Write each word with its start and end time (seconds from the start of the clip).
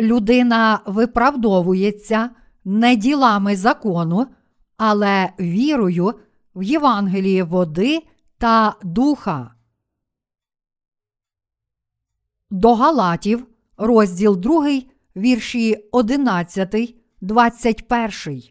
людина 0.00 0.80
виправдовується 0.86 2.30
не 2.64 2.96
ділами 2.96 3.56
закону, 3.56 4.26
але 4.76 5.32
вірою 5.40 6.14
в 6.54 6.62
Євангеліє 6.62 7.44
води 7.44 8.02
та 8.38 8.74
духа. 8.82 9.54
До 12.50 12.74
Галатів, 12.74 13.46
розділ 13.76 14.36
2, 14.36 14.80
вірші 15.16 15.88
11, 15.92 16.94
21. 17.20 18.42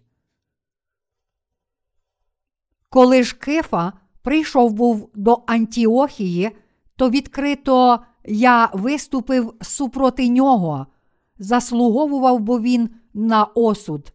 Коли 2.90 3.24
ж 3.24 3.36
Кифа 3.36 3.94
прийшов 4.22 4.74
був 4.74 5.10
до 5.16 5.44
Антіохії, 5.48 6.52
то 6.96 7.10
відкрито 7.10 8.00
я 8.26 8.70
виступив 8.74 9.54
супроти 9.62 10.30
нього, 10.30 10.88
заслуговував 11.40 12.40
бо 12.40 12.60
він 12.60 12.90
на 13.14 13.44
осуд. 13.44 14.14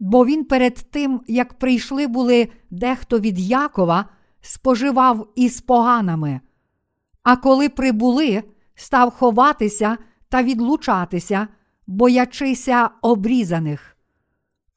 Бо 0.00 0.26
він 0.26 0.44
перед 0.44 0.74
тим, 0.74 1.20
як 1.26 1.58
прийшли 1.58 2.06
були 2.06 2.48
дехто 2.70 3.20
від 3.20 3.38
Якова, 3.38 4.04
споживав 4.40 5.28
із 5.34 5.60
поганими. 5.60 6.40
А 7.22 7.36
коли 7.36 7.68
прибули, 7.68 8.42
став 8.74 9.10
ховатися 9.10 9.98
та 10.28 10.42
відлучатися, 10.42 11.48
боячися 11.86 12.90
обрізаних. 13.02 13.96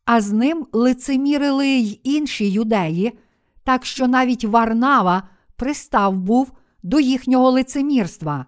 А 0.06 0.22
з 0.22 0.32
ним 0.32 0.68
лицемірили 0.72 1.68
й 1.68 2.00
інші 2.04 2.50
юдеї, 2.52 3.20
так 3.64 3.86
що 3.86 4.08
навіть 4.08 4.46
Варнава 4.46 5.24
пристав 5.56 6.18
був 6.18 6.52
до 6.84 7.00
їхнього 7.00 7.52
лицемірства. 7.52 8.46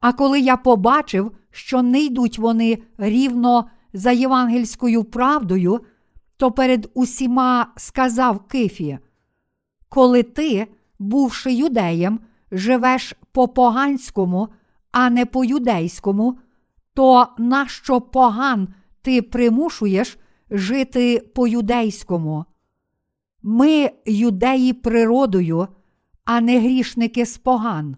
А 0.00 0.12
коли 0.12 0.40
я 0.40 0.56
побачив, 0.56 1.32
що 1.50 1.82
не 1.82 2.00
йдуть 2.00 2.38
вони 2.38 2.78
рівно 2.98 3.70
за 3.92 4.10
євангельською 4.10 5.04
правдою, 5.04 5.80
то 6.36 6.52
перед 6.52 6.90
усіма 6.94 7.66
сказав 7.76 8.38
Кифі: 8.48 8.98
Коли 9.88 10.22
ти, 10.22 10.66
бувши 10.98 11.52
юдеєм, 11.52 12.20
живеш 12.52 13.14
по 13.32 13.48
поганському, 13.48 14.48
а 14.92 15.10
не 15.10 15.26
по 15.26 15.44
юдейському, 15.44 16.38
то 16.94 17.26
нащо 17.38 18.00
поган 18.00 18.68
ти 19.02 19.22
примушуєш 19.22 20.18
жити 20.50 21.30
по 21.34 21.46
юдейському? 21.46 22.44
Ми 23.42 23.90
юдеї 24.06 24.72
природою, 24.72 25.68
а 26.24 26.40
не 26.40 26.60
грішники 26.60 27.26
з 27.26 27.38
поган. 27.38 27.96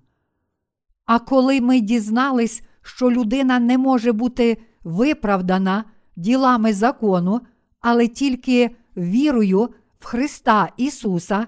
А 1.11 1.19
коли 1.19 1.61
ми 1.61 1.81
дізнались, 1.81 2.63
що 2.83 3.11
людина 3.11 3.59
не 3.59 3.79
може 3.79 4.13
бути 4.13 4.63
виправдана 4.85 5.85
ділами 6.17 6.73
закону, 6.73 7.41
але 7.81 8.09
тільки 8.09 8.77
вірою 8.97 9.69
в 10.01 10.05
Христа 10.05 10.69
Ісуса, 10.77 11.47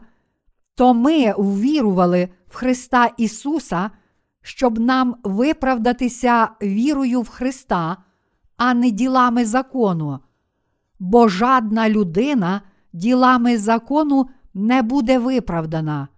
то 0.74 0.94
ми 0.94 1.34
ввірували 1.38 2.28
в 2.46 2.54
Христа 2.54 3.10
Ісуса, 3.16 3.90
щоб 4.42 4.78
нам 4.78 5.16
виправдатися 5.22 6.48
вірою 6.62 7.20
в 7.20 7.28
Христа, 7.28 7.96
а 8.56 8.74
не 8.74 8.90
ділами 8.90 9.44
закону. 9.44 10.18
Бо 10.98 11.28
жадна 11.28 11.88
людина 11.88 12.60
ділами 12.92 13.58
закону 13.58 14.28
не 14.54 14.82
буде 14.82 15.18
виправдана. 15.18 16.08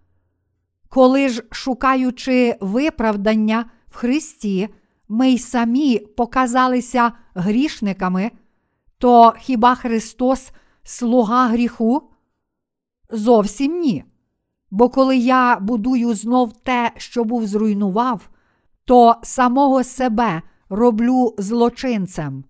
Коли 0.94 1.28
ж, 1.28 1.42
шукаючи 1.50 2.56
виправдання 2.60 3.64
в 3.88 3.96
Христі, 3.96 4.68
ми 5.08 5.30
й 5.30 5.38
самі 5.38 5.98
показалися 5.98 7.12
грішниками, 7.34 8.30
то 8.98 9.34
хіба 9.38 9.74
Христос 9.74 10.52
слуга 10.82 11.46
гріху? 11.46 12.02
Зовсім 13.10 13.80
ні. 13.80 14.04
Бо 14.70 14.88
коли 14.88 15.16
я 15.16 15.58
будую 15.60 16.14
знов 16.14 16.52
те, 16.52 16.92
що 16.96 17.24
був 17.24 17.46
зруйнував, 17.46 18.28
то 18.84 19.16
самого 19.22 19.84
себе 19.84 20.42
роблю 20.68 21.34
злочинцем. 21.38 22.44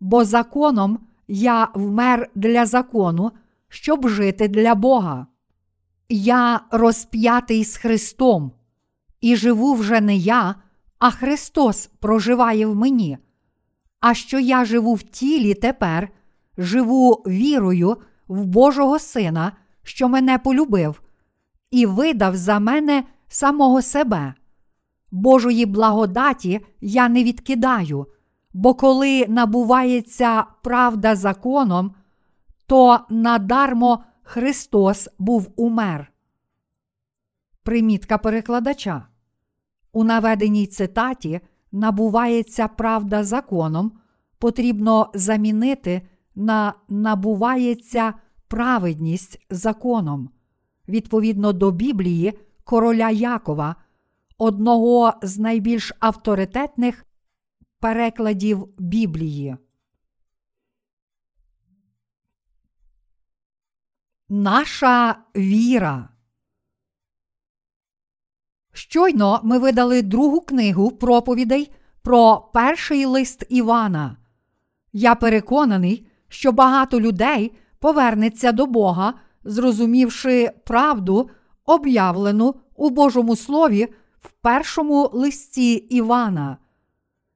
Бо 0.00 0.24
законом 0.24 0.98
я 1.28 1.68
вмер 1.74 2.30
для 2.34 2.66
закону, 2.66 3.32
щоб 3.68 4.08
жити 4.08 4.48
для 4.48 4.74
Бога. 4.74 5.26
Я 6.08 6.60
розп'ятий 6.70 7.64
з 7.64 7.76
Христом, 7.76 8.52
і 9.20 9.36
живу 9.36 9.74
вже 9.74 10.00
не 10.00 10.16
я, 10.16 10.54
а 10.98 11.10
Христос 11.10 11.86
проживає 11.86 12.66
в 12.66 12.76
мені. 12.76 13.18
А 14.00 14.14
що 14.14 14.38
я 14.38 14.64
живу 14.64 14.94
в 14.94 15.02
тілі 15.02 15.54
тепер, 15.54 16.08
живу 16.58 17.12
вірою 17.26 17.96
в 18.28 18.46
Божого 18.46 18.98
Сина, 18.98 19.52
що 19.82 20.08
мене 20.08 20.38
полюбив, 20.38 21.02
і 21.70 21.86
видав 21.86 22.36
за 22.36 22.58
мене 22.58 23.04
самого 23.28 23.82
себе. 23.82 24.34
Божої 25.10 25.66
благодаті 25.66 26.60
я 26.80 27.08
не 27.08 27.24
відкидаю, 27.24 28.06
бо 28.52 28.74
коли 28.74 29.26
набувається 29.28 30.44
правда 30.62 31.16
законом, 31.16 31.94
то 32.66 33.00
надармо 33.10 34.04
Христос 34.28 35.08
був 35.18 35.52
умер. 35.56 36.12
Примітка 37.62 38.18
перекладача. 38.18 39.06
У 39.92 40.04
наведеній 40.04 40.66
цитаті 40.66 41.40
набувається 41.72 42.68
правда 42.68 43.24
законом, 43.24 43.92
потрібно 44.38 45.10
замінити 45.14 46.02
на 46.34 46.74
набувається 46.88 48.14
праведність 48.48 49.46
законом. 49.50 50.30
Відповідно 50.88 51.52
до 51.52 51.70
Біблії 51.70 52.38
короля 52.64 53.10
Якова, 53.10 53.76
одного 54.38 55.12
з 55.22 55.38
найбільш 55.38 55.92
авторитетних 56.00 57.06
перекладів 57.80 58.68
Біблії. 58.78 59.56
Наша 64.28 65.16
віра. 65.36 66.08
Щойно 68.72 69.40
ми 69.44 69.58
видали 69.58 70.02
другу 70.02 70.40
книгу 70.40 70.90
проповідей 70.90 71.72
про 72.02 72.50
перший 72.54 73.04
лист 73.04 73.44
Івана. 73.48 74.16
Я 74.92 75.14
переконаний, 75.14 76.06
що 76.28 76.52
багато 76.52 77.00
людей 77.00 77.52
повернеться 77.78 78.52
до 78.52 78.66
Бога, 78.66 79.14
зрозумівши 79.44 80.50
правду, 80.64 81.30
об'явлену 81.64 82.54
у 82.76 82.90
Божому 82.90 83.36
Слові 83.36 83.88
в 84.20 84.30
першому 84.30 85.10
листі 85.12 85.72
Івана. 85.74 86.56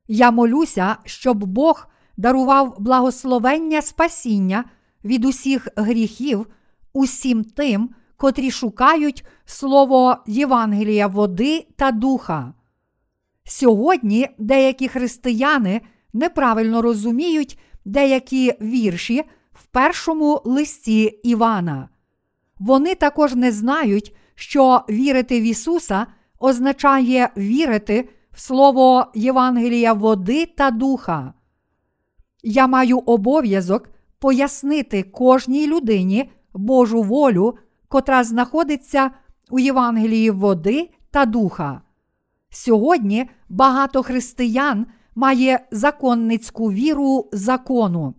Я 0.09 0.31
молюся, 0.31 0.97
щоб 1.05 1.45
Бог 1.45 1.87
дарував 2.17 2.77
благословення 2.79 3.83
спасіння 3.83 4.65
від 5.05 5.25
усіх 5.25 5.69
гріхів 5.77 6.47
усім 6.93 7.45
тим, 7.45 7.91
котрі 8.17 8.51
шукають 8.51 9.25
слово 9.45 10.17
Євангелія 10.27 11.07
води 11.07 11.67
та 11.77 11.91
духа. 11.91 12.55
Сьогодні 13.45 14.29
деякі 14.39 14.89
християни 14.89 15.81
неправильно 16.13 16.83
розуміють 16.83 17.59
деякі 17.85 18.53
вірші 18.61 19.23
в 19.53 19.67
першому 19.67 20.43
листі 20.45 21.03
Івана. 21.03 21.89
Вони 22.59 22.95
також 22.95 23.35
не 23.35 23.53
знають, 23.53 24.17
що 24.35 24.85
вірити 24.91 25.41
в 25.41 25.43
Ісуса 25.43 26.07
означає 26.39 27.31
вірити 27.37 28.09
в 28.33 28.41
Слово 28.41 29.07
Євангелія 29.15 29.93
води 29.93 30.47
та 30.47 30.71
духа. 30.71 31.35
Я 32.43 32.67
маю 32.67 32.99
обов'язок 32.99 33.89
пояснити 34.19 35.03
кожній 35.03 35.67
людині 35.67 36.31
Божу 36.55 37.03
волю, 37.03 37.59
котра 37.89 38.25
знаходиться 38.25 39.11
у 39.51 39.59
Євангелії 39.59 40.31
води 40.31 40.91
та 41.11 41.25
духа. 41.25 41.83
Сьогодні 42.51 43.31
багато 43.49 44.03
християн 44.03 44.87
має 45.15 45.67
законницьку 45.71 46.73
віру 46.73 47.29
закону. 47.33 48.15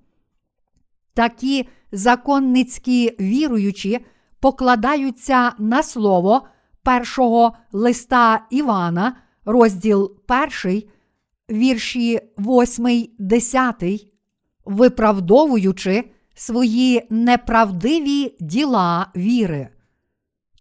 Такі 1.14 1.68
законницькі 1.92 3.16
віруючі 3.20 4.06
покладаються 4.40 5.52
на 5.60 5.84
слово 5.84 6.48
першого 6.84 7.54
листа 7.72 8.46
Івана, 8.50 9.16
розділ 9.46 10.12
1, 10.64 10.84
вірші 11.50 12.20
8, 12.38 13.08
10, 13.20 13.84
виправдовуючи 14.66 16.12
свої 16.42 17.08
неправдиві 17.10 18.36
діла 18.40 19.08
віри. 19.16 19.70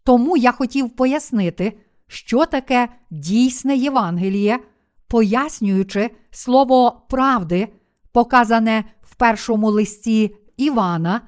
Тому 0.04 0.36
я 0.36 0.52
хотів 0.52 0.90
пояснити, 0.90 1.78
що 2.06 2.46
таке 2.46 2.88
дійсне 3.10 3.76
Євангеліє, 3.76 4.58
пояснюючи 5.08 6.10
слово 6.30 7.02
правди, 7.08 7.68
показане 8.12 8.84
в 9.02 9.14
першому 9.14 9.70
листі 9.70 10.36
Івана, 10.56 11.20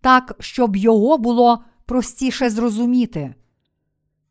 так, 0.00 0.36
щоб 0.40 0.76
його 0.76 1.18
було 1.18 1.64
простіше 1.86 2.50
зрозуміти. 2.50 3.34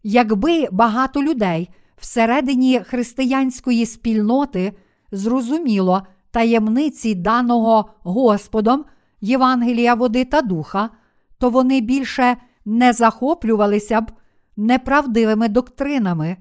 Якби 0.03 0.67
багато 0.71 1.23
людей 1.23 1.69
всередині 1.97 2.79
християнської 2.79 3.85
спільноти 3.85 4.73
зрозуміло 5.11 6.01
таємниці 6.31 7.15
даного 7.15 7.89
Господом 8.03 8.85
Євангелія 9.23 9.93
води 9.93 10.25
та 10.25 10.41
духа, 10.41 10.89
то 11.37 11.49
вони 11.49 11.81
більше 11.81 12.37
не 12.65 12.93
захоплювалися 12.93 14.01
б 14.01 14.11
неправдивими 14.57 15.47
доктринами. 15.47 16.37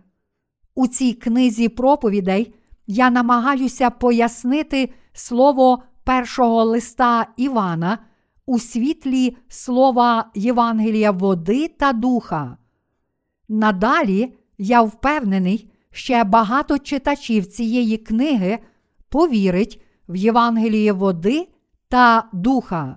У 0.75 0.87
цій 0.87 1.13
книзі 1.13 1.69
проповідей 1.69 2.55
я 2.87 3.11
намагаюся 3.11 3.91
пояснити 3.91 4.93
слово 5.13 5.83
першого 6.05 6.65
листа 6.65 7.27
Івана 7.37 7.99
у 8.47 8.59
світлі 8.59 9.37
слова 9.49 10.31
Євангелія 10.35 11.11
води 11.11 11.69
та 11.69 11.93
духа. 11.93 12.57
Надалі 13.49 14.35
я 14.59 14.83
впевнений, 14.83 15.71
ще 15.91 16.25
багато 16.25 16.79
читачів 16.79 17.47
цієї 17.47 17.97
книги 17.97 18.59
повірить 19.09 19.83
в 20.09 20.17
Євангеліє 20.17 20.93
води 20.93 21.49
та 21.93 22.25
духа. 22.33 22.97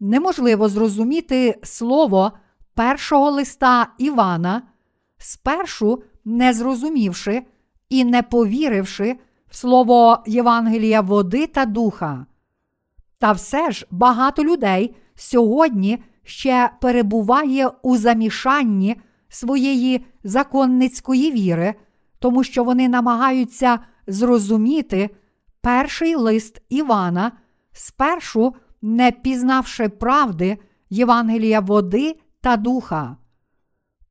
Неможливо 0.00 0.68
зрозуміти 0.68 1.58
слово 1.62 2.32
першого 2.74 3.30
листа 3.30 3.86
Івана, 3.98 4.62
спершу 5.18 6.02
не 6.24 6.52
зрозумівши 6.52 7.42
і 7.88 8.04
не 8.04 8.22
повіривши 8.22 9.16
в 9.48 9.56
слово 9.56 10.22
Євангелія 10.26 11.00
води 11.00 11.46
та 11.46 11.64
духа. 11.64 12.26
Та 13.18 13.32
все 13.32 13.70
ж 13.70 13.86
багато 13.90 14.44
людей 14.44 14.96
сьогодні 15.14 16.02
ще 16.22 16.70
перебуває 16.80 17.68
у 17.82 17.96
замішанні 17.96 18.96
своєї 19.28 20.06
законницької 20.24 21.32
віри, 21.32 21.74
тому 22.18 22.44
що 22.44 22.64
вони 22.64 22.88
намагаються 22.88 23.78
зрозуміти 24.06 25.10
перший 25.60 26.14
лист 26.14 26.62
Івана, 26.68 27.32
спершу 27.74 28.54
не 28.82 29.12
пізнавши 29.12 29.88
правди 29.88 30.58
Євангелія 30.90 31.60
води 31.60 32.16
та 32.40 32.56
духа. 32.56 33.16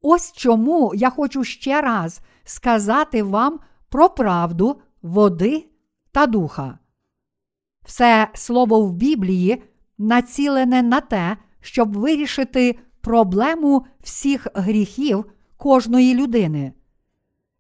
Ось 0.02 0.32
чому 0.32 0.92
я 0.96 1.10
хочу 1.10 1.44
ще 1.44 1.82
раз 1.82 2.22
сказати 2.44 3.24
вам 3.24 3.60
про 3.90 4.10
правду 4.10 4.82
води 5.02 5.66
та 6.12 6.28
духа. 6.28 6.80
Все 7.86 8.28
слово 8.34 8.82
в 8.82 8.94
Біблії 8.94 9.64
націлене 9.98 10.82
на 10.82 11.02
те, 11.02 11.38
щоб 11.62 11.98
вирішити 11.98 12.80
проблему 13.02 13.86
всіх 14.02 14.48
гріхів 14.54 15.26
кожної 15.58 16.16
людини. 16.16 16.74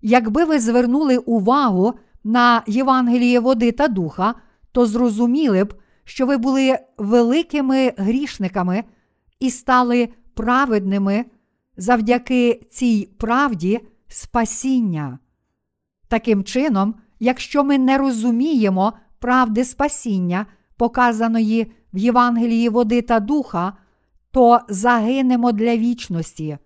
Якби 0.01 0.45
ви 0.45 0.59
звернули 0.59 1.17
увагу 1.17 1.93
на 2.23 2.63
Євангеліє 2.67 3.39
води 3.39 3.71
та 3.71 3.87
духа, 3.87 4.35
то 4.71 4.85
зрозуміли 4.85 5.63
б, 5.63 5.73
що 6.05 6.25
ви 6.25 6.37
були 6.37 6.79
великими 6.97 7.93
грішниками 7.97 8.83
і 9.39 9.49
стали 9.49 10.09
праведними 10.33 11.25
завдяки 11.77 12.61
цій 12.71 13.09
правді 13.17 13.79
спасіння. 14.07 15.19
Таким 16.07 16.43
чином, 16.43 16.95
якщо 17.19 17.63
ми 17.63 17.77
не 17.77 17.97
розуміємо 17.97 18.93
правди 19.19 19.65
спасіння, 19.65 20.45
показаної 20.77 21.71
в 21.93 21.97
Євангелії 21.97 22.69
води 22.69 23.01
та 23.01 23.19
духа, 23.19 23.73
то 24.31 24.59
загинемо 24.69 25.51
для 25.51 25.77
вічності. 25.77 26.57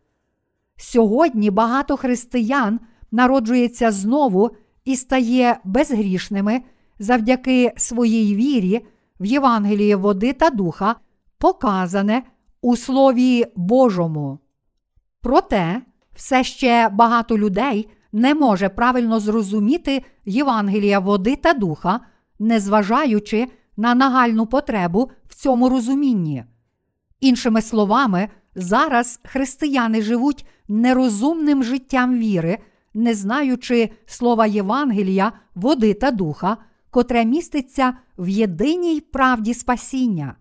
Сьогодні 0.78 1.52
багато 1.52 1.98
християн 1.98 2.80
народжується 3.12 3.92
знову 3.92 4.50
і 4.86 4.96
стає 4.96 5.60
безгрішними 5.64 6.62
завдяки 7.00 7.74
своїй 7.78 8.36
вірі 8.36 8.86
в 9.20 9.26
Євангелії 9.26 9.96
води 9.96 10.34
та 10.34 10.50
духа, 10.50 10.96
показане 11.38 12.24
у 12.62 12.76
Слові 12.76 13.46
Божому. 13.56 14.40
Проте 15.22 15.82
все 16.16 16.44
ще 16.44 16.90
багато 16.90 17.38
людей 17.38 17.90
не 18.12 18.36
може 18.36 18.70
правильно 18.70 19.20
зрозуміти 19.20 20.04
Євангелія 20.26 21.00
води 21.00 21.36
та 21.36 21.54
духа, 21.54 22.00
незважаючи 22.40 23.48
на 23.78 23.96
нагальну 23.96 24.46
потребу 24.46 25.12
в 25.28 25.36
цьому 25.36 25.70
розумінні. 25.70 26.44
Іншими 27.20 27.62
словами, 27.62 28.30
зараз 28.56 29.20
християни 29.24 30.02
живуть 30.02 30.46
нерозумним 30.68 31.64
життям 31.64 32.18
віри, 32.20 32.58
не 32.94 33.14
знаючи 33.14 33.90
слова 34.06 34.46
Євангелія, 34.46 35.32
води 35.56 35.94
та 35.94 36.12
духа, 36.12 36.58
котре 36.98 37.26
міститься 37.26 37.94
в 38.18 38.30
єдиній 38.30 39.02
правді 39.02 39.54
спасіння. 39.54 40.36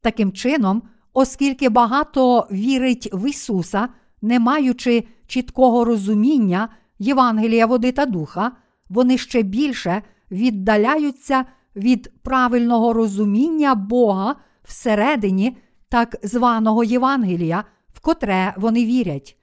Таким 0.00 0.32
чином, 0.32 0.82
оскільки 1.12 1.68
багато 1.68 2.48
вірить 2.52 3.08
в 3.12 3.30
Ісуса, 3.30 3.88
не 4.22 4.40
маючи 4.40 5.04
чіткого 5.26 5.84
розуміння 5.84 6.68
Євангелія 6.98 7.66
води 7.66 7.92
та 7.92 8.06
духа, 8.06 8.52
вони 8.88 9.18
ще 9.18 9.42
більше 9.42 10.02
віддаляються 10.30 11.44
від 11.76 12.12
правильного 12.22 12.92
розуміння 12.92 13.74
Бога 13.74 14.36
всередині 14.62 15.56
так 15.88 16.16
званого 16.22 16.84
Євангелія, 16.84 17.64
в 17.92 18.00
котре 18.00 18.54
вони 18.56 18.84
вірять. 18.84 19.36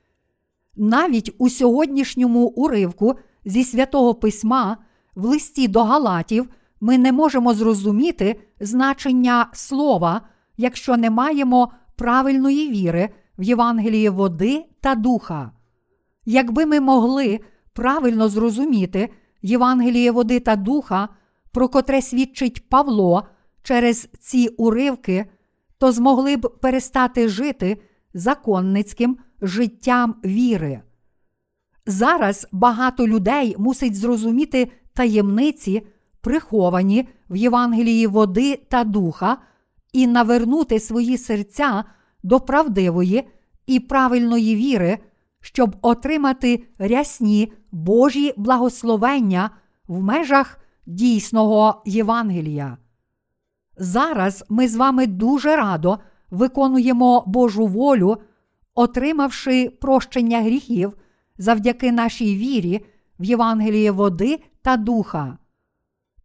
Навіть 0.75 1.35
у 1.37 1.49
сьогоднішньому 1.49 2.47
уривку 2.47 3.15
зі 3.45 3.63
святого 3.63 4.15
письма 4.15 4.77
в 5.17 5.25
листі 5.25 5.67
до 5.67 5.83
Галатів 5.83 6.49
ми 6.81 6.97
не 6.97 7.11
можемо 7.11 7.53
зрозуміти 7.53 8.39
значення 8.59 9.49
слова, 9.53 10.21
якщо 10.57 10.97
не 10.97 11.09
маємо 11.09 11.71
правильної 11.95 12.69
віри 12.69 13.09
в 13.37 13.43
Євангелії 13.43 14.09
води 14.09 14.65
та 14.81 14.95
духа. 14.95 15.51
Якби 16.25 16.65
ми 16.65 16.79
могли 16.79 17.39
правильно 17.73 18.29
зрозуміти 18.29 19.09
Євангеліє 19.41 20.11
води 20.11 20.39
та 20.39 20.55
духа, 20.55 21.09
про 21.51 21.69
котре 21.69 22.01
свідчить 22.01 22.69
Павло 22.69 23.27
через 23.63 24.09
ці 24.19 24.47
уривки, 24.47 25.25
то 25.77 25.91
змогли 25.91 26.37
б 26.37 26.59
перестати 26.61 27.29
жити 27.29 27.81
законницьким 28.13 29.17
життям 29.41 30.15
віри. 30.25 30.81
Зараз 31.85 32.47
багато 32.51 33.07
людей 33.07 33.55
мусить 33.57 33.95
зрозуміти 33.95 34.71
таємниці, 34.97 35.87
приховані 36.21 37.07
в 37.29 37.35
Євангелії 37.35 38.07
води 38.07 38.59
та 38.69 38.83
духа, 38.83 39.37
і 39.93 40.07
навернути 40.07 40.79
свої 40.79 41.17
серця 41.17 41.83
до 42.23 42.39
правдивої 42.39 43.27
і 43.67 43.79
правильної 43.79 44.55
віри, 44.55 44.97
щоб 45.41 45.75
отримати 45.81 46.63
рясні 46.79 47.53
Божі 47.71 48.33
благословення 48.37 49.49
в 49.87 50.01
межах 50.01 50.59
дійсного 50.85 51.81
Євангелія. 51.85 52.77
Зараз 53.77 54.45
ми 54.49 54.67
з 54.67 54.75
вами 54.75 55.07
дуже 55.07 55.55
радо 55.55 55.99
виконуємо 56.29 57.23
Божу 57.27 57.67
волю, 57.67 58.17
отримавши 58.75 59.69
прощення 59.69 60.41
гріхів 60.41 60.93
завдяки 61.37 61.91
нашій 61.91 62.35
вірі 62.35 62.85
в 63.19 63.23
Євангеліє 63.23 63.91
води 63.91 64.39
та 64.61 64.77
духа. 64.77 65.37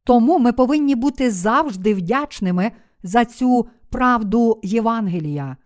Тому 0.04 0.38
ми 0.38 0.52
повинні 0.52 0.94
бути 0.94 1.30
завжди 1.30 1.94
вдячними 1.94 2.72
за 3.02 3.24
цю 3.24 3.66
правду 3.90 4.60
Євангелія. 4.62 5.56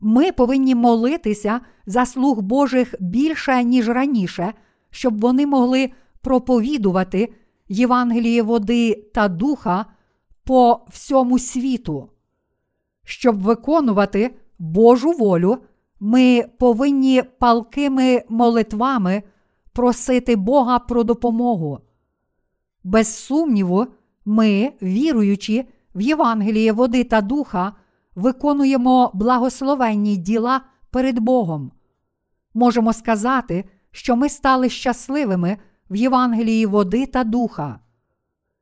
Ми 0.00 0.32
повинні 0.32 0.74
молитися 0.74 1.60
за 1.86 2.06
слуг 2.06 2.42
Божих 2.42 2.94
більше, 3.00 3.64
ніж 3.64 3.88
раніше, 3.88 4.52
щоб 4.90 5.20
вони 5.20 5.46
могли 5.46 5.90
проповідувати 6.20 7.32
Євангеліє 7.68 8.42
води 8.42 9.10
та 9.14 9.28
духа 9.28 9.86
по 10.44 10.80
всьому 10.90 11.38
світу. 11.38 12.10
Щоб 13.04 13.42
виконувати 13.42 14.34
Божу 14.58 15.12
волю, 15.12 15.58
ми 16.00 16.44
повинні 16.58 17.22
палкими 17.38 18.22
молитвами 18.28 19.22
просити 19.74 20.36
Бога 20.36 20.78
про 20.78 21.04
допомогу. 21.04 21.78
Без 22.84 23.16
сумніву, 23.16 23.86
ми, 24.24 24.72
віруючи 24.82 25.64
в 25.94 26.00
Євангеліє 26.00 26.72
води 26.72 27.04
та 27.04 27.20
духа, 27.20 27.72
виконуємо 28.14 29.10
благословенні 29.14 30.16
діла 30.16 30.60
перед 30.90 31.18
Богом. 31.18 31.72
Можемо 32.54 32.92
сказати, 32.92 33.64
що 33.90 34.16
ми 34.16 34.28
стали 34.28 34.68
щасливими 34.68 35.58
в 35.90 35.96
Євангелії 35.96 36.66
води 36.66 37.06
та 37.06 37.24
духа. 37.24 37.80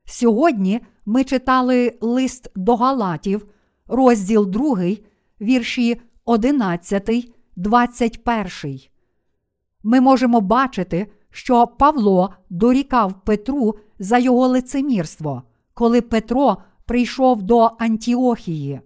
Сьогодні 0.05 0.81
ми 1.07 1.25
читали 1.25 1.99
лист 2.01 2.51
до 2.57 2.77
Галатів, 2.77 3.47
розділ 3.87 4.51
2, 4.51 4.97
вірші 5.41 6.01
11, 6.25 7.33
21. 7.57 8.92
Ми 9.83 10.01
можемо 10.01 10.41
бачити, 10.41 11.13
що 11.31 11.67
Павло 11.67 12.35
дорікав 12.51 13.25
Петру 13.25 13.75
за 13.99 14.19
його 14.19 14.49
лицемірство, 14.49 15.43
коли 15.75 16.01
Петро 16.01 16.57
прийшов 16.85 17.43
до 17.43 17.71
Антіохії. 17.79 18.81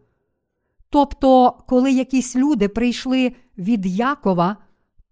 Тобто, 0.91 1.57
коли 1.69 1.93
якісь 1.93 2.37
люди 2.37 2.69
прийшли 2.69 3.33
від 3.59 3.87
Якова, 3.87 4.57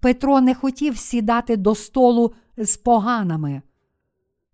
Петро 0.01 0.41
не 0.41 0.55
хотів 0.55 0.99
сідати 0.99 1.57
до 1.57 1.75
столу 1.75 2.33
з 2.57 2.77
поганими. 2.77 3.63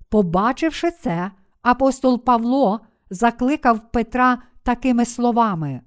Побачивши 0.08 0.90
це, 0.90 1.30
апостол 1.62 2.24
Павло 2.24 2.80
закликав 3.10 3.92
Петра 3.92 4.42
такими 4.62 5.04
словами: 5.04 5.80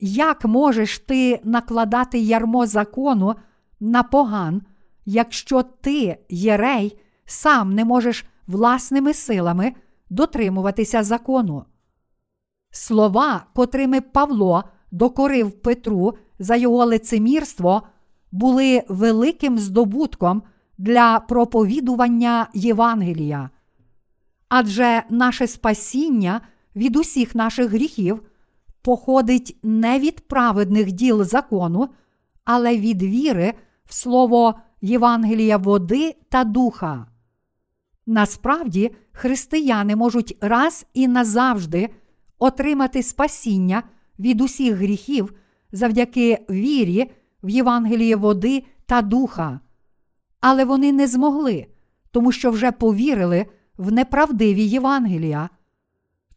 Як 0.00 0.44
можеш 0.44 0.98
ти 0.98 1.40
накладати 1.44 2.18
ярмо 2.18 2.66
закону 2.66 3.34
на 3.80 4.02
поган, 4.02 4.62
якщо 5.04 5.62
ти, 5.62 6.18
єрей, 6.28 6.98
сам 7.24 7.74
не 7.74 7.84
можеш 7.84 8.24
власними 8.46 9.14
силами 9.14 9.72
дотримуватися 10.10 11.02
закону? 11.02 11.64
Слова, 12.70 13.46
котрими 13.54 14.00
Павло 14.00 14.64
докорив 14.90 15.50
Петру 15.50 16.14
за 16.38 16.56
його 16.56 16.84
лицемірство, 16.84 17.82
були 18.32 18.82
великим 18.88 19.58
здобутком 19.58 20.42
для 20.78 21.20
проповідування 21.20 22.48
Євангелія. 22.54 23.50
Адже 24.48 25.02
наше 25.10 25.46
спасіння 25.46 26.40
від 26.76 26.96
усіх 26.96 27.34
наших 27.34 27.70
гріхів 27.70 28.22
походить 28.82 29.58
не 29.62 29.98
від 29.98 30.28
праведних 30.28 30.92
діл 30.92 31.24
закону, 31.24 31.88
але 32.44 32.78
від 32.78 33.02
віри 33.02 33.54
в 33.86 33.94
слово 33.94 34.54
Євангелія 34.80 35.56
води 35.56 36.14
та 36.28 36.44
духа. 36.44 37.06
Насправді, 38.06 38.90
християни 39.12 39.96
можуть 39.96 40.36
раз 40.40 40.86
і 40.94 41.08
назавжди 41.08 41.88
отримати 42.38 43.02
спасіння 43.02 43.82
від 44.18 44.40
усіх 44.40 44.76
гріхів 44.76 45.34
завдяки 45.72 46.38
вірі 46.50 47.10
в 47.42 47.48
Євангеліє 47.48 48.16
води 48.16 48.64
та 48.86 49.02
духа. 49.02 49.60
Але 50.40 50.64
вони 50.64 50.92
не 50.92 51.06
змогли, 51.06 51.66
тому 52.10 52.32
що 52.32 52.50
вже 52.50 52.72
повірили 52.72 53.46
в 53.76 53.92
неправдиві 53.92 54.62
Євангелія. 54.62 55.48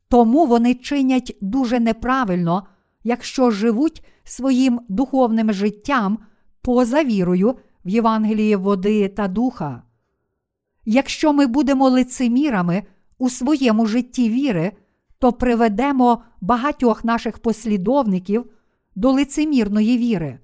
Тому 0.09 0.45
вони 0.45 0.75
чинять 0.75 1.37
дуже 1.41 1.79
неправильно, 1.79 2.67
якщо 3.03 3.51
живуть 3.51 4.05
своїм 4.23 4.81
духовним 4.89 5.53
життям 5.53 6.17
поза 6.61 7.03
вірою 7.03 7.55
в 7.85 7.89
Євангеліє 7.89 8.57
води 8.57 9.07
та 9.07 9.27
духа. 9.27 9.83
Якщо 10.85 11.33
ми 11.33 11.47
будемо 11.47 11.89
лицемірами 11.89 12.83
у 13.17 13.29
своєму 13.29 13.85
житті 13.85 14.29
віри, 14.29 14.71
то 15.19 15.33
приведемо 15.33 16.23
багатьох 16.41 17.03
наших 17.03 17.39
послідовників 17.39 18.45
до 18.95 19.11
лицемірної 19.11 19.97
віри. 19.97 20.39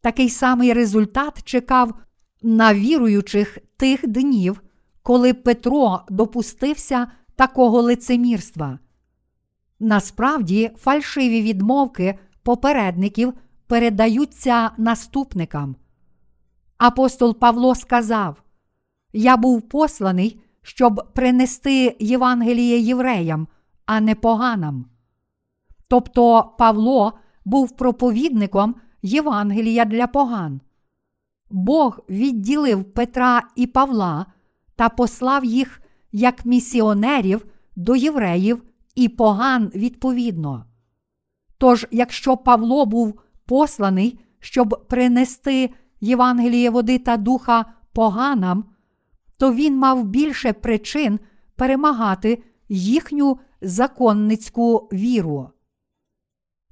Такий 0.00 0.30
самий 0.30 0.72
результат 0.72 1.42
чекав 1.44 1.94
на 2.42 2.74
віруючих 2.74 3.58
тих 3.76 4.06
днів, 4.06 4.62
коли 5.02 5.34
Петро 5.34 6.00
допустився 6.10 7.06
такого 7.36 7.82
лицемірства. 7.82 8.78
Насправді, 9.80 10.70
фальшиві 10.76 11.42
відмовки 11.42 12.18
попередників 12.42 13.32
передаються 13.74 14.70
наступникам. 14.78 15.76
Апостол 16.78 17.38
Павло 17.38 17.74
сказав: 17.74 18.42
Я 19.12 19.36
був 19.36 19.62
посланий, 19.62 20.40
щоб 20.62 21.10
принести 21.14 21.96
Євангеліє 22.00 22.78
євреям, 22.78 23.48
а 23.86 24.00
не 24.00 24.14
поганам. 24.14 24.86
Тобто 25.88 26.54
Павло 26.58 27.12
був 27.44 27.76
проповідником 27.76 28.74
Євангелія 29.02 29.84
для 29.84 30.06
поган. 30.06 30.60
Бог 31.50 32.00
відділив 32.08 32.84
Петра 32.84 33.42
і 33.56 33.66
Павла 33.66 34.26
та 34.76 34.88
послав 34.88 35.44
їх 35.44 35.82
як 36.12 36.46
місіонерів 36.46 37.46
до 37.76 37.96
євреїв 37.96 38.62
і 38.94 39.08
поган 39.08 39.72
відповідно. 39.74 40.66
Тож, 41.58 41.86
якщо 41.90 42.36
Павло 42.36 42.86
був 42.86 43.20
посланий, 43.46 44.20
щоб 44.40 44.86
принести 44.88 45.70
Євангеліє 46.00 46.70
води 46.70 46.98
та 46.98 47.16
духа 47.16 47.64
поганам, 47.92 48.64
то 49.38 49.54
він 49.54 49.76
мав 49.76 50.04
більше 50.04 50.52
причин 50.52 51.20
перемагати 51.56 52.42
їхню 52.68 53.38
законницьку 53.60 54.88
віру. 54.92 55.50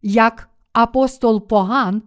Як 0.02 0.50
апостол 0.72 1.48
Поган, 1.48 2.02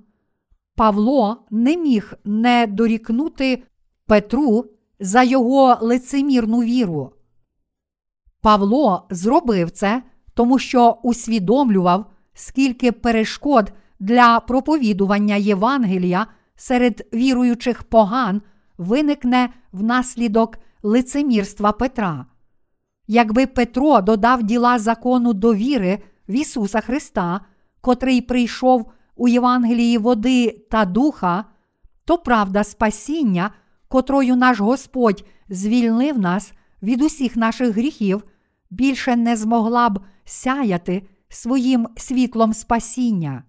Павло 0.75 1.45
не 1.49 1.77
міг 1.77 2.13
не 2.23 2.67
дорікнути 2.67 3.63
Петру 4.05 4.65
за 4.99 5.23
його 5.23 5.77
лицемірну 5.81 6.59
віру. 6.59 7.11
Павло 8.41 9.07
зробив 9.09 9.71
це, 9.71 10.03
тому 10.33 10.59
що 10.59 10.97
усвідомлював, 11.03 12.11
скільки 12.33 12.91
перешкод 12.91 13.71
для 13.99 14.39
проповідування 14.39 15.35
Євангелія 15.35 16.27
серед 16.55 17.07
віруючих 17.13 17.83
поган 17.83 18.41
виникне 18.77 19.49
внаслідок 19.71 20.57
лицемірства 20.83 21.71
Петра. 21.71 22.25
Якби 23.07 23.47
Петро 23.47 24.01
додав 24.01 24.43
діла 24.43 24.79
закону 24.79 25.33
довіри 25.33 25.99
в 26.29 26.33
Ісуса 26.33 26.81
Христа, 26.81 27.41
котрий 27.81 28.21
прийшов 28.21 28.91
у 29.15 29.27
Євангелії 29.27 29.97
води 29.97 30.65
та 30.71 30.85
духа, 30.85 31.45
то 32.05 32.17
правда 32.17 32.63
спасіння, 32.63 33.51
котрою 33.87 34.35
наш 34.35 34.59
Господь 34.59 35.25
звільнив 35.49 36.19
нас 36.19 36.53
від 36.83 37.01
усіх 37.01 37.35
наших 37.35 37.69
гріхів, 37.69 38.23
більше 38.69 39.15
не 39.15 39.35
змогла 39.35 39.89
б 39.89 39.99
сяяти 40.25 41.07
своїм 41.29 41.87
світлом 41.97 42.53
спасіння. 42.53 43.43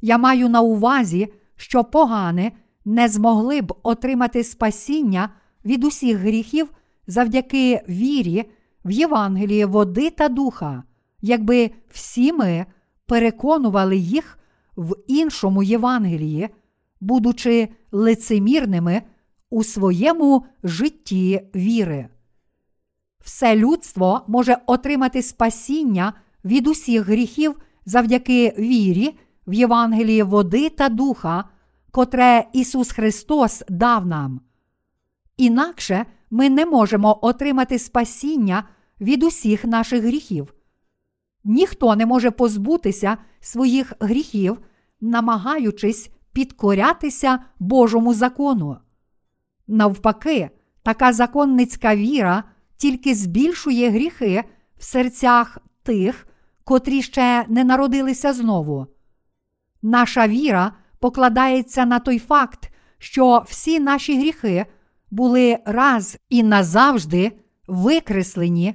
Я 0.00 0.18
маю 0.18 0.48
на 0.48 0.60
увазі, 0.60 1.32
що 1.56 1.84
погани 1.84 2.52
не 2.84 3.08
змогли 3.08 3.62
б 3.62 3.74
отримати 3.82 4.44
спасіння 4.44 5.30
від 5.64 5.84
усіх 5.84 6.18
гріхів 6.18 6.70
завдяки 7.06 7.82
вірі 7.88 8.44
в 8.84 8.90
Євангеліє 8.90 9.66
води 9.66 10.10
та 10.10 10.28
духа, 10.28 10.82
якби 11.20 11.70
всі 11.90 12.32
ми 12.32 12.66
переконували 13.06 13.96
їх 13.96 14.38
в 14.76 14.96
іншому 15.06 15.62
Євангелії, 15.62 16.48
будучи 17.00 17.68
лицемірними 17.92 19.02
у 19.50 19.64
своєму 19.64 20.46
житті 20.62 21.40
віри. 21.54 22.08
Все 23.20 23.56
людство 23.56 24.24
може 24.28 24.56
отримати 24.66 25.22
спасіння 25.22 26.12
від 26.44 26.66
усіх 26.66 27.02
гріхів 27.02 27.56
завдяки 27.86 28.54
вірі 28.58 29.18
в 29.48 29.52
Євангелії 29.52 30.22
води 30.22 30.70
та 30.70 30.88
духа, 30.88 31.44
котре 31.90 32.44
Ісус 32.52 32.92
Христос 32.92 33.62
дав 33.68 34.06
нам. 34.06 34.40
Інакше 35.36 36.06
ми 36.30 36.50
не 36.50 36.66
можемо 36.66 37.18
отримати 37.22 37.78
спасіння 37.78 38.64
від 39.00 39.22
усіх 39.22 39.64
наших 39.64 40.04
гріхів. 40.04 40.54
Ніхто 41.44 41.96
не 41.96 42.06
може 42.06 42.30
позбутися 42.30 43.16
своїх 43.40 43.92
гріхів, 44.00 44.58
намагаючись 45.00 46.10
підкорятися 46.32 47.38
Божому 47.58 48.14
закону. 48.14 48.76
Навпаки, 49.66 50.50
така 50.82 51.12
законницька 51.12 51.96
віра 51.96 52.44
тільки 52.76 53.14
збільшує 53.14 53.90
гріхи 53.90 54.44
в 54.76 54.84
серцях 54.84 55.58
тих, 55.82 56.28
котрі 56.64 57.02
ще 57.02 57.44
не 57.48 57.64
народилися 57.64 58.32
знову. 58.32 58.86
Наша 59.82 60.28
віра 60.28 60.72
покладається 60.98 61.86
на 61.86 61.98
той 61.98 62.18
факт, 62.18 62.70
що 62.98 63.44
всі 63.48 63.80
наші 63.80 64.18
гріхи 64.18 64.66
були 65.10 65.58
раз 65.64 66.18
і 66.28 66.42
назавжди 66.42 67.32
викреслені, 67.66 68.74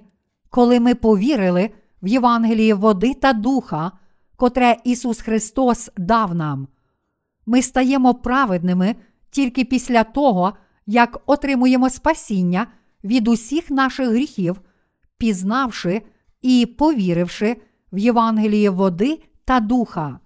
коли 0.50 0.80
ми 0.80 0.96
повірили 0.96 1.70
в 2.02 2.08
Євангелії 2.08 2.74
води 2.74 3.14
та 3.14 3.34
духа, 3.34 3.92
котре 4.36 4.78
Ісус 4.84 5.22
Христос 5.22 5.90
дав 5.98 6.36
нам. 6.36 6.68
Ми 7.46 7.62
стаємо 7.62 8.14
праведними 8.14 8.96
тільки 9.32 9.66
після 9.66 10.04
того, 10.04 10.54
як 10.86 11.22
отримуємо 11.26 11.90
спасіння 11.90 12.68
від 13.04 13.28
усіх 13.28 13.72
наших 13.72 14.10
гріхів, 14.10 14.62
пізнавши 15.18 16.02
і 16.42 16.66
повіривши 16.66 17.58
в 17.92 17.98
Євангеліє 17.98 18.70
води 18.70 19.20
та 19.46 19.60
духа. 19.60 20.20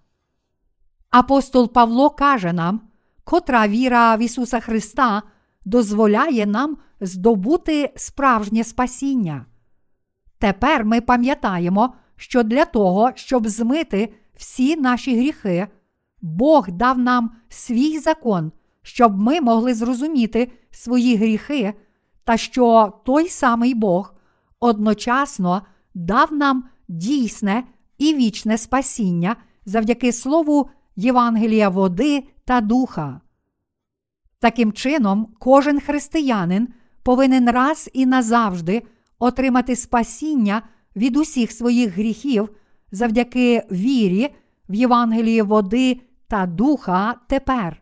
Апостол 1.10 1.68
Павло 1.68 2.10
каже 2.10 2.54
нам, 2.54 2.82
котра 3.24 3.68
віра 3.68 4.16
в 4.16 4.22
Ісуса 4.22 4.60
Христа 4.60 5.24
дозволяє 5.66 6.46
нам 6.46 6.78
здобути 7.02 7.94
справжнє 7.96 8.64
спасіння. 8.64 9.46
Тепер 10.40 10.86
ми 10.86 11.02
пам'ятаємо, 11.02 11.94
що 12.16 12.44
для 12.44 12.66
того, 12.66 13.12
щоб 13.16 13.48
змити 13.48 14.14
всі 14.36 14.76
наші 14.76 15.16
гріхи, 15.16 15.68
Бог 16.22 16.68
дав 16.72 16.98
нам 16.98 17.32
свій 17.50 18.00
закон, 18.00 18.52
щоб 18.82 19.18
ми 19.18 19.42
могли 19.42 19.74
зрозуміти 19.74 20.52
свої 20.72 21.16
гріхи, 21.16 21.74
та 22.24 22.38
що 22.38 22.94
той 23.06 23.30
самий 23.30 23.74
Бог 23.74 24.14
одночасно 24.60 25.62
дав 25.94 26.34
нам 26.34 26.64
дійсне 26.88 27.64
і 27.98 28.14
вічне 28.16 28.58
спасіння 28.58 29.36
завдяки 29.66 30.14
Слову 30.14 30.70
Євангелія 30.98 31.70
води 31.70 32.24
та 32.46 32.62
духа. 32.62 33.22
Таким 34.40 34.74
чином, 34.74 35.28
кожен 35.40 35.80
християнин 35.80 36.68
повинен 37.04 37.50
раз 37.50 37.90
і 37.94 38.06
назавжди 38.06 38.84
отримати 39.20 39.76
спасіння 39.76 40.62
від 40.96 41.18
усіх 41.18 41.52
своїх 41.52 41.98
гріхів 41.98 42.50
завдяки 42.92 43.64
вірі 43.72 44.30
в 44.70 44.74
Євангелії 44.74 45.42
води 45.42 46.02
та 46.28 46.46
духа 46.46 47.16
тепер. 47.28 47.82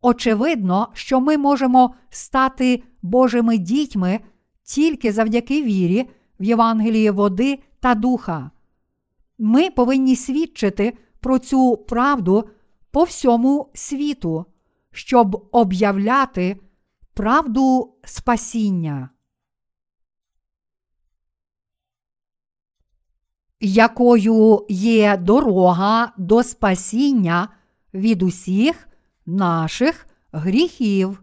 Очевидно, 0.00 0.88
що 0.92 1.20
ми 1.20 1.38
можемо 1.38 1.94
стати 2.10 2.82
Божими 3.02 3.58
дітьми 3.58 4.20
тільки 4.62 5.12
завдяки 5.12 5.62
вірі 5.62 6.10
в 6.40 6.44
Євангелії 6.44 7.10
води 7.10 7.58
та 7.80 7.94
духа. 7.94 8.50
Ми 9.38 9.70
повинні 9.70 10.16
свідчити 10.16 10.98
про 11.24 11.38
цю 11.38 11.76
правду 11.76 12.48
по 12.90 13.04
всьому 13.04 13.70
світу, 13.74 14.46
щоб 14.92 15.48
об'являти 15.52 16.60
правду 17.14 17.94
спасіння. 18.04 19.10
Якою 23.60 24.66
є 24.68 25.16
дорога 25.16 26.12
до 26.18 26.42
спасіння 26.42 27.48
від 27.94 28.22
усіх 28.22 28.88
наших 29.26 30.06
гріхів? 30.32 31.22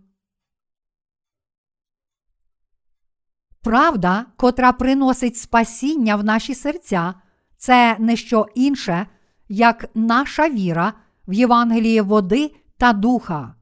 Правда, 3.61 4.25
котра 4.37 4.71
приносить 4.71 5.37
спасіння 5.37 6.15
в 6.15 6.23
наші 6.23 6.55
серця, 6.55 7.13
це 7.57 7.95
не 7.99 8.15
що 8.15 8.47
інше, 8.55 9.07
як 9.51 9.89
наша 9.95 10.49
віра 10.49 10.93
в 11.27 11.33
Євангеліє 11.33 12.01
води 12.01 12.55
та 12.77 12.93
духа. 12.93 13.55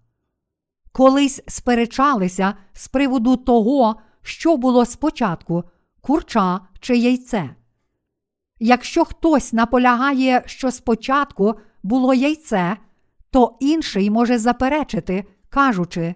Колись 0.92 1.42
сперечалися 1.48 2.54
з 2.74 2.88
приводу 2.88 3.38
того, 3.38 3.96
що 4.22 4.58
було 4.58 4.86
спочатку 4.86 5.64
курча 6.02 6.60
чи 6.80 6.98
яйце. 6.98 7.56
Якщо 8.60 9.06
хтось 9.06 9.54
наполягає, 9.54 10.44
що 10.46 10.72
спочатку 10.72 11.56
було 11.84 12.14
яйце, 12.14 12.78
то 13.32 13.58
інший 13.60 14.10
може 14.10 14.38
заперечити, 14.38 15.26
кажучи 15.50 16.16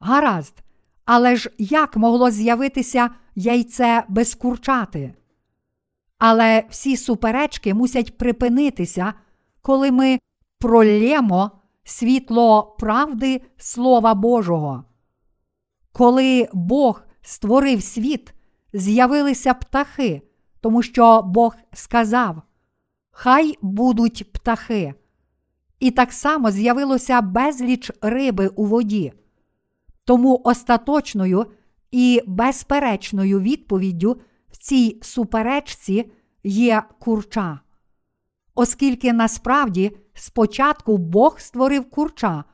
Гаразд, 0.00 0.54
але 1.04 1.36
ж 1.36 1.50
як 1.58 1.96
могло 1.96 2.30
з'явитися 2.30 3.10
яйце 3.34 4.04
без 4.08 4.34
курчати? 4.34 5.14
Але 6.20 6.64
всі 6.70 6.96
суперечки 6.96 7.74
мусять 7.74 8.18
припинитися, 8.18 9.14
коли 9.62 9.90
ми 9.90 10.18
пролємо 10.58 11.50
світло 11.84 12.76
правди 12.78 13.40
Слова 13.56 14.14
Божого. 14.14 14.84
Коли 15.92 16.48
Бог 16.52 17.02
створив 17.22 17.82
світ, 17.82 18.34
з'явилися 18.72 19.54
птахи, 19.54 20.22
тому 20.60 20.82
що 20.82 21.22
Бог 21.22 21.56
сказав: 21.72 22.42
Хай 23.10 23.58
будуть 23.62 24.32
птахи. 24.32 24.94
І 25.78 25.90
так 25.90 26.12
само 26.12 26.50
з'явилося 26.50 27.20
безліч 27.20 27.90
риби 28.00 28.48
у 28.48 28.64
воді. 28.64 29.12
Тому 30.04 30.40
остаточною 30.44 31.46
і 31.90 32.22
безперечною 32.26 33.40
відповіддю 33.40 34.20
в 34.50 34.56
цій 34.56 34.98
суперечці 35.02 36.10
є 36.44 36.82
курча. 36.98 37.60
Оскільки 38.54 39.12
насправді 39.12 39.96
спочатку 40.14 40.98
Бог 40.98 41.40
створив 41.40 41.90
курча, 41.90 42.44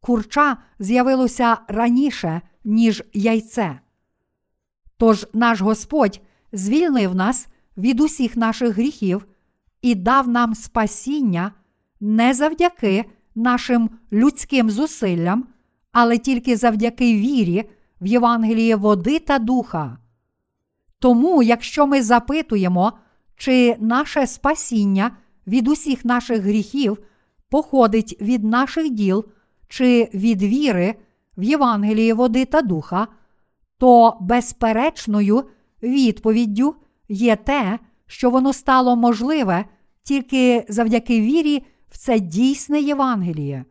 курча 0.00 0.56
з'явилося 0.78 1.58
раніше, 1.68 2.40
ніж 2.64 3.02
яйце. 3.12 3.80
Тож 4.96 5.26
наш 5.32 5.60
Господь 5.60 6.20
звільнив 6.52 7.14
нас 7.14 7.46
від 7.76 8.00
усіх 8.00 8.36
наших 8.36 8.74
гріхів 8.74 9.26
і 9.82 9.94
дав 9.94 10.28
нам 10.28 10.54
спасіння 10.54 11.52
не 12.00 12.34
завдяки 12.34 13.04
нашим 13.34 13.90
людським 14.12 14.70
зусиллям, 14.70 15.46
але 15.92 16.18
тільки 16.18 16.56
завдяки 16.56 17.14
вірі 17.14 17.70
в 18.00 18.06
Євангеліє 18.06 18.76
води 18.76 19.18
та 19.18 19.38
духа. 19.38 19.98
Тому, 20.98 21.42
якщо 21.42 21.86
ми 21.86 22.02
запитуємо, 22.02 22.92
чи 23.36 23.76
наше 23.80 24.26
спасіння 24.26 25.10
від 25.46 25.68
усіх 25.68 26.04
наших 26.04 26.42
гріхів 26.42 26.98
походить 27.50 28.16
від 28.20 28.44
наших 28.44 28.90
діл 28.90 29.24
чи 29.68 30.10
від 30.14 30.42
віри 30.42 30.94
в 31.36 31.42
Євангеліє 31.42 32.14
води 32.14 32.44
та 32.44 32.62
духа, 32.62 33.06
то 33.78 34.16
безперечною 34.20 35.44
відповіддю 35.82 36.74
є 37.08 37.36
те, 37.36 37.78
що 38.06 38.30
воно 38.30 38.52
стало 38.52 38.96
можливе 38.96 39.64
тільки 40.02 40.66
завдяки 40.68 41.20
вірі 41.20 41.66
в 41.90 41.98
це 41.98 42.20
дійсне 42.20 42.80
Євангеліє. 42.80 43.64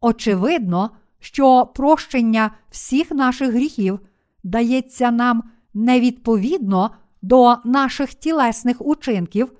Очевидно, 0.00 0.90
що 1.18 1.66
прощення 1.74 2.50
всіх 2.70 3.10
наших 3.10 3.50
гріхів 3.50 4.00
дається 4.44 5.10
нам 5.10 5.42
не 5.74 6.00
відповідно 6.00 6.90
до 7.22 7.56
наших 7.64 8.14
тілесних 8.14 8.86
учинків, 8.86 9.52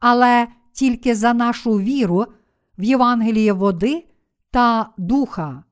але 0.00 0.46
тільки 0.72 1.14
за 1.14 1.34
нашу 1.34 1.78
віру 1.78 2.26
в 2.78 2.82
Євангеліє 2.84 3.52
води 3.52 4.04
та 4.50 4.88
духа. 4.98 5.64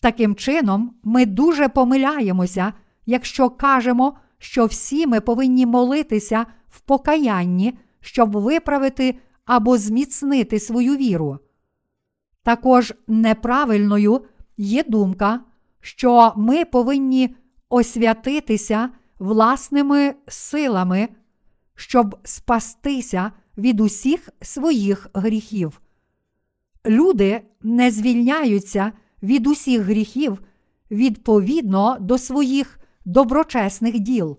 Таким 0.00 0.34
чином, 0.34 0.94
ми 1.02 1.26
дуже 1.26 1.68
помиляємося, 1.68 2.72
якщо 3.06 3.50
кажемо, 3.50 4.16
що 4.38 4.66
всі 4.66 5.06
ми 5.06 5.20
повинні 5.20 5.66
молитися 5.66 6.46
в 6.68 6.80
покаянні, 6.80 7.78
щоб 8.00 8.30
виправити 8.30 9.18
або 9.44 9.78
зміцнити 9.78 10.60
свою 10.60 10.96
віру. 10.96 11.38
Також 12.42 12.94
неправильною 13.08 14.20
є 14.56 14.84
думка, 14.84 15.40
що 15.80 16.32
ми 16.36 16.64
повинні 16.64 17.36
освятитися 17.68 18.90
власними 19.18 20.14
силами, 20.28 21.08
щоб 21.74 22.18
спастися 22.24 23.32
від 23.58 23.80
усіх 23.80 24.28
своїх 24.42 25.08
гріхів. 25.14 25.80
Люди 26.86 27.40
не 27.62 27.90
звільняються 27.90 28.92
від 29.22 29.46
усіх 29.46 29.82
гріхів 29.82 30.42
відповідно 30.90 31.96
до 32.00 32.18
своїх 32.18 32.78
доброчесних 33.04 33.98
діл. 33.98 34.38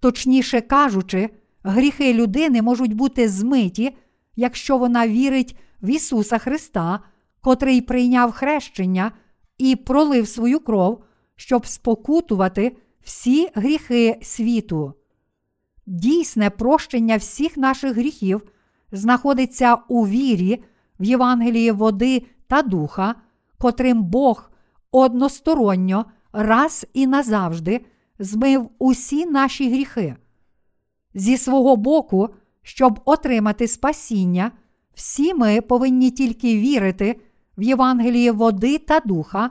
Точніше 0.00 0.60
кажучи, 0.60 1.30
гріхи 1.62 2.14
людини 2.14 2.62
можуть 2.62 2.94
бути 2.94 3.28
змиті, 3.28 3.96
якщо 4.36 4.78
вона 4.78 5.08
вірить 5.08 5.56
в 5.82 5.90
Ісуса 5.90 6.38
Христа, 6.38 7.00
котрий 7.40 7.80
прийняв 7.80 8.32
хрещення 8.32 9.12
і 9.58 9.76
пролив 9.76 10.28
свою 10.28 10.60
кров, 10.60 11.04
щоб 11.38 11.66
спокутувати 11.66 12.76
всі 13.00 13.48
гріхи 13.54 14.18
світу. 14.22 14.94
Дійсне 15.86 16.50
прощення 16.50 17.16
всіх 17.16 17.56
наших 17.56 17.94
гріхів 17.96 18.42
знаходиться 18.92 19.78
у 19.88 20.06
вірі 20.06 20.64
в 21.00 21.04
Євангелії 21.04 21.70
води 21.70 22.22
та 22.46 22.62
духа, 22.62 23.14
котрим 23.58 24.02
Бог 24.02 24.50
односторонньо 24.90 26.04
раз 26.32 26.86
і 26.92 27.06
назавжди 27.06 27.84
змив 28.18 28.70
усі 28.78 29.26
наші 29.26 29.70
гріхи. 29.70 30.16
Зі 31.14 31.36
свого 31.36 31.76
боку, 31.76 32.28
щоб 32.62 33.00
отримати 33.04 33.68
спасіння, 33.68 34.52
всі 34.94 35.34
ми 35.34 35.60
повинні 35.60 36.10
тільки 36.10 36.56
вірити 36.56 37.20
в 37.58 37.62
Євангеліє 37.62 38.32
води 38.32 38.78
та 38.78 39.00
духа, 39.00 39.50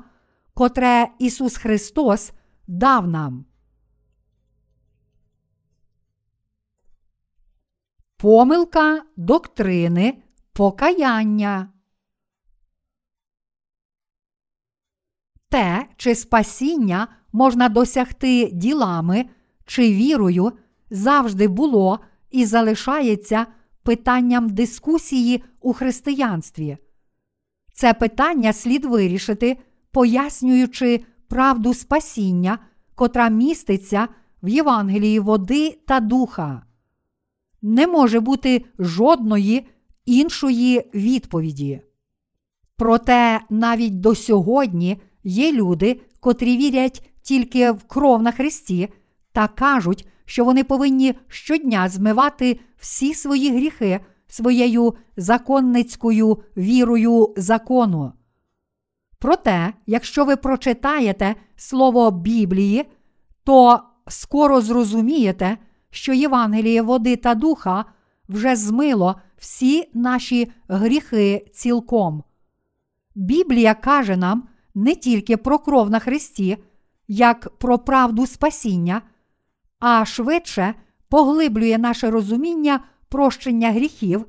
котре 0.58 1.08
Ісус 1.20 1.58
Христос 1.58 2.32
дав 2.68 3.08
нам. 3.08 3.46
Помилка 8.18 9.04
доктрини 9.18 10.24
покаяння. 10.54 11.74
Те, 15.50 15.86
чи 15.98 16.16
спасіння 16.16 17.08
можна 17.32 17.70
досягти 17.70 18.50
ділами 18.54 19.30
чи 19.66 19.82
вірою, 19.82 20.52
завжди 20.90 21.48
було 21.48 22.00
і 22.32 22.46
залишається 22.46 23.48
питанням 23.84 24.50
дискусії 24.50 25.44
у 25.60 25.74
християнстві. 25.74 26.78
Це 27.74 27.94
питання 27.94 28.54
слід 28.54 28.86
вирішити, 28.86 29.58
пояснюючи 29.98 31.06
правду 31.28 31.74
спасіння, 31.74 32.60
котра 32.96 33.30
міститься 33.30 34.08
в 34.44 34.50
Євангелії 34.50 35.20
води 35.20 35.78
та 35.88 36.00
духа. 36.00 36.64
Не 37.62 37.88
може 37.88 38.20
бути 38.20 38.66
жодної 38.80 39.68
іншої 40.06 40.90
відповіді. 40.94 41.82
Проте 42.76 43.42
навіть 43.50 44.00
до 44.00 44.16
сьогодні 44.16 45.02
є 45.24 45.52
люди, 45.52 46.02
котрі 46.20 46.58
вірять 46.58 47.10
тільки 47.22 47.72
в 47.72 47.84
кров 47.84 48.22
на 48.22 48.32
Христі 48.32 48.90
та 49.32 49.48
кажуть, 49.48 50.08
що 50.26 50.46
вони 50.46 50.64
повинні 50.64 51.14
щодня 51.28 51.90
змивати 51.90 52.60
всі 52.78 53.14
свої 53.14 53.52
гріхи 53.52 54.00
своєю 54.28 54.94
законницькою 55.16 56.38
вірою 56.58 57.34
закону. 57.38 58.14
Проте, 59.20 59.74
якщо 59.86 60.26
ви 60.26 60.36
прочитаєте 60.36 61.36
слово 61.56 62.12
Біблії, 62.12 62.86
то 63.44 63.80
скоро 64.08 64.62
зрозумієте, 64.62 65.58
що 65.90 66.14
Євангеліє 66.14 66.82
води 66.82 67.16
та 67.16 67.36
духа 67.36 67.86
вже 68.30 68.56
змило 68.56 69.16
всі 69.38 69.90
наші 69.94 70.52
гріхи 70.68 71.46
цілком. 71.54 72.24
Біблія 73.16 73.74
каже 73.74 74.18
нам 74.18 74.48
не 74.76 74.96
тільки 74.96 75.38
про 75.38 75.60
кров 75.60 75.90
на 75.90 76.00
Христі, 76.00 76.58
як 77.08 77.50
про 77.58 77.80
правду 77.80 78.28
спасіння, 78.28 79.02
а 79.80 80.06
швидше 80.06 80.74
поглиблює 81.10 81.78
наше 81.78 82.12
розуміння 82.12 82.80
прощення 83.10 83.72
гріхів, 83.72 84.26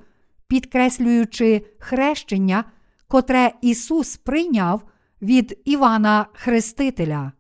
підкреслюючи 0.47 1.67
хрещення, 1.79 2.65
котре 3.09 3.53
Ісус 3.61 4.17
прийняв 4.17 4.83
від 5.23 5.61
Івана 5.65 6.27
Хрестителя. 6.33 7.33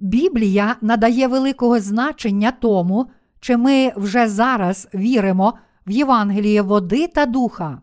Біблія 0.00 0.76
надає 0.80 1.28
великого 1.28 1.80
значення 1.80 2.50
тому, 2.50 3.10
чи 3.40 3.56
ми 3.56 3.92
вже 3.96 4.28
зараз 4.28 4.88
віримо 4.94 5.58
в 5.86 5.90
Євангеліє 5.90 6.62
води 6.62 7.06
та 7.06 7.26
духа. 7.26 7.80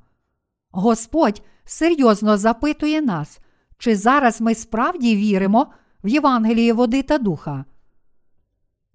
Господь 0.72 1.42
серйозно 1.66 2.38
запитує 2.38 3.02
нас, 3.02 3.40
чи 3.78 3.96
зараз 3.96 4.42
ми 4.42 4.56
справді 4.56 5.16
віримо 5.16 5.68
в 6.04 6.08
Євангеліє 6.08 6.74
води 6.74 7.04
та 7.04 7.18
духа. 7.18 7.66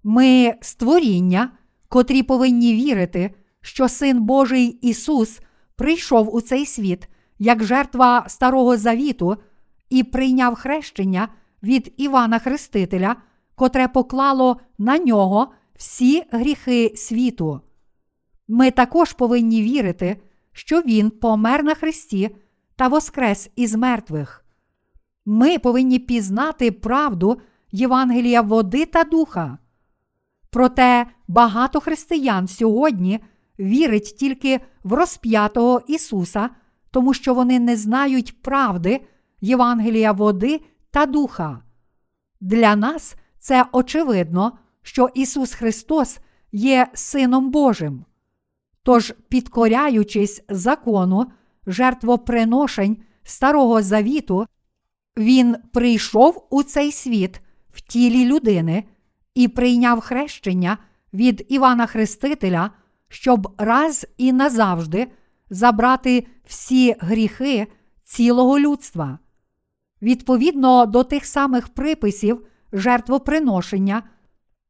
Ми 0.03 0.55
створіння, 0.61 1.51
котрі 1.89 2.23
повинні 2.23 2.73
вірити, 2.73 3.35
що 3.61 3.89
Син 3.89 4.21
Божий 4.21 4.67
Ісус 4.67 5.39
прийшов 5.75 6.35
у 6.35 6.41
цей 6.41 6.65
світ 6.65 7.07
як 7.43 7.63
жертва 7.63 8.25
Старого 8.27 8.77
Завіту 8.77 9.37
і 9.89 10.03
прийняв 10.03 10.55
хрещення 10.55 11.27
від 11.63 11.93
Івана 11.97 12.39
Хрестителя, 12.39 13.15
котре 13.55 13.87
поклало 13.87 14.59
на 14.77 14.97
нього 14.97 15.47
всі 15.75 16.23
гріхи 16.31 16.93
світу. 16.95 17.61
Ми 18.47 18.71
також 18.71 19.13
повинні 19.13 19.61
вірити, 19.61 20.21
що 20.51 20.81
Він 20.81 21.09
помер 21.09 21.63
на 21.63 21.75
Христі 21.75 22.35
та 22.75 22.87
воскрес 22.87 23.49
із 23.55 23.75
мертвих. 23.75 24.45
Ми 25.25 25.59
повинні 25.59 25.99
пізнати 25.99 26.71
правду 26.71 27.41
Євангелія 27.71 28.41
води 28.41 28.85
та 28.85 29.03
духа. 29.03 29.57
Проте 30.49 31.05
багато 31.27 31.79
християн 31.79 32.47
сьогодні 32.47 33.19
вірить 33.59 34.15
тільки 34.17 34.59
в 34.83 34.93
розп'ятого 34.93 35.81
Ісуса, 35.87 36.49
тому 36.93 37.13
що 37.13 37.33
вони 37.33 37.59
не 37.59 37.77
знають 37.77 38.41
правди 38.41 39.01
Євангелія 39.41 40.11
води 40.11 40.61
та 40.91 41.05
духа. 41.05 41.61
Для 42.41 42.75
нас 42.75 43.15
це 43.39 43.65
очевидно, 43.71 44.51
що 44.81 45.09
Ісус 45.13 45.53
Христос 45.53 46.19
є 46.51 46.87
Сином 46.93 47.51
Божим. 47.51 48.05
Тож, 48.83 49.13
підкоряючись 49.29 50.43
закону 50.49 51.31
жертвоприношень 51.67 52.97
Старого 53.23 53.81
Завіту, 53.81 54.45
Він 55.17 55.55
прийшов 55.71 56.47
у 56.49 56.63
цей 56.63 56.91
світ 56.91 57.41
в 57.71 57.81
тілі 57.81 58.25
людини 58.25 58.83
і 59.35 59.47
прийняв 59.47 59.99
хрещення 59.99 60.77
від 61.13 61.45
Івана 61.49 61.85
Хрестителя, 61.85 62.71
щоб 63.09 63.55
раз 63.57 64.07
і 64.17 64.33
назавжди 64.33 65.07
забрати 65.49 66.27
всі 66.45 66.95
гріхи 66.99 67.67
цілого 68.03 68.59
людства. 68.59 69.19
Відповідно 70.01 70.85
до 70.85 71.03
тих 71.03 71.25
самих 71.25 71.67
приписів 71.67 72.47
жертвоприношення, 72.73 74.03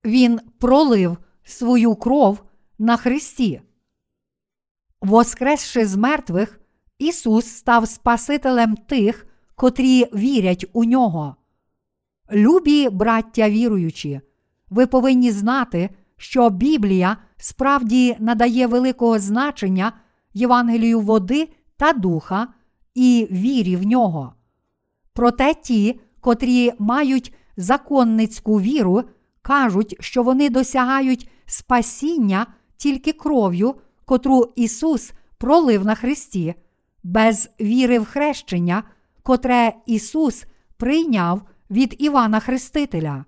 Він 0.06 0.40
пролив 0.60 1.18
свою 1.44 1.96
кров 1.96 2.44
на 2.80 2.98
Христі. 2.98 3.62
Воскресши 5.02 5.86
з 5.86 5.96
мертвих, 5.96 6.60
Ісус 6.98 7.46
став 7.46 7.88
Спасителем 7.88 8.76
тих, 8.76 9.28
котрі 9.56 10.06
вірять 10.14 10.66
у 10.74 10.84
нього. 10.84 11.36
Любі 12.32 12.90
браття 12.90 13.50
віруючі, 13.50 14.22
ви 14.70 14.88
повинні 14.88 15.32
знати, 15.32 15.90
що 16.18 16.50
Біблія 16.50 17.18
справді 17.38 18.16
надає 18.20 18.68
великого 18.68 19.20
значення 19.20 19.94
Євангелію 20.34 21.00
води 21.00 21.50
та 21.84 21.94
духа 21.94 22.48
і 22.96 23.28
вірі 23.32 23.76
в 23.76 23.84
нього. 23.84 24.34
Проте 25.14 25.54
ті, 25.54 26.00
котрі 26.20 26.72
мають 26.80 27.34
законницьку 27.58 28.62
віру, 28.62 29.04
кажуть, 29.42 29.96
що 30.00 30.24
вони 30.24 30.50
досягають 30.50 31.30
спасіння 31.46 32.48
тільки 32.78 33.12
кров'ю, 33.12 33.76
котру 34.06 34.54
Ісус 34.56 35.12
пролив 35.38 35.86
на 35.86 35.96
Христі, 35.96 36.54
без 37.04 37.50
віри 37.62 38.00
в 38.00 38.06
хрещення, 38.06 38.84
котре 39.24 39.74
Ісус 39.86 40.46
прийняв 40.78 41.42
від 41.70 41.96
Івана 42.00 42.40
Хрестителя. 42.40 43.26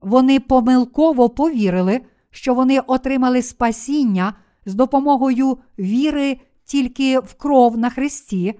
Вони 0.00 0.40
помилково 0.40 1.30
повірили, 1.30 2.00
що 2.30 2.54
вони 2.54 2.80
отримали 2.80 3.42
спасіння 3.42 4.34
з 4.66 4.74
допомогою 4.74 5.58
віри 5.78 6.38
тільки 6.64 7.18
в 7.18 7.34
кров 7.34 7.78
на 7.78 7.90
Христі, 7.90 8.54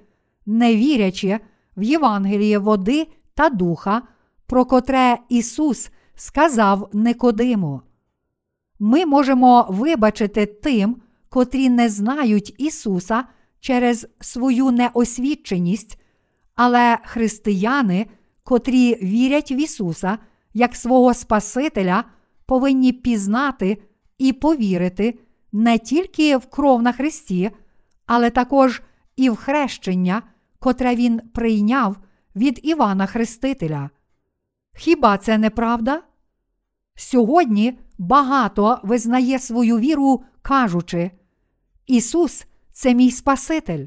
не 0.47 0.77
вірячи 0.77 1.41
в 1.77 1.83
Євангеліє 1.83 2.59
води 2.59 3.07
та 3.35 3.49
духа, 3.49 4.03
про 4.47 4.65
котре 4.65 5.19
Ісус 5.29 5.91
сказав 6.15 6.91
Никодиму. 6.93 7.81
Ми 8.79 9.07
можемо 9.07 9.67
вибачити 9.69 10.47
тим, 10.47 10.97
котрі 11.29 11.69
не 11.69 11.89
знають 11.89 12.55
Ісуса 12.59 13.25
через 13.61 14.07
свою 14.21 14.71
неосвідченість, 14.71 16.01
але 16.55 16.99
християни, 17.05 18.07
котрі 18.43 18.95
вірять 19.03 19.51
в 19.51 19.59
Ісуса 19.61 20.19
як 20.55 20.77
свого 20.77 21.15
Спасителя, 21.15 22.05
повинні 22.47 22.93
пізнати 22.93 23.83
і 24.19 24.33
повірити 24.33 25.19
не 25.53 25.79
тільки 25.79 26.37
в 26.37 26.47
кров 26.47 26.83
на 26.83 26.93
Христі, 26.93 27.51
але 28.07 28.31
також 28.31 28.83
і 29.17 29.31
в 29.31 29.37
хрещення, 29.37 30.23
котре 30.59 30.95
Він 30.95 31.21
прийняв 31.21 31.97
від 32.37 32.61
Івана 32.63 33.07
Хрестителя. 33.07 33.91
Хіба 34.77 35.19
це 35.19 35.39
не 35.39 35.51
правда? 35.51 36.03
Сьогодні 36.97 37.79
багато 37.99 38.81
визнає 38.83 39.39
свою 39.39 39.79
віру, 39.79 40.25
кажучи, 40.43 41.11
Ісус 41.87 42.47
це 42.73 42.95
мій 42.95 43.11
Спаситель. 43.11 43.87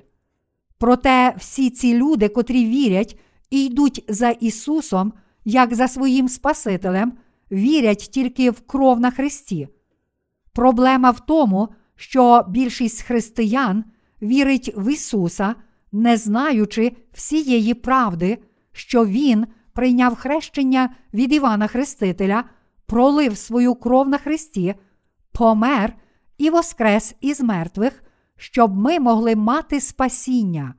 Проте 0.77 1.36
всі 1.38 1.69
ці 1.69 1.93
люди, 1.93 2.30
котрі 2.30 2.65
вірять 2.65 3.19
і 3.49 3.65
йдуть 3.65 4.06
за 4.08 4.30
Ісусом, 4.30 5.13
як 5.45 5.75
за 5.75 5.88
своїм 5.88 6.30
Спасителем, 6.30 7.13
вірять 7.51 8.10
тільки 8.12 8.51
в 8.51 8.62
кров 8.62 8.99
на 8.99 9.12
Христі. 9.12 9.67
Проблема 10.53 11.12
в 11.12 11.19
тому, 11.19 11.69
що 11.95 12.45
більшість 12.49 13.01
християн 13.01 13.84
вірить 14.21 14.73
в 14.77 14.93
Ісуса, 14.93 15.56
не 15.91 16.17
знаючи 16.17 16.91
всієї 17.13 17.73
правди, 17.73 18.38
що 18.71 19.06
він 19.06 19.47
прийняв 19.73 20.15
хрещення 20.15 20.95
від 21.13 21.34
Івана 21.34 21.67
Хрестителя, 21.67 22.43
пролив 22.86 23.38
свою 23.38 23.75
кров 23.75 24.10
на 24.10 24.17
Христі, 24.17 24.75
помер 25.32 25.93
і 26.38 26.49
воскрес 26.49 27.15
із 27.21 27.41
мертвих, 27.41 28.03
щоб 28.36 28.75
ми 28.75 28.99
могли 28.99 29.36
мати 29.36 29.82
спасіння. 29.82 30.73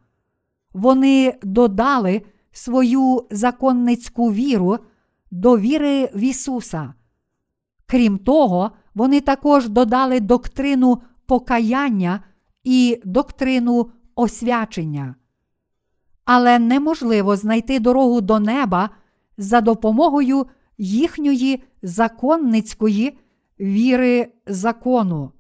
Вони 0.73 1.35
додали 1.43 2.23
свою 2.53 3.27
законницьку 3.31 4.33
віру 4.33 4.79
до 5.31 5.59
віри 5.59 6.11
в 6.15 6.19
Ісуса. 6.19 6.95
Крім 7.87 8.19
того, 8.19 8.71
вони 8.95 9.21
також 9.21 9.69
додали 9.69 10.21
доктрину 10.21 11.03
покаяння 11.27 12.21
і 12.69 13.01
доктрину 13.05 13.91
освячення. 14.15 15.15
Але 16.25 16.59
неможливо 16.59 17.37
знайти 17.37 17.81
дорогу 17.81 18.21
до 18.21 18.41
неба 18.41 18.91
за 19.39 19.61
допомогою 19.61 20.47
їхньої 20.79 21.63
законницької 21.83 23.19
віри 23.61 24.33
закону. 24.47 25.33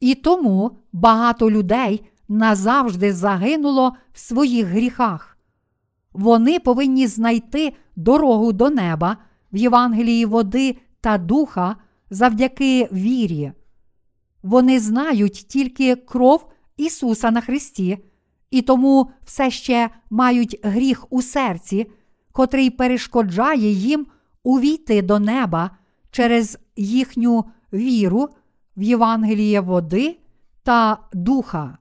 І 0.00 0.14
тому 0.14 0.76
багато 0.92 1.50
людей 1.50 2.04
назавжди 2.28 3.12
загинуло 3.12 3.92
в 4.12 4.18
своїх 4.18 4.66
гріхах. 4.66 5.38
Вони 6.12 6.60
повинні 6.60 7.06
знайти 7.06 7.72
дорогу 7.96 8.52
до 8.52 8.70
неба 8.70 9.16
в 9.52 9.56
Євангелії 9.56 10.26
води 10.26 10.76
та 11.00 11.18
духа 11.18 11.76
завдяки 12.10 12.88
вірі. 12.92 13.52
Вони 14.42 14.80
знають 14.80 15.46
тільки 15.48 15.96
кров 15.96 16.50
Ісуса 16.76 17.30
на 17.30 17.40
Христі, 17.40 17.98
і 18.50 18.62
тому 18.62 19.10
все 19.22 19.50
ще 19.50 19.90
мають 20.10 20.60
гріх 20.62 21.12
у 21.12 21.22
серці, 21.22 21.90
котрий 22.32 22.70
перешкоджає 22.70 23.70
їм 23.70 24.06
увійти 24.42 25.02
до 25.02 25.18
неба 25.18 25.70
через 26.10 26.58
їхню 26.76 27.44
віру 27.72 28.28
в 28.76 28.82
Євангеліє 28.82 29.60
води 29.60 30.18
та 30.62 30.98
духа. 31.12 31.78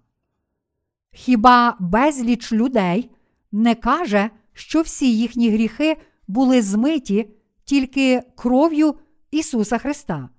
Хіба 1.12 1.76
безліч 1.80 2.54
людей 2.54 3.10
не 3.52 3.76
каже, 3.76 4.30
що 4.54 4.82
всі 4.82 5.18
їхні 5.18 5.50
гріхи 5.50 5.98
були 6.28 6.62
змиті 6.62 7.30
тільки 7.64 8.22
кров'ю 8.36 8.96
Ісуса 9.32 9.78
Христа? 9.78 10.30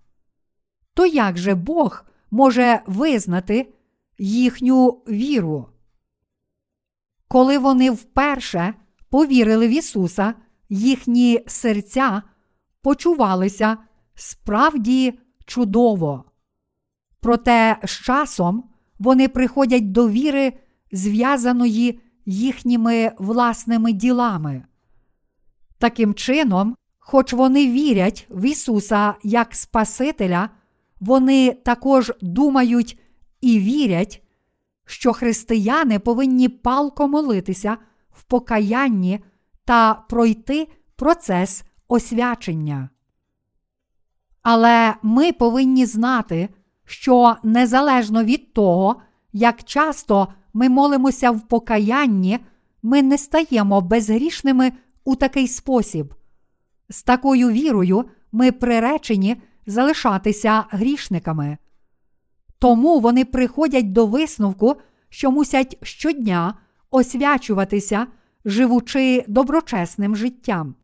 То 0.94 1.06
як 1.06 1.38
же 1.38 1.54
Бог 1.54 2.04
може 2.30 2.80
визнати 2.86 3.72
їхню 4.18 4.88
віру? 5.08 5.68
Коли 7.28 7.58
вони 7.58 7.90
вперше 7.90 8.74
повірили 9.10 9.68
в 9.68 9.70
Ісуса, 9.70 10.34
їхні 10.68 11.44
серця 11.46 12.22
почувалися 12.82 13.76
справді 14.14 15.18
чудово. 15.46 16.24
Проте 17.20 17.76
з 17.84 17.90
часом 17.90 18.70
вони 18.98 19.28
приходять 19.28 19.92
до 19.92 20.08
віри, 20.08 20.52
зв'язаної 20.92 22.00
їхніми 22.26 23.12
власними 23.18 23.92
ділами. 23.92 24.64
Таким 25.78 26.14
чином, 26.14 26.76
хоч 26.98 27.32
вони 27.32 27.68
вірять 27.68 28.26
в 28.30 28.44
Ісуса 28.44 29.14
як 29.22 29.54
Спасителя, 29.54 30.50
вони 31.00 31.52
також 31.52 32.12
думають 32.20 32.98
і 33.44 33.58
вірять, 33.58 34.22
що 34.86 35.12
християни 35.12 35.98
повинні 35.98 36.48
палко 36.48 37.08
молитися 37.08 37.76
в 38.10 38.22
покаянні 38.22 39.20
та 39.64 39.94
пройти 39.94 40.68
процес 40.96 41.64
освячення. 41.88 42.88
Але 44.42 44.94
ми 45.02 45.32
повинні 45.32 45.86
знати, 45.86 46.48
що 46.84 47.36
незалежно 47.42 48.24
від 48.24 48.52
того, 48.52 48.96
як 49.32 49.64
часто 49.64 50.28
ми 50.52 50.68
молимося 50.68 51.30
в 51.30 51.48
покаянні, 51.48 52.38
ми 52.82 53.02
не 53.02 53.18
стаємо 53.18 53.80
безгрішними 53.80 54.72
у 55.04 55.16
такий 55.16 55.48
спосіб. 55.48 56.14
З 56.88 57.02
такою 57.02 57.50
вірою 57.50 58.04
ми 58.32 58.52
приречені 58.52 59.36
залишатися 59.66 60.64
грішниками. 60.70 61.58
Тому 62.58 63.00
вони 63.00 63.24
приходять 63.24 63.92
до 63.92 64.06
висновку, 64.06 64.76
що 65.08 65.30
мусять 65.30 65.78
щодня 65.82 66.54
освячуватися, 66.90 68.06
живучи 68.44 69.24
доброчесним 69.28 70.16
життям. 70.16 70.74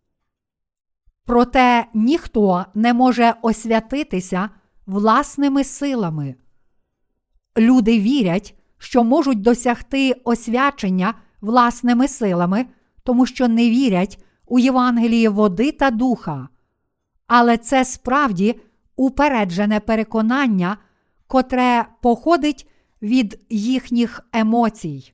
Проте 1.25 1.87
ніхто 1.95 2.65
не 2.75 2.95
може 2.95 3.35
освятитися 3.43 4.51
власними 4.87 5.65
силами. 5.65 6.35
Люди 7.59 8.01
вірять, 8.01 8.55
що 8.79 9.05
можуть 9.05 9.41
досягти 9.41 10.13
освячення 10.25 11.15
власними 11.41 12.09
силами, 12.09 12.67
тому 13.03 13.27
що 13.27 13.49
не 13.49 13.71
вірять 13.71 14.25
у 14.47 14.59
Євангеліє 14.59 15.29
води 15.29 15.73
та 15.73 15.91
духа. 15.91 16.49
Але 17.27 17.57
це 17.57 17.85
справді 17.85 18.61
упереджене 18.97 19.81
переконання, 19.81 20.77
котре 21.31 21.87
походить 22.03 22.69
від 23.03 23.41
їхніх 23.51 24.21
емоцій. 24.33 25.13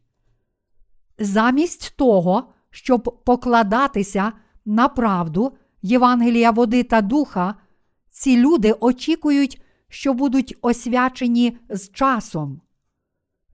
Замість 1.18 1.96
того, 1.96 2.52
щоб 2.70 3.22
покладатися 3.24 4.32
на 4.64 4.88
правду 4.88 5.56
Євангелія 5.82 6.50
води 6.50 6.82
та 6.82 7.00
духа, 7.00 7.54
ці 8.10 8.36
люди 8.36 8.72
очікують, 8.80 9.62
що 9.88 10.14
будуть 10.14 10.56
освячені 10.62 11.58
з 11.68 11.88
часом. 11.88 12.60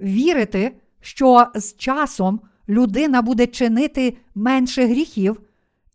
Вірити, 0.01 0.81
що 1.01 1.46
з 1.55 1.77
часом 1.77 2.40
людина 2.68 3.22
буде 3.22 3.46
чинити 3.46 4.18
менше 4.35 4.87
гріхів 4.87 5.40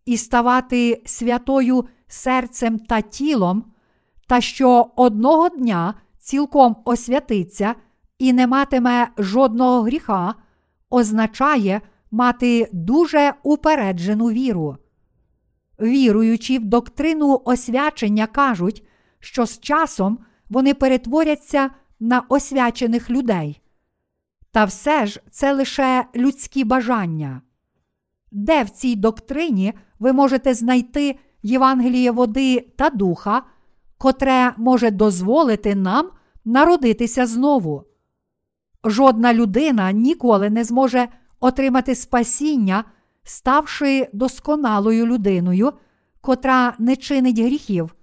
і 0.05 0.17
ставати 0.17 1.01
святою 1.05 1.87
серцем 2.07 2.79
та 2.79 3.01
тілом, 3.01 3.65
та 4.27 4.41
що 4.41 4.91
одного 4.95 5.49
дня 5.49 5.93
цілком 6.27 6.75
освятиться 6.85 7.75
і 8.19 8.33
не 8.33 8.47
матиме 8.47 9.07
жодного 9.17 9.81
гріха, 9.81 10.35
означає 10.89 11.81
мати 12.11 12.69
дуже 12.73 13.33
упереджену 13.43 14.25
віру. 14.25 14.77
Віруючи 15.81 16.59
в 16.59 16.65
доктрину 16.65 17.41
освячення, 17.45 18.27
кажуть, 18.27 18.87
що 19.19 19.45
з 19.45 19.59
часом 19.59 20.19
вони 20.49 20.73
перетворяться 20.73 21.69
на 21.99 22.19
освячених 22.29 23.09
людей. 23.09 23.61
Та 24.51 24.65
все 24.65 25.05
ж 25.05 25.21
це 25.31 25.53
лише 25.53 26.05
людські 26.15 26.63
бажання. 26.63 27.41
Де 28.31 28.63
в 28.63 28.69
цій 28.69 28.95
доктрині 28.95 29.73
ви 29.99 30.13
можете 30.13 30.53
знайти 30.53 31.19
Євангеліє 31.43 32.11
води 32.11 32.59
та 32.77 32.89
духа, 32.89 33.43
котре 33.97 34.53
може 34.57 34.91
дозволити 34.91 35.75
нам 35.75 36.09
народитися 36.47 37.25
знову? 37.25 37.83
Жодна 38.83 39.33
людина 39.33 39.91
ніколи 39.91 40.49
не 40.49 40.63
зможе 40.63 41.07
отримати 41.39 41.95
спасіння, 41.95 42.83
ставши 43.23 44.09
досконалою 44.13 45.05
людиною, 45.05 45.73
котра 46.21 46.75
не 46.79 46.95
чинить 46.95 47.39
гріхів. 47.39 47.95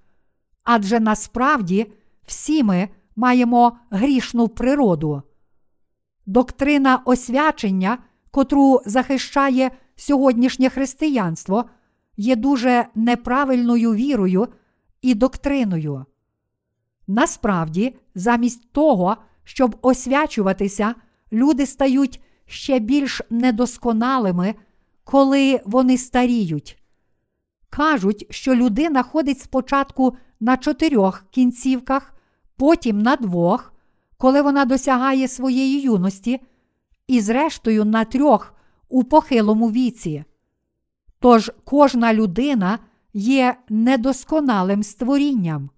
Адже 0.65 1.01
насправді 1.01 1.93
всі 2.27 2.63
ми 2.63 2.89
маємо 3.17 3.79
грішну 3.91 4.49
природу. 4.49 5.23
Доктрина 6.27 7.03
освячення, 7.05 7.99
котру 8.31 8.81
захищає 8.87 9.71
сьогоднішнє 9.97 10.69
християнство, 10.69 11.65
є 12.17 12.37
дуже 12.37 12.87
неправильною 12.95 13.95
вірою 13.95 14.49
і 15.03 15.15
доктриною. 15.15 16.07
Насправді, 17.07 17.97
замість 18.15 18.73
того, 18.73 19.17
щоб 19.45 19.77
освячуватися, 19.83 20.95
люди 21.33 21.67
стають 21.67 22.21
ще 22.47 22.79
більш 22.79 23.23
недосконалими, 23.31 24.55
коли 25.05 25.61
вони 25.65 25.99
старіють. 25.99 26.79
Кажуть, 27.71 28.27
що 28.31 28.55
людина 28.55 29.03
ходить 29.03 29.41
спочатку 29.41 30.17
на 30.41 30.57
чотирьох 30.57 31.25
кінцівках, 31.31 32.15
потім 32.57 33.03
на 33.03 33.17
двох, 33.17 33.73
коли 34.17 34.43
вона 34.43 34.65
досягає 34.65 35.29
своєї 35.29 35.81
юності, 35.81 36.41
і 37.07 37.21
зрештою 37.21 37.85
на 37.85 38.05
трьох 38.05 38.55
у 38.89 39.05
похилому 39.05 39.71
віці. 39.71 40.25
Тож 41.21 41.53
кожна 41.65 42.15
людина 42.15 42.79
є 43.13 43.57
недосконалим 43.69 44.83
створінням. 44.83 45.71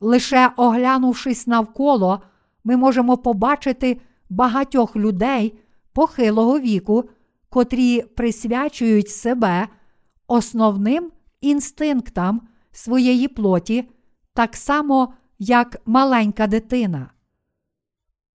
Лише 0.00 0.50
оглянувшись 0.56 1.46
навколо, 1.46 2.22
ми 2.64 2.76
можемо 2.76 3.16
побачити 3.16 4.00
багатьох 4.30 4.96
людей 4.96 5.58
похилого 5.92 6.60
віку, 6.60 7.04
котрі 7.48 8.02
присвячують 8.02 9.10
себе 9.10 9.68
основним 10.26 11.12
інстинктам 11.40 12.48
своєї 12.72 13.28
плоті, 13.28 13.88
так 14.34 14.56
само, 14.56 15.14
як 15.38 15.76
маленька 15.86 16.46
дитина. 16.46 17.10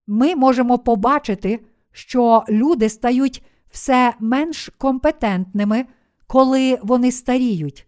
Ми 0.08 0.36
можемо 0.36 0.80
побачити, 0.80 1.66
що 1.92 2.44
люди 2.50 2.90
стають 2.90 3.46
все 3.72 4.14
менш 4.20 4.70
компетентними, 4.78 5.86
коли 6.28 6.80
вони 6.84 7.12
старіють. 7.12 7.88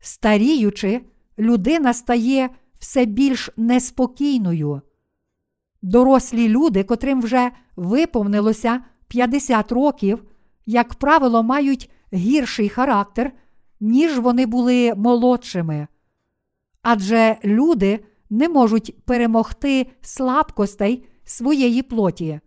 Старіючи, 0.00 1.00
людина 1.38 1.94
стає 1.94 2.50
все 2.82 3.04
більш 3.04 3.50
неспокійною. 3.56 4.82
Дорослі 5.82 6.48
люди, 6.48 6.84
котрим 6.84 7.22
вже 7.22 7.50
виповнилося 7.76 8.84
50 9.08 9.72
років, 9.72 10.24
як 10.66 10.94
правило, 10.94 11.42
мають 11.42 11.90
гірший 12.12 12.68
характер, 12.68 13.32
ніж 13.80 14.18
вони 14.18 14.46
були 14.46 14.94
молодшими. 14.94 15.86
Адже 16.82 17.36
люди 17.44 18.04
не 18.30 18.48
можуть 18.48 19.04
перемогти 19.04 19.86
слабкостей 20.00 21.04
своєї 21.24 21.82
плоті. 21.82 22.40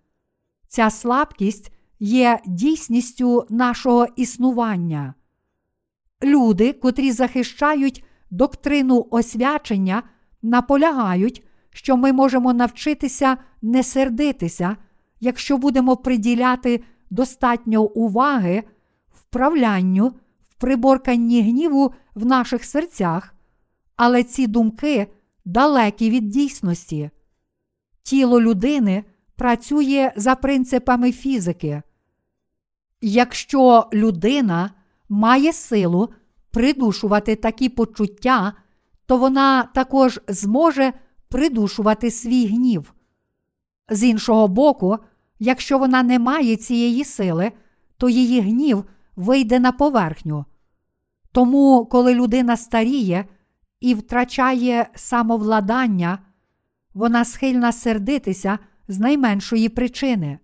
Ця 0.67 0.89
слабкість 0.89 1.71
є 1.99 2.39
дійсністю 2.45 3.45
нашого 3.49 4.07
існування. 4.15 5.13
Люди, 6.23 6.73
котрі 6.73 7.11
захищають 7.11 8.03
доктрину 8.31 9.07
освячення, 9.11 10.03
наполягають, 10.45 11.43
що 11.69 11.97
ми 11.97 12.13
можемо 12.13 12.53
навчитися 12.53 13.37
не 13.61 13.83
сердитися, 13.83 14.75
якщо 15.19 15.57
будемо 15.57 15.97
приділяти 15.97 16.83
достатньо 17.09 17.83
уваги 17.83 18.63
вправлянню, 19.13 20.13
в 20.49 20.55
приборканні 20.57 21.41
гніву 21.41 21.93
в 22.15 22.25
наших 22.25 22.65
серцях, 22.65 23.35
але 23.95 24.23
ці 24.23 24.47
думки 24.47 25.07
далекі 25.45 26.09
від 26.09 26.29
дійсності. 26.29 27.09
Тіло 28.03 28.41
людини 28.41 29.03
працює 29.35 30.11
за 30.15 30.35
принципами 30.35 31.11
фізики. 31.11 31.81
Якщо 33.01 33.89
людина 33.93 34.71
має 35.09 35.53
силу 35.53 36.09
придушувати 36.51 37.35
такі 37.35 37.69
почуття, 37.69 38.53
то 39.05 39.17
вона 39.17 39.63
також 39.63 40.19
зможе 40.27 40.93
придушувати 41.29 42.11
свій 42.11 42.47
гнів. 42.47 42.93
З 43.89 44.03
іншого 44.03 44.47
боку, 44.47 44.97
якщо 45.39 45.77
вона 45.77 46.03
не 46.03 46.19
має 46.19 46.55
цієї 46.55 47.03
сили, 47.03 47.51
то 47.97 48.09
її 48.09 48.41
гнів 48.41 48.85
вийде 49.15 49.59
на 49.59 49.71
поверхню. 49.71 50.45
Тому, 51.31 51.85
коли 51.85 52.13
людина 52.15 52.57
старіє 52.57 53.25
і 53.79 53.93
втрачає 53.93 54.89
самовладання, 54.95 56.19
вона 56.93 57.25
схильна 57.25 57.71
сердитися 57.71 58.59
з 58.87 58.99
найменшої 58.99 59.69
причини. 59.69 60.39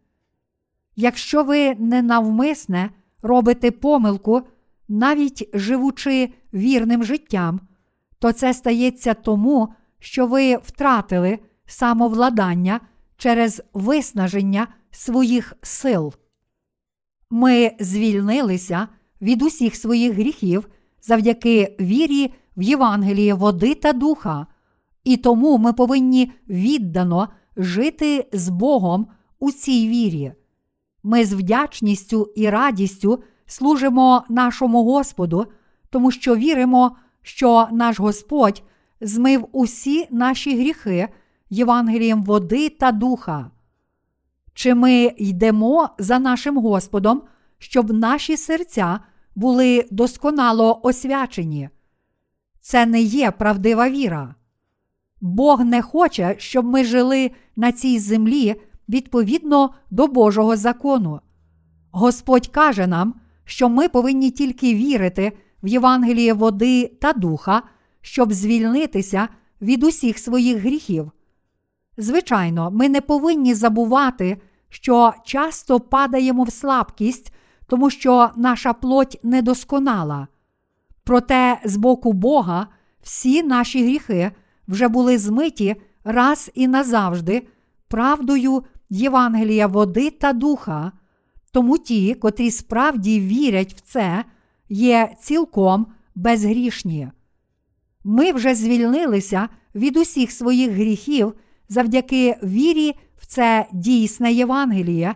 Якщо 0.95 1.43
ви 1.43 1.75
ненавмисне 1.75 2.89
робите 3.21 3.71
помилку, 3.71 4.41
навіть 4.87 5.49
живучи 5.53 6.33
вірним 6.53 7.03
життям, 7.03 7.59
то 8.21 8.31
це 8.31 8.53
стається 8.53 9.13
тому, 9.13 9.73
що 9.99 10.27
ви 10.27 10.55
втратили 10.55 11.39
самовладання 11.65 12.79
через 13.17 13.61
виснаження 13.73 14.67
своїх 14.91 15.53
сил. 15.61 16.13
Ми 17.29 17.71
звільнилися 17.79 18.87
від 19.21 19.41
усіх 19.41 19.75
своїх 19.75 20.13
гріхів 20.13 20.69
завдяки 21.01 21.75
вірі 21.79 22.33
в 22.57 22.61
Євангеліє 22.61 23.33
води 23.33 23.75
та 23.75 23.93
духа, 23.93 24.47
і 25.03 25.17
тому 25.17 25.57
ми 25.57 25.73
повинні 25.73 26.31
віддано 26.49 27.29
жити 27.57 28.29
з 28.33 28.49
Богом 28.49 29.07
у 29.39 29.51
цій 29.51 29.89
вірі. 29.89 30.33
Ми 31.03 31.25
з 31.25 31.33
вдячністю 31.33 32.33
і 32.35 32.49
радістю 32.49 33.23
служимо 33.45 34.23
нашому 34.29 34.83
Господу, 34.83 35.45
тому 35.89 36.11
що 36.11 36.35
віримо, 36.35 36.95
що 37.21 37.67
наш 37.71 37.99
Господь 37.99 38.63
змив 39.01 39.47
усі 39.51 40.07
наші 40.11 40.59
гріхи 40.59 41.09
Євангелієм 41.49 42.23
води 42.23 42.69
та 42.69 42.91
духа. 42.91 43.51
Чи 44.53 44.75
ми 44.75 45.11
йдемо 45.17 45.89
за 45.97 46.19
нашим 46.19 46.57
Господом, 46.57 47.21
щоб 47.57 47.91
наші 47.93 48.37
серця 48.37 48.99
були 49.35 49.85
досконало 49.91 50.79
освячені? 50.83 51.69
Це 52.61 52.85
не 52.85 53.01
є 53.01 53.31
правдива 53.31 53.89
віра. 53.89 54.35
Бог 55.21 55.65
не 55.65 55.81
хоче, 55.81 56.35
щоб 56.37 56.65
ми 56.65 56.83
жили 56.83 57.31
на 57.55 57.71
цій 57.71 57.99
землі 57.99 58.55
відповідно 58.89 59.73
до 59.91 60.07
Божого 60.07 60.57
закону. 60.57 61.19
Господь 61.91 62.47
каже 62.47 62.87
нам, 62.87 63.15
що 63.45 63.69
ми 63.69 63.89
повинні 63.89 64.31
тільки 64.31 64.75
вірити 64.75 65.31
в 65.63 65.67
Євангеліє 65.67 66.33
води 66.33 66.97
та 67.01 67.13
духа, 67.13 67.61
щоб 68.01 68.33
звільнитися 68.33 69.27
від 69.61 69.83
усіх 69.83 70.17
своїх 70.17 70.57
гріхів. 70.57 71.11
Звичайно, 71.97 72.71
ми 72.71 72.89
не 72.89 73.01
повинні 73.01 73.53
забувати, 73.53 74.41
що 74.69 75.13
часто 75.25 75.79
падаємо 75.79 76.43
в 76.43 76.51
слабкість, 76.51 77.33
тому 77.67 77.89
що 77.89 78.29
наша 78.35 78.73
плоть 78.73 79.19
недосконала. 79.23 80.27
Проте 81.03 81.59
з 81.65 81.75
боку 81.75 82.13
Бога 82.13 82.67
всі 83.01 83.43
наші 83.43 83.83
гріхи 83.83 84.31
вже 84.67 84.87
були 84.87 85.17
змиті 85.17 85.75
раз 86.03 86.51
і 86.53 86.67
назавжди 86.67 87.47
правдою 87.87 88.63
Євангелія 88.89 89.67
води 89.67 90.09
та 90.09 90.33
духа, 90.33 90.91
тому 91.51 91.77
ті, 91.77 92.13
котрі 92.13 92.51
справді 92.51 93.19
вірять 93.19 93.73
в 93.73 93.81
це, 93.81 94.25
є 94.71 95.15
цілком 95.19 95.87
безгрішні. 96.15 97.09
Ми 98.03 98.31
вже 98.31 98.55
звільнилися 98.55 99.49
від 99.75 99.97
усіх 99.97 100.31
своїх 100.31 100.71
гріхів 100.71 101.33
завдяки 101.69 102.35
вірі 102.43 102.93
в 103.17 103.25
це 103.25 103.65
дійсне 103.73 104.33
Євангеліє, 104.33 105.15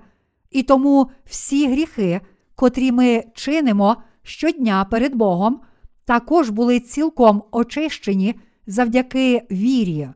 і 0.52 0.64
тому 0.64 1.10
всі 1.26 1.68
гріхи, 1.68 2.22
котрі 2.56 2.92
ми 2.92 3.24
чинимо 3.34 3.98
щодня 4.24 4.86
перед 4.86 5.16
Богом, 5.16 5.62
також 6.06 6.50
були 6.50 6.80
цілком 6.80 7.44
очищені 7.52 8.36
завдяки 8.68 9.42
вірі. 9.52 10.10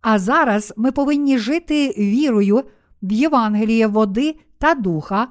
А 0.00 0.18
зараз 0.18 0.74
ми 0.76 0.92
повинні 0.92 1.38
жити 1.38 1.94
вірою 1.98 2.64
в 3.02 3.12
Євангеліє 3.12 3.86
води 3.86 4.36
та 4.58 4.74
духа 4.74 5.28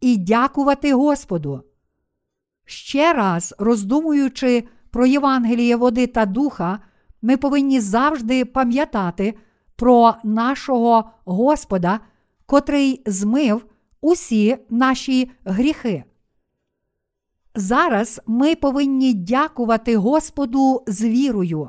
і 0.00 0.16
дякувати 0.16 0.94
Господу. 0.94 1.62
Ще 2.72 3.12
раз 3.12 3.54
роздумуючи 3.58 4.64
про 4.90 5.06
Євангеліє 5.06 5.76
води 5.76 6.06
та 6.06 6.26
духа, 6.26 6.78
ми 7.22 7.36
повинні 7.36 7.80
завжди 7.80 8.44
пам'ятати 8.44 9.34
про 9.76 10.14
нашого 10.24 11.10
Господа, 11.24 12.00
котрий 12.46 13.02
змив 13.06 13.64
усі 14.00 14.56
наші 14.70 15.30
гріхи. 15.44 16.04
Зараз 17.54 18.20
ми 18.26 18.54
повинні 18.54 19.14
дякувати 19.14 19.96
Господу 19.96 20.82
з 20.86 21.04
вірою, 21.04 21.68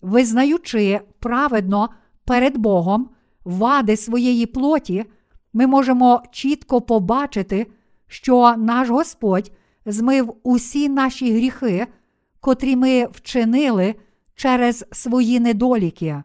визнаючи 0.00 1.00
праведно 1.18 1.88
перед 2.24 2.56
Богом 2.56 3.10
вади 3.44 3.96
своєї 3.96 4.46
плоті, 4.46 5.04
ми 5.52 5.66
можемо 5.66 6.22
чітко 6.30 6.80
побачити, 6.80 7.66
що 8.06 8.54
наш 8.56 8.88
Господь 8.88 9.52
змив 9.86 10.36
усі 10.42 10.88
наші 10.88 11.32
гріхи, 11.32 11.86
котрі 12.40 12.76
ми 12.76 13.06
вчинили 13.06 13.94
через 14.34 14.84
свої 14.92 15.40
недоліки. 15.40 16.22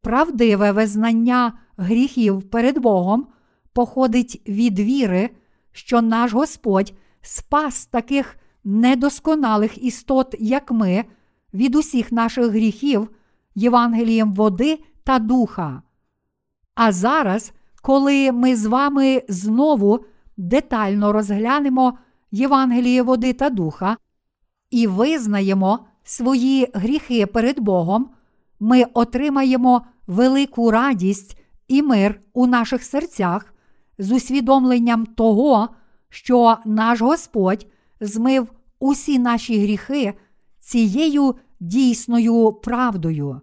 Правдиве 0.00 0.72
визнання 0.72 1.52
гріхів 1.76 2.42
перед 2.42 2.78
Богом 2.78 3.26
походить 3.72 4.42
від 4.48 4.78
віри, 4.78 5.30
що 5.72 6.02
наш 6.02 6.32
Господь 6.32 6.94
спас 7.20 7.86
таких 7.86 8.36
недосконалих 8.64 9.84
істот, 9.84 10.34
як 10.38 10.70
ми, 10.70 11.04
від 11.54 11.74
усіх 11.74 12.12
наших 12.12 12.46
гріхів, 12.46 13.08
Євангелієм 13.54 14.34
води 14.34 14.78
та 15.04 15.18
духа. 15.18 15.82
А 16.74 16.92
зараз, 16.92 17.52
коли 17.82 18.32
ми 18.32 18.56
з 18.56 18.66
вами 18.66 19.22
знову 19.28 20.04
детально 20.36 21.12
розглянемо 21.12 21.98
Євангеліє 22.32 23.02
води 23.02 23.32
та 23.32 23.50
духа 23.50 23.96
і 24.70 24.86
визнаємо 24.86 25.78
свої 26.04 26.68
гріхи 26.74 27.26
перед 27.26 27.60
Богом, 27.60 28.10
ми 28.60 28.84
отримаємо 28.94 29.86
велику 30.06 30.70
радість 30.70 31.38
і 31.68 31.82
мир 31.82 32.20
у 32.32 32.46
наших 32.46 32.84
серцях 32.84 33.54
з 33.98 34.12
усвідомленням 34.12 35.06
того, 35.06 35.68
що 36.08 36.56
наш 36.64 37.00
Господь 37.00 37.66
змив 38.00 38.52
усі 38.78 39.18
наші 39.18 39.62
гріхи 39.62 40.14
цією 40.60 41.34
дійсною 41.60 42.52
правдою. 42.52 43.40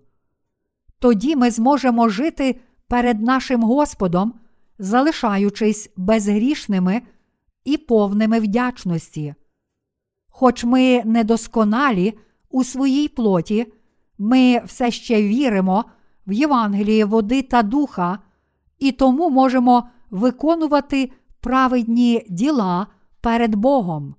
Тоді 1.00 1.36
ми 1.36 1.52
зможемо 1.52 2.10
жити 2.10 2.60
перед 2.88 3.22
нашим 3.22 3.64
Господом, 3.64 4.34
залишаючись 4.80 5.92
безгрішними 5.98 7.02
і 7.64 7.78
повними 7.78 8.40
вдячності. 8.40 9.36
Хоч 10.30 10.64
ми 10.64 11.04
недосконалі 11.06 12.18
у 12.50 12.64
своїй 12.64 13.08
плоті, 13.08 13.74
ми 14.18 14.62
все 14.66 14.92
ще 14.92 15.24
віримо 15.24 15.86
в 16.28 16.32
Євангеліє 16.32 17.06
води 17.06 17.42
та 17.42 17.64
духа, 17.64 18.20
і 18.80 18.92
тому 18.92 19.30
можемо 19.30 19.90
виконувати 20.10 21.12
праведні 21.42 22.26
діла 22.30 22.88
перед 23.22 23.56
Богом. 23.56 24.16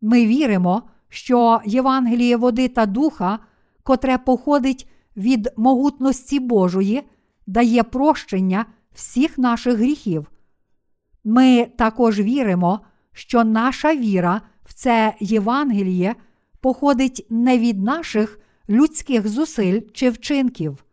Ми 0.00 0.26
віримо, 0.26 0.82
що 1.08 1.60
Євангеліє 1.64 2.36
води 2.36 2.68
та 2.68 2.86
духа, 2.86 3.38
котре 3.82 4.18
походить 4.18 4.88
від 5.16 5.48
могутності 5.56 6.40
Божої, 6.40 7.02
дає 7.46 7.82
прощення 7.82 8.66
всіх 8.92 9.38
наших 9.38 9.76
гріхів. 9.76 10.30
Ми 11.24 11.66
також 11.78 12.20
віримо, 12.20 12.80
що 13.12 13.44
наша 13.44 13.96
віра 13.96 14.40
в 14.64 14.74
це 14.74 15.14
Євангеліє 15.20 16.14
походить 16.60 17.26
не 17.30 17.58
від 17.58 17.82
наших 17.82 18.40
людських 18.68 19.28
зусиль 19.28 19.80
чи 19.92 20.10
вчинків. 20.10 20.84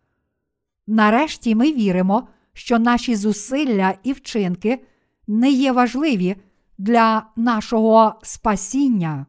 Нарешті 0.88 1.56
ми 1.56 1.74
віримо, 1.74 2.28
що 2.54 2.80
наші 2.80 3.16
зусилля 3.16 3.94
і 4.04 4.14
вчинки 4.14 4.86
не 5.28 5.52
є 5.52 5.72
важливі 5.72 6.36
для 6.78 7.26
нашого 7.36 8.20
спасіння. 8.24 9.26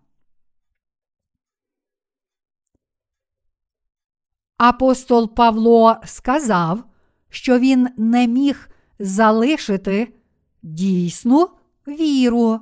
Апостол 4.57 5.35
Павло 5.35 5.97
сказав, 6.05 6.85
що 7.29 7.59
він 7.59 7.89
не 7.97 8.27
міг 8.27 8.69
залишити 8.99 10.15
дійсну 10.63 11.49
віру. 11.87 12.61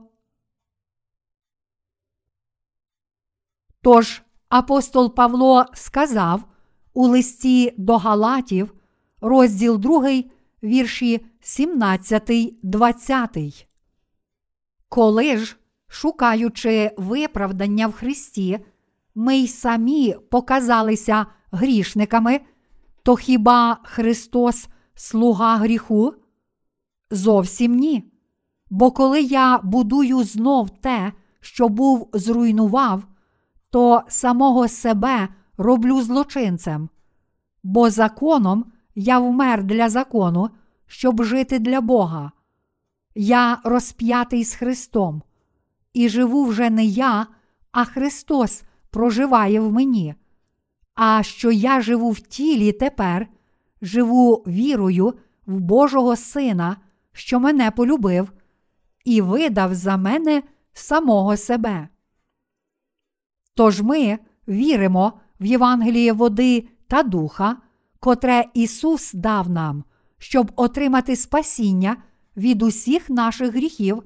Тож 3.82 4.22
апостол 4.48 5.14
Павло 5.14 5.64
сказав 5.74 6.44
у 6.94 7.06
листі 7.06 7.74
до 7.76 7.96
Галатів, 7.96 8.74
розділ 9.20 9.78
2, 9.78 10.22
вірші 10.62 11.26
17, 11.40 12.30
20. 12.62 13.68
Коли 14.88 15.36
ж, 15.36 15.56
шукаючи 15.88 16.90
виправдання 16.96 17.86
в 17.86 17.92
Христі, 17.92 18.58
ми 19.14 19.36
й 19.36 19.48
самі 19.48 20.16
показалися 20.30 21.26
грішниками, 21.50 22.40
то 23.02 23.16
хіба 23.16 23.78
Христос 23.84 24.68
слуга 24.94 25.56
гріху? 25.56 26.14
Зовсім 27.10 27.74
ні. 27.74 28.12
Бо 28.70 28.90
коли 28.90 29.20
я 29.20 29.58
будую 29.58 30.24
знов 30.24 30.70
те, 30.70 31.12
що 31.40 31.68
був 31.68 32.08
зруйнував, 32.12 33.02
то 33.70 34.02
самого 34.08 34.68
себе 34.68 35.28
роблю 35.56 36.02
злочинцем, 36.02 36.88
бо 37.62 37.90
законом 37.90 38.64
я 38.94 39.18
вмер 39.18 39.64
для 39.64 39.88
закону, 39.88 40.50
щоб 40.86 41.24
жити 41.24 41.58
для 41.58 41.80
Бога. 41.80 42.32
Я 43.14 43.58
розп'ятий 43.64 44.44
з 44.44 44.54
Христом, 44.54 45.22
і 45.92 46.08
живу 46.08 46.44
вже 46.44 46.70
не 46.70 46.84
я, 46.84 47.26
а 47.72 47.84
Христос 47.84 48.62
проживає 48.90 49.60
в 49.60 49.72
мені. 49.72 50.14
А 50.94 51.22
що 51.22 51.50
я 51.50 51.80
живу 51.80 52.10
в 52.10 52.20
тілі 52.20 52.72
тепер, 52.72 53.28
живу 53.82 54.34
вірою 54.46 55.14
в 55.46 55.60
Божого 55.60 56.16
Сина, 56.16 56.76
що 57.12 57.40
мене 57.40 57.70
полюбив, 57.70 58.32
і 59.04 59.20
видав 59.20 59.74
за 59.74 59.96
мене 59.96 60.42
самого 60.72 61.36
себе. 61.36 61.88
Тож 63.54 63.82
ми 63.82 64.18
віримо 64.48 65.12
в 65.40 65.44
Євангеліє 65.44 66.12
води 66.12 66.68
та 66.86 67.02
духа, 67.02 67.56
котре 68.00 68.44
Ісус 68.54 69.12
дав 69.12 69.50
нам, 69.50 69.84
щоб 70.18 70.52
отримати 70.56 71.16
спасіння 71.16 71.96
від 72.36 72.62
усіх 72.62 73.10
наших 73.10 73.54
гріхів 73.54 74.02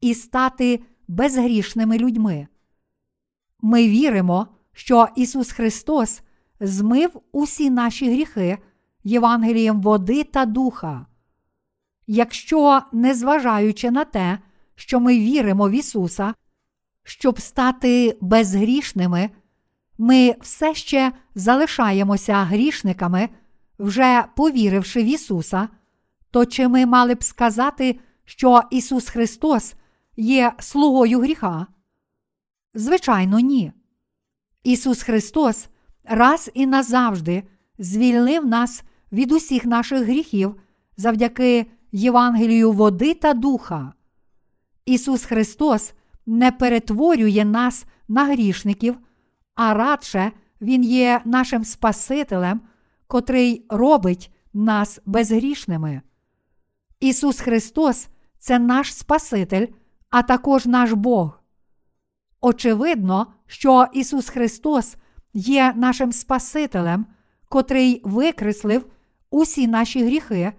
і 0.00 0.14
стати 0.14 0.80
безгрішними 1.08 1.98
людьми. 1.98 2.48
Ми 3.60 3.88
віримо, 3.88 4.48
що 4.72 5.08
Ісус 5.16 5.52
Христос 5.52 6.22
змив 6.60 7.20
усі 7.32 7.70
наші 7.70 8.10
гріхи 8.10 8.58
Євангелієм 9.04 9.80
води 9.80 10.24
та 10.24 10.46
духа. 10.46 11.06
Якщо, 12.10 12.82
незважаючи 12.92 13.90
на 13.90 14.04
те, 14.04 14.38
що 14.74 15.00
ми 15.00 15.18
віримо 15.18 15.68
в 15.68 15.70
Ісуса, 15.70 16.34
щоб 17.04 17.40
стати 17.40 18.18
безгрішними, 18.20 19.30
ми 19.98 20.34
все 20.40 20.74
ще 20.74 21.12
залишаємося 21.34 22.44
грішниками, 22.44 23.28
вже 23.78 24.24
повіривши 24.36 25.02
в 25.02 25.06
Ісуса, 25.06 25.68
то 26.30 26.46
чи 26.46 26.68
ми 26.68 26.86
мали 26.86 27.14
б 27.14 27.24
сказати, 27.24 28.00
що 28.24 28.62
Ісус 28.70 29.08
Христос 29.08 29.74
є 30.16 30.52
слугою 30.58 31.20
гріха? 31.20 31.66
Звичайно, 32.74 33.38
ні. 33.38 33.72
Ісус 34.62 35.02
Христос 35.02 35.68
раз 36.04 36.50
і 36.54 36.66
назавжди 36.66 37.42
звільнив 37.78 38.46
нас 38.46 38.82
від 39.12 39.32
усіх 39.32 39.64
наших 39.64 40.02
гріхів 40.02 40.60
завдяки 40.96 41.66
Євангелію 41.92 42.72
води 42.72 43.14
та 43.14 43.34
духа. 43.34 43.92
Ісус 44.84 45.24
Христос 45.24 45.94
не 46.26 46.52
перетворює 46.52 47.44
нас 47.44 47.86
на 48.08 48.24
грішників, 48.24 48.98
а 49.54 49.74
радше 49.74 50.32
Він 50.60 50.84
є 50.84 51.20
нашим 51.24 51.64
Спасителем, 51.64 52.60
котрий 53.06 53.66
робить 53.70 54.32
нас 54.54 55.00
безгрішними. 55.06 56.02
Ісус 57.00 57.40
Христос 57.40 58.08
це 58.38 58.58
наш 58.58 58.94
Спаситель, 58.94 59.66
а 60.10 60.22
також 60.22 60.66
наш 60.66 60.92
Бог. 60.92 61.40
Очевидно, 62.40 63.26
що 63.46 63.86
Ісус 63.92 64.28
Христос 64.28 64.96
є 65.34 65.72
нашим 65.76 66.12
Спасителем, 66.12 67.06
котрий 67.48 68.00
викреслив 68.04 68.86
усі 69.30 69.66
наші 69.66 70.04
гріхи, 70.04 70.52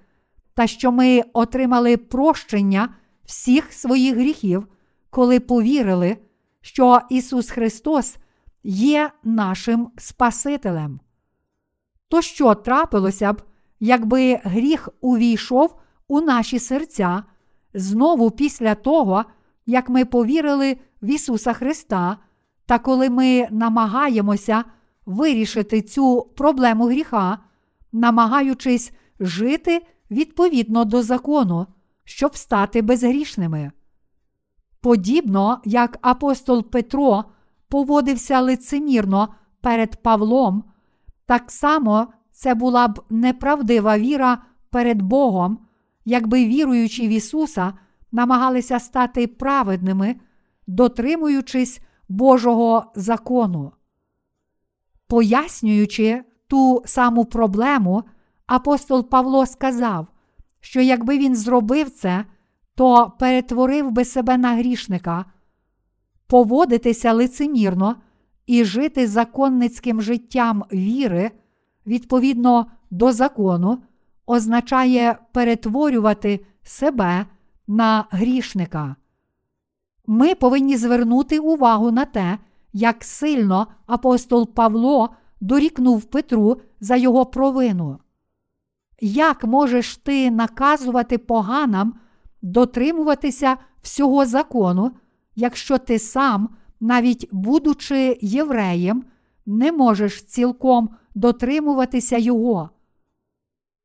та 0.53 0.67
що 0.67 0.91
ми 0.91 1.23
отримали 1.33 1.97
прощення 1.97 2.89
всіх 3.25 3.73
своїх 3.73 4.15
гріхів, 4.15 4.67
коли 5.09 5.39
повірили, 5.39 6.17
що 6.61 7.01
Ісус 7.09 7.49
Христос 7.49 8.17
є 8.63 9.11
нашим 9.23 9.91
Спасителем. 9.97 10.99
То 12.09 12.21
що 12.21 12.55
трапилося 12.55 13.33
б, 13.33 13.41
якби 13.79 14.39
гріх 14.43 14.89
увійшов 15.01 15.75
у 16.07 16.21
наші 16.21 16.59
серця 16.59 17.23
знову 17.73 18.31
після 18.31 18.75
того, 18.75 19.25
як 19.65 19.89
ми 19.89 20.05
повірили 20.05 20.77
в 21.01 21.09
Ісуса 21.09 21.53
Христа, 21.53 22.17
та 22.65 22.79
коли 22.79 23.09
ми 23.09 23.47
намагаємося 23.51 24.63
вирішити 25.05 25.81
цю 25.81 26.21
проблему 26.35 26.85
гріха, 26.85 27.37
намагаючись 27.91 28.91
жити 29.19 29.81
відповідно 30.11 30.85
до 30.85 31.03
закону, 31.03 31.67
щоб 32.03 32.35
стати 32.35 32.81
безгрішними. 32.81 33.71
Подібно 34.81 35.61
як 35.65 35.97
апостол 36.01 36.69
Петро 36.69 37.23
поводився 37.69 38.41
лицемірно 38.41 39.33
перед 39.61 39.95
Павлом, 39.95 40.63
так 41.25 41.51
само 41.51 42.07
це 42.31 42.55
була 42.55 42.87
б 42.87 43.01
неправдива 43.09 43.97
віра 43.97 44.41
перед 44.69 45.01
Богом, 45.01 45.59
якби 46.05 46.45
віруючи 46.45 47.07
в 47.07 47.09
Ісуса, 47.09 47.73
намагалися 48.11 48.79
стати 48.79 49.27
праведними, 49.27 50.15
дотримуючись 50.67 51.81
Божого 52.09 52.91
закону. 52.95 53.71
Пояснюючи 55.07 56.23
ту 56.47 56.83
саму 56.85 57.25
проблему, 57.25 58.03
апостол 58.49 59.09
Павло 59.09 59.45
сказав, 59.45 60.07
що 60.59 60.81
якби 60.81 61.17
він 61.17 61.35
зробив 61.35 61.89
це, 61.89 62.25
то 62.75 63.11
перетворив 63.19 63.91
би 63.91 64.05
себе 64.05 64.37
на 64.37 64.55
грішника, 64.55 65.25
поводитися 66.27 67.13
лицемірно 67.13 67.95
і 68.45 68.63
жити 68.63 69.07
законницьким 69.07 70.01
життям 70.01 70.63
віри 70.73 71.31
відповідно 71.87 72.71
до 72.91 73.11
закону, 73.11 73.77
означає 74.25 75.17
перетворювати 75.31 76.45
себе 76.63 77.25
на 77.67 78.05
грішника. 78.09 78.95
Ми 80.07 80.35
повинні 80.35 80.77
звернути 80.77 81.39
увагу 81.39 81.91
на 81.91 82.05
те, 82.05 82.37
як 82.73 83.03
сильно 83.03 83.67
апостол 83.85 84.53
Павло 84.53 85.09
дорікнув 85.41 86.03
Петру 86.03 86.61
за 86.79 86.95
його 86.95 87.25
провину. 87.25 87.99
Як 89.01 89.43
можеш 89.43 89.97
ти 89.97 90.31
наказувати 90.31 91.17
поганам 91.17 91.93
дотримуватися 92.41 93.57
всього 93.81 94.25
закону, 94.25 94.91
якщо 95.35 95.77
ти 95.77 95.99
сам, 95.99 96.49
навіть 96.79 97.29
будучи 97.31 98.17
євреєм, 98.21 99.03
не 99.45 99.71
можеш 99.71 100.23
цілком 100.23 100.89
дотримуватися 101.15 102.17
його? 102.17 102.69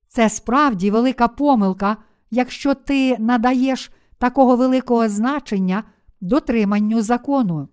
Це 0.08 0.28
справді 0.28 0.90
велика 0.90 1.28
помилка, 1.28 1.96
якщо 2.30 2.74
ти 2.74 3.18
надаєш 3.18 3.90
такого 4.18 4.56
великого 4.56 5.08
значення 5.08 5.84
дотриманню 6.20 7.02
закону. 7.02 7.68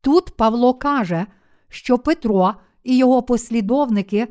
Тут 0.00 0.36
Павло 0.36 0.74
каже, 0.74 1.26
що 1.68 1.98
Петро 1.98 2.54
і 2.82 2.96
його 2.96 3.22
послідовники 3.22 4.28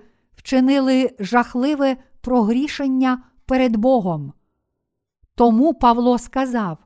вчинили 0.48 1.12
жахливе 1.20 1.98
прогрішення 2.22 3.24
перед 3.46 3.76
Богом. 3.76 4.34
Тому 5.36 5.74
Павло 5.74 6.18
сказав: 6.18 6.78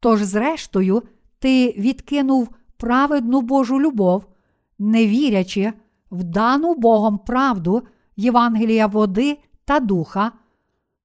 Тож, 0.00 0.22
зрештою, 0.22 1.02
ти 1.38 1.74
відкинув 1.78 2.48
праведну 2.76 3.40
Божу 3.40 3.80
любов, 3.80 4.26
не 4.78 5.06
вірячи 5.06 5.72
в 6.10 6.24
дану 6.24 6.74
Богом 6.74 7.18
правду 7.18 7.82
Євангелія 8.16 8.86
води 8.86 9.38
та 9.64 9.80
духа. 9.80 10.32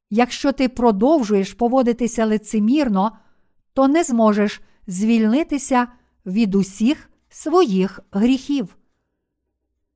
Якщо 0.09 0.51
ти 0.51 0.69
продовжуєш 0.69 1.53
поводитися 1.53 2.25
лицемірно, 2.25 3.11
то 3.73 3.87
не 3.87 4.03
зможеш 4.03 4.61
звільнитися 4.87 5.87
від 6.25 6.55
усіх 6.55 7.09
своїх 7.29 7.99
гріхів. 8.11 8.75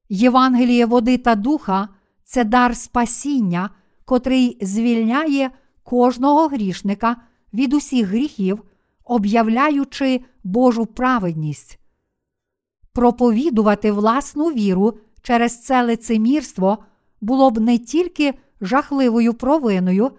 Євангеліє 0.10 0.86
води 0.86 1.18
та 1.18 1.36
духа 1.36 1.90
це 2.24 2.44
дар 2.44 2.78
спасіння, 2.78 3.70
котрий 4.06 4.58
звільняє 4.62 5.52
кожного 5.84 6.48
грішника 6.48 7.16
від 7.54 7.74
усіх 7.74 8.08
гріхів, 8.08 8.64
об'являючи 9.04 10.22
Божу 10.44 10.86
праведність. 10.86 11.80
Проповідувати 12.94 13.92
власну 13.92 14.46
віру 14.46 14.94
через 15.22 15.64
це 15.64 15.84
лицемірство 15.84 16.78
було 17.22 17.52
б 17.52 17.60
не 17.60 17.78
тільки 17.78 18.34
жахливою 18.62 19.34
провиною, 19.34 20.12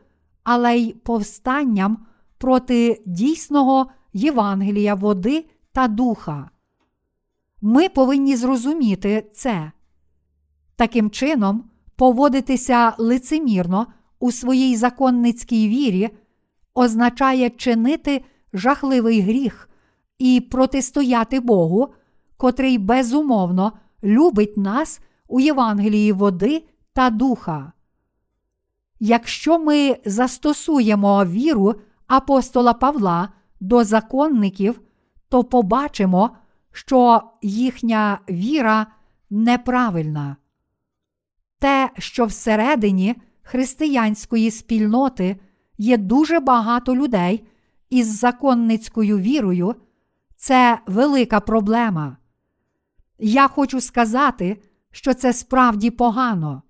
але 0.45 0.76
й 0.76 0.93
повстанням 0.93 2.07
проти 2.39 3.03
дійсного 3.07 3.86
Євангелія 4.12 4.95
води 4.95 5.45
та 5.72 5.89
духа. 5.89 6.51
Ми 7.62 7.89
повинні 7.89 8.36
зрозуміти 8.36 9.30
це. 9.32 9.72
Таким 10.79 11.11
чином, 11.11 11.64
поводитися 11.97 12.95
лицемірно 12.99 13.87
у 14.18 14.33
своїй 14.33 14.76
законницькій 14.76 15.68
вірі 15.68 16.11
означає 16.74 17.51
чинити 17.51 18.24
жахливий 18.53 19.20
гріх 19.20 19.68
і 20.18 20.41
протистояти 20.41 21.41
Богу, 21.41 21.89
котрий 22.37 22.79
безумовно 22.79 23.72
любить 24.03 24.57
нас 24.57 25.01
у 25.29 25.41
Євангелії 25.41 26.12
води 26.12 26.64
та 26.93 27.11
духа. 27.11 27.72
Якщо 29.01 29.59
ми 29.59 29.97
застосуємо 30.05 31.24
віру 31.24 31.74
апостола 32.07 32.72
Павла 32.74 33.29
до 33.61 33.85
законників, 33.85 34.81
то 35.29 35.45
побачимо, 35.45 36.31
що 36.72 37.22
їхня 37.43 38.20
віра 38.31 38.87
неправильна. 39.31 40.37
Те, 41.59 41.90
що 41.98 42.24
всередині 42.24 43.14
християнської 43.42 44.50
спільноти 44.50 45.36
є 45.78 45.96
дуже 45.96 46.40
багато 46.40 46.96
людей 46.96 47.46
із 47.90 48.18
законницькою 48.18 49.18
вірою, 49.18 49.74
це 50.36 50.78
велика 50.86 51.40
проблема. 51.40 52.16
Я 53.18 53.48
хочу 53.48 53.80
сказати, 53.80 54.62
що 54.90 55.14
це 55.14 55.32
справді 55.32 55.90
погано. 55.90 56.62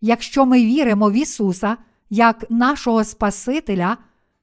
Якщо 0.00 0.46
ми 0.46 0.64
віримо 0.64 1.10
в 1.10 1.12
Ісуса 1.12 1.76
як 2.10 2.50
нашого 2.50 3.04
Спасителя, 3.04 3.96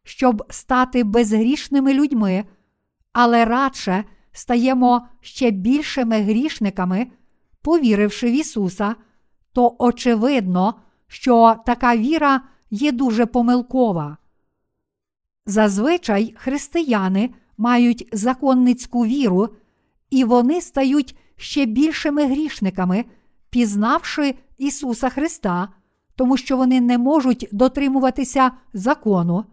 щоб 0.03 0.43
стати 0.49 1.03
безгрішними 1.03 1.93
людьми, 1.93 2.45
але 3.14 3.45
радше 3.45 4.03
стаємо 4.32 5.08
ще 5.22 5.51
більшими 5.51 6.22
грішниками, 6.22 7.08
повіривши 7.62 8.28
в 8.28 8.34
Ісуса, 8.34 8.95
то 9.58 9.76
очевидно, 9.80 10.74
що 11.08 11.55
така 11.66 11.97
віра 11.97 12.41
є 12.70 12.91
дуже 12.91 13.26
помилкова. 13.26 14.18
Зазвичай 15.45 16.34
християни 16.38 17.30
мають 17.58 18.10
законницьку 18.14 19.05
віру, 19.05 19.49
і 20.10 20.24
вони 20.24 20.62
стають 20.62 21.18
ще 21.36 21.66
більшими 21.66 22.26
грішниками, 22.26 23.05
пізнавши 23.49 24.36
Ісуса 24.58 25.10
Христа, 25.10 25.70
тому 26.16 26.38
що 26.38 26.58
вони 26.58 26.82
не 26.82 26.97
можуть 26.97 27.47
дотримуватися 27.51 28.51
закону. 28.74 29.45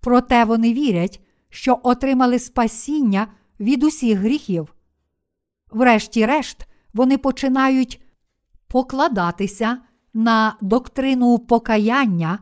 Проте 0.00 0.44
вони 0.44 0.72
вірять, 0.72 1.20
що 1.48 1.80
отримали 1.82 2.38
спасіння 2.38 3.26
від 3.60 3.84
усіх 3.84 4.18
гріхів. 4.18 4.74
Врешті-решт, 5.70 6.66
вони 6.94 7.18
починають 7.18 8.00
покладатися 8.68 9.78
на 10.14 10.56
доктрину 10.60 11.38
покаяння 11.38 12.38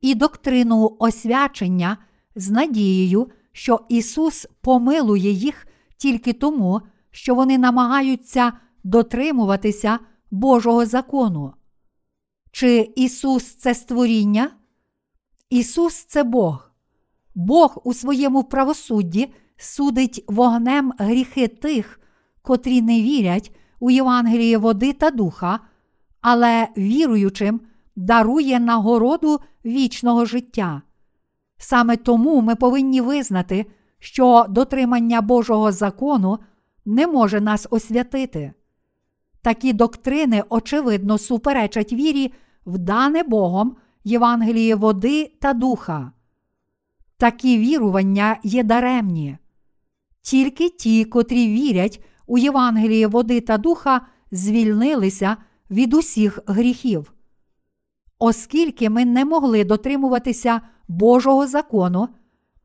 і 0.00 0.14
доктрину 0.14 0.96
освячення 0.98 1.96
з 2.36 2.50
надією, 2.50 3.30
що 3.52 3.80
Ісус 3.88 4.46
помилує 4.60 5.30
їх 5.30 5.66
тільки 5.96 6.32
тому, 6.32 6.80
що 7.10 7.34
вони 7.34 7.58
намагаються 7.58 8.52
дотримуватися 8.84 9.98
Божого 10.30 10.86
закону. 10.86 11.52
Чи 12.52 12.92
Ісус 12.96 13.44
це 13.44 13.74
створіння? 13.74 14.50
Ісус 15.50 16.04
це 16.04 16.22
Бог. 16.22 16.70
Бог 17.34 17.80
у 17.84 17.94
своєму 17.94 18.44
правосудді 18.44 19.32
судить 19.56 20.24
вогнем 20.28 20.92
гріхи 20.98 21.48
тих, 21.48 22.00
котрі 22.42 22.82
не 22.82 23.02
вірять 23.02 23.56
у 23.84 23.90
Євангеліє 23.90 24.58
води 24.58 24.92
та 24.92 25.10
духа, 25.10 25.60
але 26.20 26.68
віруючим 26.76 27.60
дарує 27.96 28.60
нагороду 28.60 29.40
вічного 29.64 30.24
життя. 30.24 30.82
Саме 31.58 31.96
тому 31.96 32.40
ми 32.40 32.56
повинні 32.56 33.00
визнати, 33.00 33.66
що 33.98 34.46
дотримання 34.48 35.20
Божого 35.20 35.72
закону 35.72 36.38
не 36.84 37.06
може 37.06 37.40
нас 37.40 37.66
освятити. 37.70 38.52
Такі 39.42 39.72
доктрини, 39.72 40.42
очевидно, 40.48 41.18
суперечать 41.18 41.92
вірі, 41.92 42.32
в 42.66 42.78
дане 42.78 43.22
Богом 43.22 43.76
Євангеліє 44.04 44.74
води 44.74 45.32
та 45.40 45.52
духа. 45.52 46.12
Такі 47.16 47.58
вірування 47.58 48.36
є 48.42 48.62
даремні. 48.62 49.38
Тільки 50.22 50.68
ті, 50.68 51.04
котрі 51.04 51.48
вірять 51.48 52.04
у 52.26 52.38
Євангеліє 52.38 53.06
води 53.06 53.40
та 53.40 53.58
духа, 53.58 54.00
звільнилися 54.30 55.36
від 55.70 55.94
усіх 55.94 56.38
гріхів. 56.46 57.12
Оскільки 58.18 58.90
ми 58.90 59.04
не 59.04 59.24
могли 59.24 59.64
дотримуватися 59.64 60.60
Божого 60.88 61.46
закону, 61.46 62.08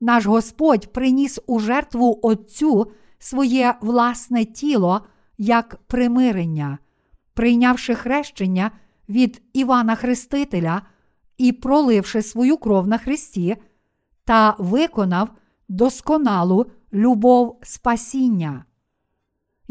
наш 0.01 0.25
Господь 0.25 0.93
приніс 0.93 1.39
у 1.47 1.59
жертву 1.59 2.19
Отцю 2.21 2.91
своє 3.19 3.75
власне 3.81 4.45
тіло 4.45 5.01
як 5.37 5.75
примирення, 5.87 6.77
прийнявши 7.33 7.95
хрещення 7.95 8.71
від 9.09 9.41
Івана 9.53 9.95
Хрестителя 9.95 10.81
і 11.37 11.51
проливши 11.51 12.21
свою 12.21 12.57
кров 12.57 12.87
на 12.87 12.97
Христі, 12.97 13.57
та 14.25 14.55
виконав 14.57 15.29
досконалу 15.69 16.65
любов 16.93 17.59
спасіння. 17.63 18.65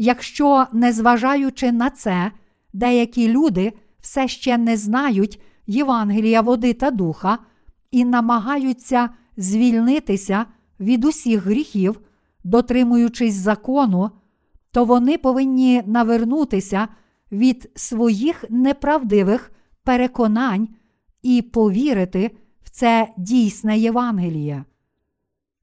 Якщо, 0.01 0.67
незважаючи 0.73 1.71
на 1.71 1.89
це, 1.89 2.31
деякі 2.73 3.27
люди 3.27 3.73
все 4.01 4.27
ще 4.27 4.57
не 4.57 4.77
знають 4.77 5.41
Євангелія 5.67 6.41
води 6.41 6.73
та 6.73 6.91
духа 6.91 7.37
і 7.91 8.05
намагаються 8.05 9.09
звільнитися 9.37 10.45
від 10.79 11.05
усіх 11.05 11.45
гріхів, 11.45 11.99
дотримуючись 12.43 13.33
закону, 13.33 14.11
то 14.71 14.85
вони 14.85 15.17
повинні 15.17 15.83
навернутися 15.85 16.87
від 17.31 17.71
своїх 17.75 18.45
неправдивих 18.49 19.51
переконань 19.83 20.67
і 21.23 21.41
повірити 21.41 22.31
в 22.61 22.69
це 22.69 23.07
дійсне 23.17 23.77
Євангеліє. 23.77 24.63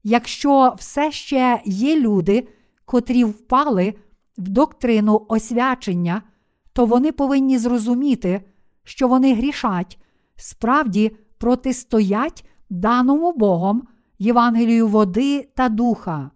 Якщо 0.03 0.73
все 0.77 1.11
ще 1.11 1.61
є 1.65 1.99
люди, 1.99 2.47
котрі 2.85 3.23
впали 3.23 3.93
в 4.37 4.49
доктрину 4.49 5.25
освячення, 5.29 6.21
то 6.73 6.85
вони 6.85 7.11
повинні 7.11 7.57
зрозуміти, 7.57 8.41
що 8.83 9.07
вони 9.07 9.33
грішать, 9.33 9.99
справді 10.35 11.15
протистоять 11.37 12.45
даному 12.69 13.33
Богом 13.33 13.87
Євангелію 14.19 14.87
води 14.87 15.49
та 15.55 15.69
духа. 15.69 16.31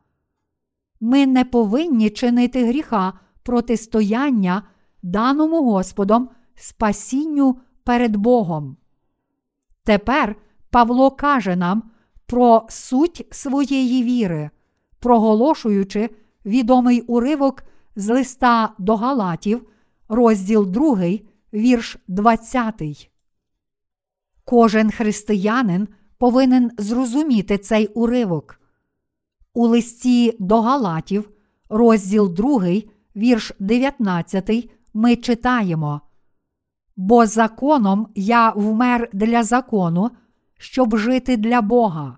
Ми 0.99 1.27
не 1.27 1.45
повинні 1.45 2.09
чинити 2.09 2.65
гріха 2.65 3.13
протистояння 3.43 4.63
даному 5.03 5.71
Господом 5.71 6.29
спасінню 6.55 7.57
перед 7.83 8.15
Богом. 8.15 8.77
Тепер 9.83 10.35
Павло 10.69 11.11
каже 11.11 11.55
нам 11.55 11.83
про 12.25 12.65
суть 12.69 13.27
своєї 13.31 14.03
віри, 14.03 14.49
проголошуючи 14.99 16.09
відомий 16.45 17.01
уривок 17.01 17.63
з 17.95 18.09
листа 18.09 18.73
до 18.77 18.95
Галатів, 18.95 19.67
розділ 20.09 20.67
2, 20.67 20.97
вірш 21.53 21.97
20. 22.07 23.11
Кожен 24.45 24.91
християнин 24.91 25.87
повинен 26.17 26.71
зрозуміти 26.77 27.57
цей 27.57 27.87
уривок. 27.87 28.61
У 29.53 29.67
листі 29.67 30.35
до 30.39 30.61
Галатів, 30.61 31.29
розділ 31.69 32.33
2, 32.33 32.61
вірш 33.15 33.51
19, 33.59 34.71
ми 34.93 35.15
читаємо. 35.15 36.01
Бо 36.95 37.25
законом 37.25 38.07
я 38.15 38.49
вмер 38.49 39.09
для 39.13 39.43
закону, 39.43 40.11
щоб 40.57 40.97
жити 40.97 41.37
для 41.37 41.61
Бога. 41.61 42.17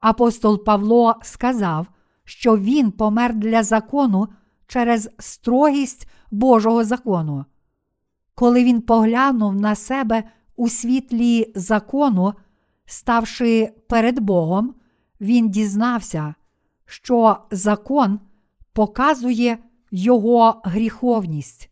Апостол 0.00 0.64
Павло 0.64 1.14
сказав, 1.22 1.86
що 2.24 2.58
він 2.58 2.90
помер 2.90 3.34
для 3.34 3.62
закону 3.62 4.28
через 4.72 5.10
строгість 5.18 6.08
Божого 6.30 6.84
закону. 6.84 7.44
Коли 8.34 8.64
він 8.64 8.80
поглянув 8.80 9.54
на 9.54 9.74
себе 9.74 10.24
у 10.56 10.68
світлі 10.68 11.52
закону, 11.54 12.34
ставши 12.86 13.72
перед 13.88 14.20
Богом, 14.20 14.74
він 15.20 15.50
дізнався, 15.50 16.34
що 16.86 17.36
закон 17.50 18.20
показує 18.72 19.58
його 19.90 20.60
гріховність. 20.64 21.70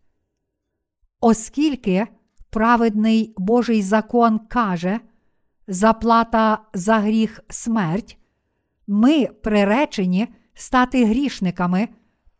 Оскільки 1.21 2.07
праведний 2.51 3.35
Божий 3.37 3.83
закон 3.83 4.39
каже, 4.39 5.01
заплата 5.69 6.59
за 6.75 6.99
гріх 6.99 7.41
смерть, 7.49 8.19
ми 8.87 9.27
приречені 9.27 10.29
стати 10.55 11.05
грішниками 11.05 11.89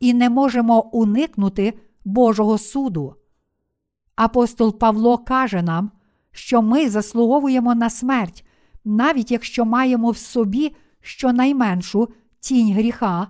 і 0.01 0.15
не 0.15 0.31
можемо 0.31 0.81
уникнути 0.81 1.75
Божого 2.05 2.59
суду. 2.59 3.15
Апостол 4.17 4.79
Павло 4.79 5.19
каже 5.19 5.63
нам, 5.63 5.91
що 6.33 6.63
ми 6.63 6.91
заслуговуємо 6.91 7.75
на 7.75 7.91
смерть, 7.91 8.45
навіть 8.85 9.31
якщо 9.31 9.65
маємо 9.65 10.11
в 10.11 10.17
собі 10.17 10.77
щонайменшу 11.01 12.09
тінь 12.41 12.73
гріха 12.73 13.29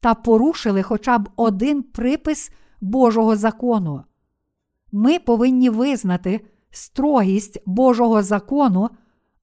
та 0.00 0.14
порушили 0.14 0.82
хоча 0.82 1.18
б 1.18 1.28
один 1.36 1.82
припис 1.82 2.50
Божого 2.80 3.36
закону. 3.36 4.04
Ми 4.92 5.18
повинні 5.18 5.70
визнати 5.70 6.40
строгість 6.70 7.62
Божого 7.66 8.22
закону, 8.22 8.90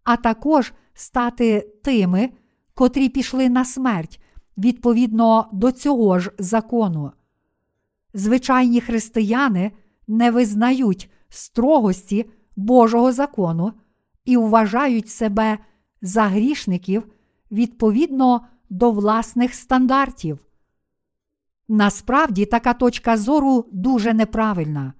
а 0.03 0.17
також 0.17 0.73
стати 0.93 1.71
тими, 1.83 2.29
котрі 2.73 3.09
пішли 3.09 3.49
на 3.49 3.65
смерть 3.65 4.21
відповідно 4.59 5.49
до 5.51 5.71
цього 5.71 6.19
ж 6.19 6.31
закону. 6.39 7.11
Звичайні 8.13 8.81
християни 8.81 9.71
не 10.07 10.31
визнають 10.31 11.11
строгості 11.29 12.25
Божого 12.55 13.11
закону 13.11 13.73
і 14.25 14.37
вважають 14.37 15.09
себе 15.09 15.57
за 16.01 16.23
грішників 16.23 17.03
відповідно 17.51 18.41
до 18.69 18.91
власних 18.91 19.53
стандартів. 19.53 20.39
Насправді 21.67 22.45
така 22.45 22.73
точка 22.73 23.17
зору 23.17 23.65
дуже 23.71 24.13
неправильна. 24.13 24.93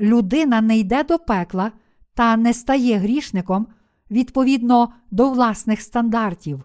Людина 0.00 0.60
не 0.60 0.78
йде 0.78 1.04
до 1.04 1.18
пекла 1.18 1.72
та 2.14 2.36
не 2.36 2.54
стає 2.54 2.96
грішником 2.96 3.66
відповідно 4.10 4.92
до 5.10 5.30
власних 5.30 5.80
стандартів. 5.80 6.64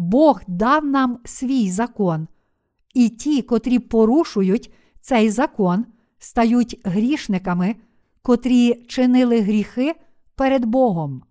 Бог 0.00 0.42
дав 0.46 0.84
нам 0.84 1.18
свій 1.24 1.70
закон, 1.70 2.28
і 2.94 3.08
ті, 3.08 3.42
котрі 3.42 3.78
порушують 3.78 4.72
цей 5.00 5.30
закон, 5.30 5.86
стають 6.18 6.80
грішниками, 6.84 7.76
котрі 8.22 8.74
чинили 8.74 9.40
гріхи 9.40 9.94
перед 10.34 10.64
Богом. 10.64 11.22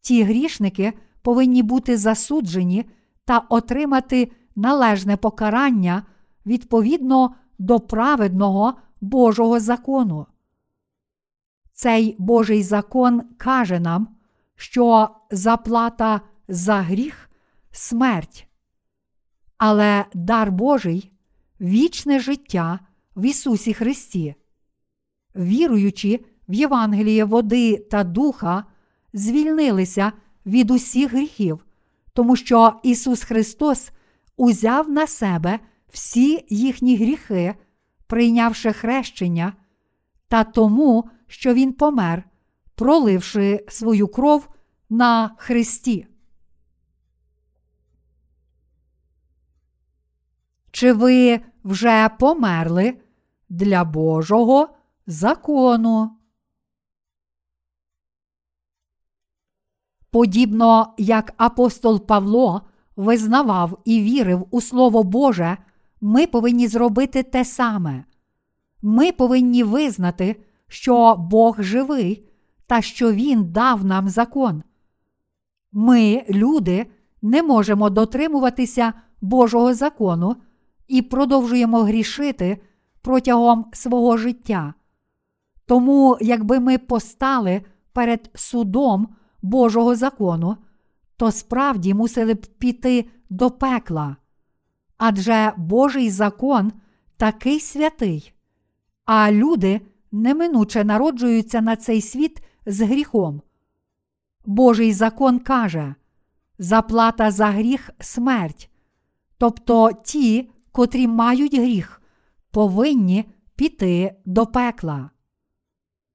Ті 0.00 0.22
грішники 0.22 0.92
повинні 1.22 1.62
бути 1.62 1.96
засуджені 1.96 2.84
та 3.24 3.38
отримати 3.38 4.32
належне 4.56 5.16
покарання 5.16 6.02
відповідно 6.46 7.34
до 7.58 7.80
праведного 7.80 8.74
Божого 9.00 9.60
закону. 9.60 10.26
Цей 11.72 12.16
Божий 12.18 12.62
закон 12.62 13.22
каже 13.36 13.80
нам, 13.80 14.08
що 14.56 15.08
заплата 15.30 16.20
за 16.48 16.74
гріх 16.74 17.23
смерть. 17.74 18.46
Але 19.58 20.04
дар 20.14 20.52
Божий 20.52 21.12
вічне 21.60 22.20
життя 22.20 22.80
в 23.16 23.24
Ісусі 23.24 23.74
Христі. 23.74 24.34
Віруючи 25.36 26.20
в 26.48 26.54
Євангеліє 26.54 27.24
води 27.24 27.76
та 27.76 28.04
духа, 28.04 28.64
звільнилися 29.12 30.12
від 30.46 30.70
усіх 30.70 31.12
гріхів, 31.12 31.64
тому 32.12 32.36
що 32.36 32.72
Ісус 32.82 33.24
Христос 33.24 33.90
узяв 34.36 34.90
на 34.90 35.06
себе 35.06 35.60
всі 35.88 36.46
їхні 36.48 36.96
гріхи, 36.96 37.54
прийнявши 38.06 38.72
хрещення, 38.72 39.52
та 40.28 40.44
тому, 40.44 41.04
що 41.26 41.54
Він 41.54 41.72
помер, 41.72 42.24
проливши 42.74 43.64
свою 43.68 44.08
кров 44.08 44.48
на 44.90 45.30
Христі. 45.38 46.06
Чи 50.74 50.92
ви 50.92 51.40
вже 51.64 52.08
померли 52.18 52.98
для 53.48 53.84
Божого 53.84 54.68
закону? 55.06 56.10
Подібно 60.10 60.94
як 60.98 61.34
апостол 61.36 62.06
Павло 62.06 62.62
визнавав 62.96 63.78
і 63.84 64.00
вірив 64.00 64.46
у 64.50 64.60
Слово 64.60 65.02
Боже, 65.02 65.56
ми 66.00 66.26
повинні 66.26 66.68
зробити 66.68 67.22
те 67.22 67.44
саме. 67.44 68.04
Ми 68.82 69.12
повинні 69.12 69.62
визнати, 69.62 70.44
що 70.68 71.16
Бог 71.16 71.62
живий 71.62 72.28
та 72.66 72.82
що 72.82 73.12
Він 73.12 73.52
дав 73.52 73.84
нам 73.84 74.08
закон. 74.08 74.62
Ми, 75.72 76.24
люди, 76.30 76.86
не 77.22 77.42
можемо 77.42 77.90
дотримуватися 77.90 78.92
Божого 79.20 79.74
закону 79.74 80.36
і 80.88 81.02
продовжуємо 81.02 81.82
грішити 81.82 82.62
протягом 83.02 83.66
свого 83.72 84.16
життя. 84.16 84.74
Тому, 85.66 86.18
якби 86.20 86.60
ми 86.60 86.78
постали 86.78 87.62
перед 87.92 88.30
судом 88.34 89.08
Божого 89.42 89.94
закону, 89.94 90.56
то 91.16 91.30
справді 91.30 91.94
мусили 91.94 92.34
б 92.34 92.46
піти 92.46 93.08
до 93.30 93.50
пекла. 93.50 94.16
Адже 94.96 95.52
Божий 95.56 96.10
закон 96.10 96.72
такий 97.16 97.60
святий, 97.60 98.32
а 99.04 99.32
люди 99.32 99.80
неминуче 100.12 100.84
народжуються 100.84 101.60
на 101.60 101.76
цей 101.76 102.00
світ 102.00 102.42
з 102.66 102.80
гріхом. 102.80 103.42
Божий 104.46 104.92
закон 104.92 105.38
каже 105.38 105.94
заплата 106.58 107.30
за 107.30 107.46
гріх 107.46 107.90
смерть. 108.00 108.70
Тобто 109.38 109.90
ті, 110.04 110.50
котрі 110.74 111.06
мають 111.06 111.54
гріх, 111.54 112.02
повинні 112.50 113.24
піти 113.56 114.14
до 114.24 114.46
пекла. 114.46 115.10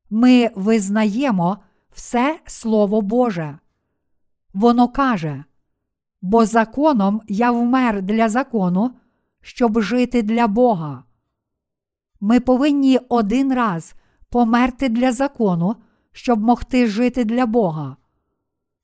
Ми 0.10 0.51
визнаємо 0.55 1.57
все 1.91 2.39
Слово 2.45 3.01
Боже. 3.01 3.60
Воно 4.53 4.88
каже, 4.88 5.43
бо 6.22 6.45
законом 6.45 7.22
я 7.28 7.51
вмер 7.51 8.01
для 8.01 8.30
закону, 8.30 8.91
щоб 9.41 9.82
жити 9.82 10.22
для 10.22 10.47
Бога. 10.47 11.03
Ми 12.20 12.39
повинні 12.39 12.99
один 13.10 13.53
раз 13.53 13.95
померти 14.30 14.89
для 14.89 15.12
закону, 15.12 15.76
щоб 16.12 16.39
могти 16.39 16.88
жити 16.88 17.26
для 17.26 17.45
Бога. 17.45 17.97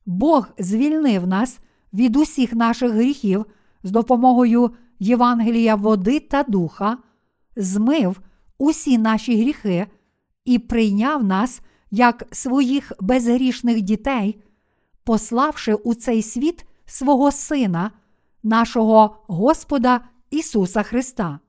Бог 0.05 0.47
звільнив 0.59 1.27
нас 1.27 1.59
від 1.93 2.15
усіх 2.15 2.53
наших 2.53 2.91
гріхів 2.91 3.45
з 3.83 3.91
допомогою 3.91 4.71
Євангелія 4.99 5.75
води 5.75 6.19
та 6.19 6.43
духа, 6.43 6.97
змив 7.55 8.21
усі 8.57 8.97
наші 8.97 9.41
гріхи 9.41 9.87
і 10.45 10.59
прийняв 10.59 11.23
нас 11.23 11.61
як 11.91 12.23
своїх 12.31 12.91
безгрішних 12.99 13.81
дітей, 13.81 14.43
пославши 15.03 15.73
у 15.73 15.93
цей 15.93 16.21
світ 16.21 16.65
свого 16.85 17.31
Сина, 17.31 17.91
нашого 18.43 19.17
Господа 19.27 20.01
Ісуса 20.29 20.83
Христа. 20.83 21.39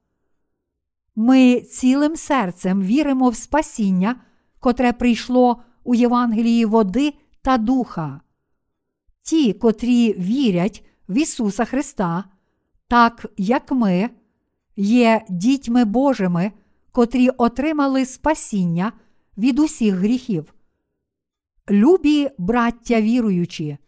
Ми 1.16 1.60
цілим 1.60 2.16
серцем 2.16 2.82
віримо 2.82 3.28
в 3.28 3.36
спасіння, 3.36 4.16
котре 4.60 4.92
прийшло 4.92 5.62
у 5.84 5.94
Євангелії 5.94 6.64
води 6.64 7.14
та 7.42 7.58
духа. 7.58 8.20
Ті, 9.22 9.52
котрі 9.52 10.12
вірять 10.12 10.84
в 11.08 11.18
Ісуса 11.18 11.64
Христа, 11.64 12.24
так 12.88 13.26
як 13.36 13.72
ми, 13.72 14.10
є 14.76 15.24
дітьми 15.28 15.84
Божими, 15.84 16.52
котрі 16.92 17.28
отримали 17.28 18.06
спасіння 18.06 18.92
від 19.38 19.58
усіх 19.58 19.94
гріхів. 19.94 20.54
Любі 21.70 22.30
браття 22.38 23.00
віруючі, 23.00 23.78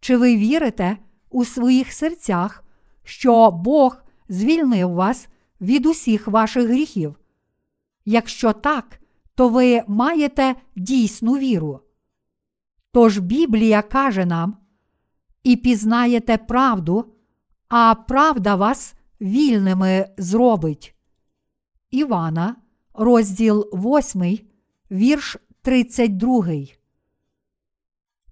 чи 0.00 0.16
ви 0.16 0.36
вірите 0.36 0.96
у 1.30 1.44
своїх 1.44 1.92
серцях, 1.92 2.64
що 3.04 3.50
Бог 3.50 3.96
звільнив 4.28 4.90
вас 4.90 5.28
від 5.60 5.86
усіх 5.86 6.28
ваших 6.28 6.68
гріхів? 6.68 7.14
Якщо 8.04 8.52
так, 8.52 9.00
то 9.34 9.48
ви 9.48 9.82
маєте 9.88 10.54
дійсну 10.76 11.38
віру. 11.38 11.80
Тож 12.92 13.18
Біблія 13.18 13.82
каже 13.82 14.24
нам, 14.26 14.56
і 15.42 15.56
пізнаєте 15.56 16.36
правду, 16.36 17.13
а 17.76 17.94
правда 17.94 18.54
вас 18.54 18.94
вільними 19.20 20.06
зробить. 20.18 20.94
Івана, 21.90 22.56
розділ 22.94 23.60
8, 23.72 24.38
вірш 24.90 25.36
32. 25.62 26.44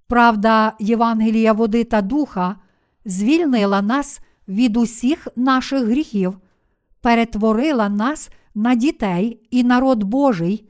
Правда 0.07 0.73
Євангелія 0.81 1.53
води 1.53 1.85
та 1.85 2.03
духа 2.03 2.57
звільнила 3.05 3.83
нас 3.83 4.21
від 4.49 4.77
усіх 4.77 5.29
наших 5.37 5.85
гріхів, 5.85 6.39
перетворила 7.01 7.89
нас 7.89 8.31
на 8.55 8.75
дітей 8.75 9.47
і 9.51 9.65
народ 9.65 10.03
Божий, 10.03 10.69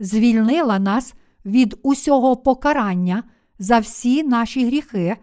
звільнила 0.00 0.78
нас 0.78 1.14
від 1.44 1.78
усього 1.82 2.36
покарання 2.36 3.22
за 3.58 3.78
всі 3.78 4.22
наші 4.22 4.66
гріхи 4.66 5.16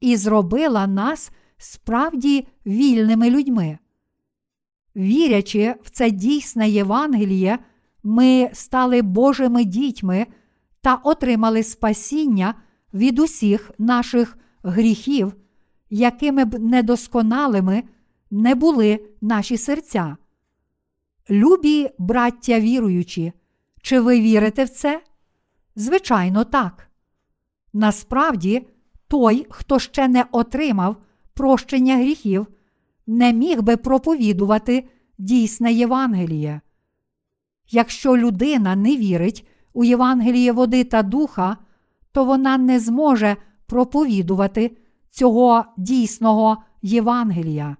і 0.00 0.16
зробила 0.16 0.86
нас 0.86 1.32
справді 1.62 2.46
вільними 2.66 3.30
людьми. 3.30 3.78
Вірячи 4.96 5.74
в 5.82 5.90
це 5.90 6.10
дійсне 6.10 6.70
Євангеліє, 6.70 7.58
ми 8.02 8.50
стали 8.52 9.02
Божими 9.02 9.64
дітьми 9.64 10.26
та 10.80 10.94
отримали 10.94 11.62
спасіння 11.62 12.54
від 12.94 13.18
усіх 13.18 13.70
наших 13.78 14.38
гріхів, 14.62 15.34
якими 15.90 16.44
б 16.44 16.58
недосконалими 16.58 17.82
не 18.30 18.54
були 18.54 19.00
наші 19.20 19.56
серця. 19.56 20.16
Любі 21.30 21.90
браття 21.98 22.60
віруючі, 22.60 23.32
чи 23.82 24.00
ви 24.00 24.20
вірите 24.20 24.64
в 24.64 24.68
це? 24.68 25.02
Звичайно, 25.76 26.44
так. 26.44 26.90
Насправді, 27.72 28.66
той, 29.08 29.46
хто 29.50 29.78
ще 29.78 30.08
не 30.08 30.24
отримав 30.32 30.96
прощення 31.34 31.96
гріхів, 31.96 32.46
не 33.06 33.32
міг 33.32 33.62
би 33.62 33.76
проповідувати 33.76 34.88
дійсне 35.18 35.72
Євангеліє. 35.72 36.60
Якщо 37.70 38.16
людина 38.16 38.76
не 38.76 38.96
вірить 38.96 39.48
у 39.72 39.84
Євангеліє 39.84 40.52
води 40.52 40.84
та 40.84 41.02
духа, 41.02 41.56
то 42.12 42.24
вона 42.24 42.58
не 42.58 42.80
зможе 42.80 43.36
проповідувати 43.66 44.76
цього 45.10 45.64
дійсного 45.76 46.62
Євангелія. 46.82 47.76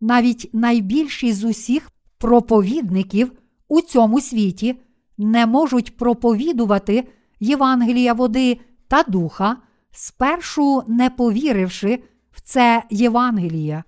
Навіть 0.00 0.50
найбільші 0.52 1.32
з 1.32 1.44
усіх 1.44 1.90
проповідників 2.18 3.32
у 3.68 3.80
цьому 3.80 4.20
світі 4.20 4.80
не 5.18 5.46
можуть 5.46 5.96
проповідувати 5.96 7.08
Євангелія 7.40 8.12
води 8.12 8.60
та 8.88 9.02
духа, 9.02 9.56
спершу 9.90 10.82
не 10.88 11.10
повіривши 11.10 12.02
це 12.44 12.82
Євангеліє. 12.90 13.84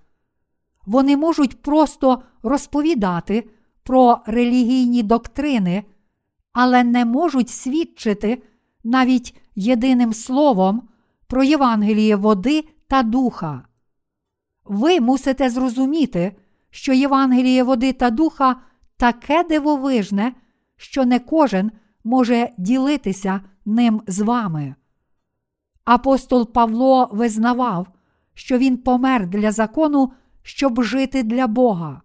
Вони 0.85 1.17
можуть 1.17 1.61
просто 1.61 2.23
розповідати 2.43 3.49
про 3.83 4.19
релігійні 4.25 5.03
доктрини, 5.03 5.83
але 6.53 6.83
не 6.83 7.05
можуть 7.05 7.49
свідчити 7.49 8.43
навіть 8.83 9.35
єдиним 9.55 10.13
словом 10.13 10.89
про 11.27 11.43
Євангеліє 11.43 12.15
води 12.15 12.63
та 12.87 13.03
духа. 13.03 13.63
Ви 14.65 14.99
мусите 14.99 15.49
зрозуміти, 15.49 16.35
що 16.69 16.93
Євангеліє 16.93 17.63
води 17.63 17.93
та 17.93 18.09
духа 18.09 18.55
таке 18.97 19.43
дивовижне, 19.43 20.33
що 20.77 21.05
не 21.05 21.19
кожен 21.19 21.71
може 22.03 22.49
ділитися 22.57 23.41
ним 23.65 24.01
з 24.07 24.19
вами. 24.19 24.75
Апостол 25.85 26.51
Павло 26.53 27.09
визнавав, 27.11 27.87
що 28.37 28.57
він 28.57 28.77
помер 28.77 29.27
для 29.27 29.51
закону, 29.51 30.11
щоб 30.43 30.83
жити 30.83 31.23
для 31.23 31.47
Бога. 31.47 32.01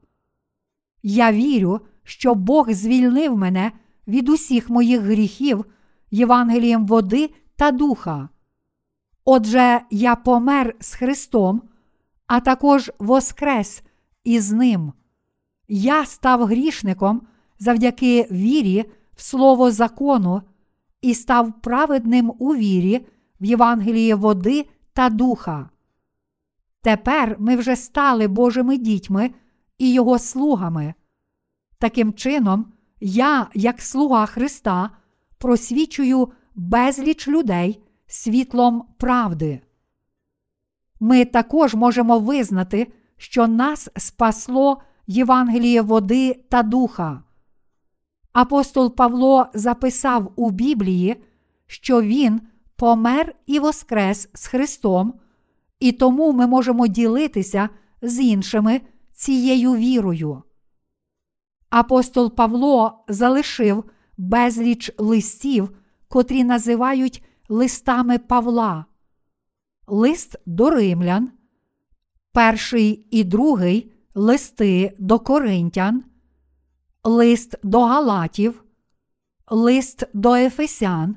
Я 1.03 1.33
вірю, 1.33 1.81
що 2.05 2.35
Бог 2.35 2.71
звільнив 2.71 3.37
мене 3.37 3.73
від 4.09 4.29
усіх 4.29 4.71
моїх 4.71 5.01
гріхів 5.01 5.65
Євангелієм 6.11 6.87
води 6.87 7.31
та 7.57 7.71
духа. 7.71 8.29
Отже, 9.25 9.81
я 9.91 10.17
помер 10.17 10.75
з 10.81 10.95
Христом, 10.95 11.63
а 12.27 12.41
також 12.41 12.93
воскрес 12.99 13.83
із 14.25 14.53
Ним. 14.53 14.93
Я 15.69 16.07
став 16.07 16.45
грішником 16.45 17.23
завдяки 17.59 18.29
вірі 18.31 18.85
в 19.15 19.23
Слово 19.23 19.71
закону 19.71 20.43
і 21.03 21.15
став 21.15 21.61
праведним 21.61 22.33
у 22.39 22.55
вірі 22.55 23.07
в 23.41 23.45
Євангеліє 23.45 24.15
води 24.15 24.67
та 24.93 25.11
духа. 25.11 25.72
Тепер 26.83 27.37
ми 27.39 27.57
вже 27.57 27.77
стали 27.77 28.29
Божими 28.29 28.77
дітьми 28.77 29.31
і 29.79 29.93
Його 29.93 30.19
слугами. 30.19 30.95
Таким 31.79 32.13
чином, 32.13 32.73
я, 33.01 33.47
як 33.55 33.83
слуга 33.83 34.27
Христа, 34.27 34.91
просвічую 35.39 36.29
безліч 36.55 37.29
людей 37.29 37.83
світлом 38.07 38.85
правди. 38.99 39.61
Ми 41.01 41.25
також 41.25 41.75
можемо 41.75 42.19
визнати, 42.19 42.93
що 43.17 43.47
нас 43.47 43.89
спасло 43.97 44.83
Євангеліє 45.07 45.83
води 45.83 46.45
та 46.49 46.63
духа. 46.63 47.23
Апостол 48.33 48.95
Павло 48.95 49.47
записав 49.55 50.33
у 50.37 50.51
Біблії, 50.51 51.25
що 51.67 52.03
Він 52.03 52.41
помер 52.77 53.35
і 53.47 53.59
воскрес 53.59 54.29
з 54.35 54.47
Христом, 54.47 55.15
і 55.83 55.93
тому 55.93 56.33
ми 56.33 56.47
можемо 56.47 56.87
ділитися 56.87 57.69
з 58.03 58.21
іншими 58.21 58.81
цією 59.13 59.75
вірою. 59.77 60.43
Апостол 61.71 62.35
Павло 62.35 63.05
залишив 63.09 63.85
безліч 64.17 64.91
листів, 64.99 65.77
котрі 66.09 66.45
називають 66.45 67.25
листами 67.49 68.19
Павла, 68.19 68.85
лист 69.87 70.37
до 70.47 70.71
римлян, 70.71 71.31
перший 72.33 73.07
і 73.11 73.25
другий 73.25 73.93
листи 74.15 74.97
до 74.99 75.19
Коринтян, 75.19 76.05
лист 77.05 77.55
до 77.63 77.81
Галатів, 77.81 78.65
лист 79.51 80.05
до 80.15 80.35
Ефесян, 80.35 81.17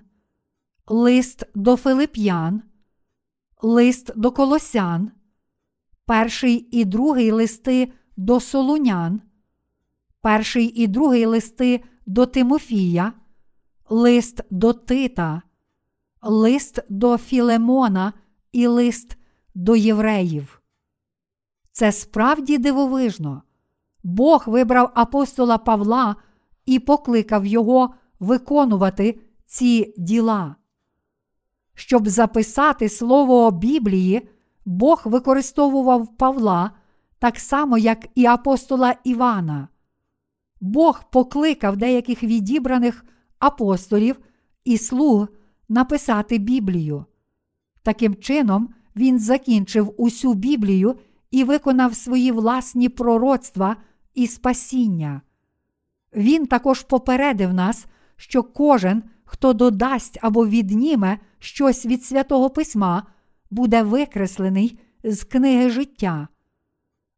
лист 0.88 1.44
до 1.56 1.76
Филип'ян, 1.76 2.62
лист 3.66 4.12
до 4.16 4.32
Колосян, 4.32 5.12
перший 6.06 6.68
і 6.72 6.86
другий 6.86 7.32
листи 7.32 7.94
до 8.18 8.40
Солунян, 8.40 9.22
перший 10.22 10.66
і 10.66 10.88
другий 10.88 11.26
листи 11.26 11.84
до 12.06 12.26
Тимофія, 12.26 13.14
лист 13.90 14.42
до 14.50 14.74
Тита, 14.74 15.42
лист 16.22 16.80
до 16.90 17.18
Філемона 17.18 18.14
і 18.52 18.68
лист 18.68 19.18
до 19.56 19.76
євреїв. 19.76 20.62
Це 21.72 21.92
справді 21.92 22.58
дивовижно. 22.58 23.42
Бог 24.04 24.44
вибрав 24.48 24.92
апостола 24.96 25.58
Павла 25.58 26.16
і 26.66 26.80
покликав 26.80 27.46
його 27.46 27.94
виконувати 28.20 29.20
ці 29.46 29.94
діла. 29.98 30.56
Щоб 31.76 32.08
записати 32.08 32.90
слово 32.90 33.52
Біблії, 33.52 34.30
Бог 34.66 35.02
використовував 35.06 36.18
Павла 36.18 36.72
так 37.20 37.40
само, 37.40 37.78
як 37.78 38.08
і 38.16 38.26
апостола 38.26 38.96
Івана. 39.04 39.68
Бог 40.62 41.04
покликав 41.12 41.78
деяких 41.78 42.24
відібраних 42.24 43.06
апостолів 43.40 44.16
і 44.66 44.78
слуг 44.78 45.28
написати 45.70 46.38
Біблію. 46.38 47.06
Таким 47.84 48.16
чином, 48.16 48.70
він 48.96 49.20
закінчив 49.20 49.94
усю 49.98 50.34
Біблію 50.34 50.96
і 51.32 51.44
виконав 51.44 51.96
свої 51.96 52.32
власні 52.32 52.90
пророцтва 52.90 53.76
і 54.14 54.28
спасіння. 54.28 55.22
Він 56.16 56.48
також 56.48 56.82
попередив 56.82 57.54
нас, 57.54 57.86
що 58.16 58.44
кожен, 58.44 59.04
хто 59.26 59.54
додасть 59.54 60.20
або 60.22 60.48
відніме 60.48 61.20
щось 61.40 61.86
від 61.86 62.06
святого 62.06 62.50
Письма, 62.50 63.04
буде 63.52 63.84
викреслений 63.84 64.80
з 65.04 65.24
книги 65.24 65.70
життя. 65.70 66.28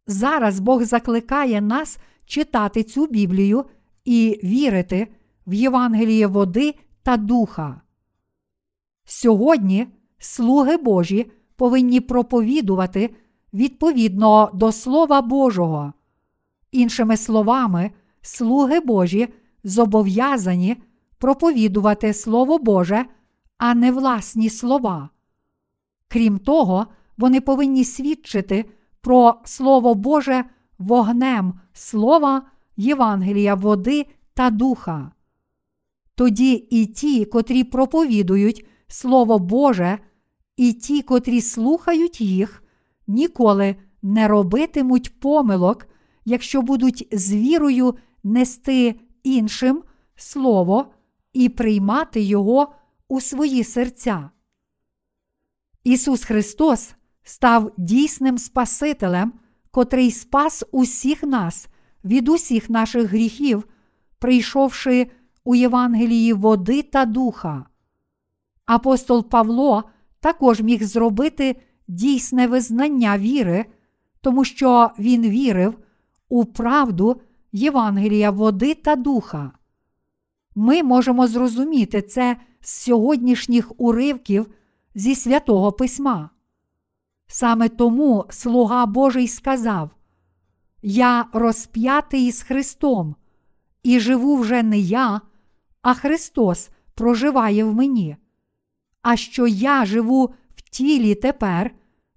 Зараз 0.08 0.60
Бог 0.60 0.84
закликає 0.84 1.62
нас 1.62 1.97
читати 2.26 2.84
цю 2.84 3.08
Біблію 3.08 3.66
і 4.05 4.39
вірити 4.43 5.08
в 5.47 5.53
Євангеліє 5.53 6.28
води 6.28 6.76
та 7.03 7.18
духа. 7.18 7.82
Сьогодні 9.05 9.88
слуги 10.20 10.78
Божі 10.78 11.32
повинні 11.55 12.01
проповідувати 12.01 13.16
відповідно 13.53 14.49
до 14.53 14.72
Слова 14.72 15.22
Божого. 15.22 15.93
Іншими 16.72 17.18
словами, 17.18 17.91
слуги 18.22 18.80
Божі 18.80 19.28
зобов'язані 19.64 20.78
проповідувати 21.18 22.13
Слово 22.13 22.59
Боже, 22.59 23.05
а 23.57 23.76
не 23.76 23.91
власні 23.91 24.49
слова. 24.49 25.09
Крім 26.07 26.39
того, 26.39 26.88
вони 27.18 27.41
повинні 27.41 27.84
свідчити 27.84 28.65
про 29.01 29.36
Слово 29.45 29.95
Боже 29.95 30.43
вогнем 30.78 31.53
Слова, 31.74 32.41
Євангелія, 32.78 33.55
води 33.55 34.05
та 34.34 34.49
духа. 34.49 35.11
Тоді 36.15 36.53
і 36.53 36.86
ті, 36.86 37.26
котрі 37.26 37.63
проповідують 37.63 38.68
Слово 38.88 39.39
Боже, 39.39 39.99
і 40.57 40.74
ті, 40.74 41.01
котрі 41.01 41.41
слухають 41.41 42.22
їх, 42.22 42.63
ніколи 43.07 43.76
не 44.01 44.28
робитимуть 44.28 45.20
помилок, 45.20 45.88
якщо 46.26 46.61
будуть 46.61 47.07
з 47.11 47.34
вірою 47.34 47.95
нести 48.24 48.99
іншим 49.24 49.84
Слово 50.15 50.86
і 51.38 51.50
приймати 51.50 52.22
Його 52.22 52.74
у 53.08 53.22
свої 53.22 53.64
серця. 53.64 54.30
Ісус 55.84 56.24
Христос 56.24 56.96
став 57.24 57.72
дійсним 57.78 58.38
Спасителем, 58.38 59.34
котрий 59.72 60.12
спас 60.12 60.64
усіх 60.72 61.24
нас 61.24 61.68
від 62.04 62.30
усіх 62.30 62.70
наших 62.70 63.10
гріхів, 63.10 63.68
прийшовши 64.20 65.08
у 65.44 65.56
Євангелії 65.56 66.34
води 66.34 66.84
та 66.84 67.06
духа. 67.06 67.66
Апостол 68.66 69.30
Павло 69.30 69.84
також 70.20 70.62
міг 70.62 70.84
зробити 70.84 71.62
дійсне 71.88 72.48
визнання 72.48 73.18
віри, 73.18 73.66
тому 74.22 74.46
що 74.46 74.92
він 75.00 75.30
вірив 75.30 75.78
у 76.30 76.46
правду 76.46 77.22
Євангелія 77.52 78.32
води 78.32 78.74
та 78.74 78.96
духа. 78.96 79.52
Ми 80.60 80.84
можемо 80.84 81.28
зрозуміти 81.28 82.01
це 82.01 82.38
з 82.62 82.72
сьогоднішніх 82.72 83.72
уривків 83.78 84.47
зі 84.95 85.16
святого 85.16 85.72
Письма. 85.72 86.30
Саме 87.28 87.70
тому 87.70 88.26
слуга 88.30 88.86
Божий 88.86 89.28
сказав: 89.28 89.89
Я 90.82 91.26
розп'ятий 91.34 92.32
з 92.32 92.41
Христом, 92.41 93.16
і 93.84 93.99
живу 93.99 94.36
вже 94.36 94.64
не 94.64 94.80
я, 94.80 95.22
а 95.82 95.93
Христос 95.93 96.70
проживає 96.93 97.64
в 97.64 97.74
мені. 97.74 98.18
А 99.01 99.16
що 99.16 99.47
я 99.47 99.86
живу 99.86 100.34
в 100.55 100.62
тілі 100.62 101.16
тепер, 101.16 101.72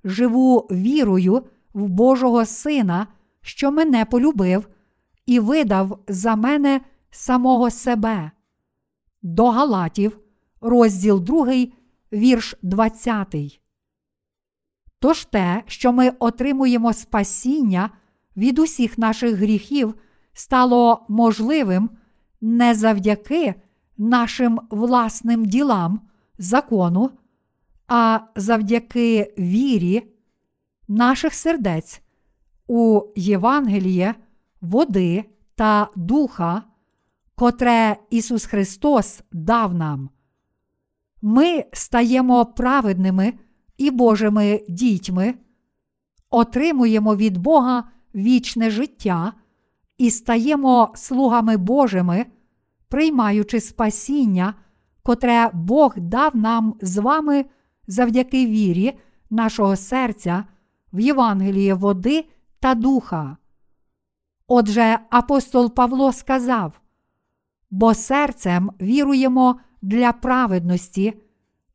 живу 0.04 0.58
вірою 0.70 1.42
в 1.74 1.88
Божого 1.88 2.46
Сина, 2.46 3.06
що 3.42 3.72
мене 3.72 4.04
полюбив, 4.04 4.68
і 5.26 5.40
видав 5.40 5.98
за 6.08 6.36
мене 6.36 6.80
самого 7.10 7.70
себе. 7.70 8.30
До 9.22 9.50
Галатів, 9.50 10.18
розділ 10.60 11.20
2, 11.20 11.66
вірш 12.12 12.54
20. 12.62 13.60
Тож 14.98 15.24
те, 15.24 15.62
що 15.66 15.92
ми 15.92 16.12
отримуємо 16.18 16.92
спасіння 16.92 17.90
від 18.36 18.58
усіх 18.58 18.98
наших 18.98 19.34
гріхів, 19.34 19.94
стало 20.32 21.06
можливим 21.08 21.90
не 22.40 22.74
завдяки 22.74 23.54
нашим 23.98 24.60
власним 24.70 25.46
ділам, 25.46 26.00
закону, 26.38 27.10
а 27.88 28.20
завдяки 28.36 29.34
вірі 29.38 30.02
наших 30.88 31.34
сердець 31.34 32.02
у 32.66 33.02
Євангеліє, 33.16 34.14
води 34.60 35.24
та 35.54 35.88
духа, 35.96 36.62
котре 37.40 37.96
Ісус 38.10 38.46
Христос 38.46 39.22
дав 39.32 39.74
нам. 39.74 40.10
Ми 41.22 41.64
стаємо 41.72 42.46
праведними 42.46 43.32
і 43.78 43.90
Божими 43.90 44.64
дітьми, 44.68 45.34
отримуємо 46.30 47.16
від 47.16 47.38
Бога 47.38 47.84
вічне 48.14 48.70
життя 48.70 49.32
і 49.98 50.10
стаємо 50.10 50.92
слугами 50.94 51.56
Божими, 51.56 52.26
приймаючи 52.88 53.60
спасіння, 53.60 54.54
котре 55.02 55.50
Бог 55.52 55.94
дав 55.96 56.36
нам 56.36 56.74
з 56.80 56.98
вами 56.98 57.44
завдяки 57.86 58.46
вірі 58.46 58.98
нашого 59.30 59.76
серця 59.76 60.44
в 60.92 61.00
Євангеліє 61.00 61.74
води 61.74 62.24
та 62.58 62.74
духа. 62.74 63.36
Отже, 64.46 64.98
апостол 65.10 65.74
Павло 65.74 66.12
сказав: 66.12 66.80
бо 67.70 67.94
серцем 67.94 68.70
віруємо 68.80 69.60
для 69.82 70.12
праведності, 70.12 71.14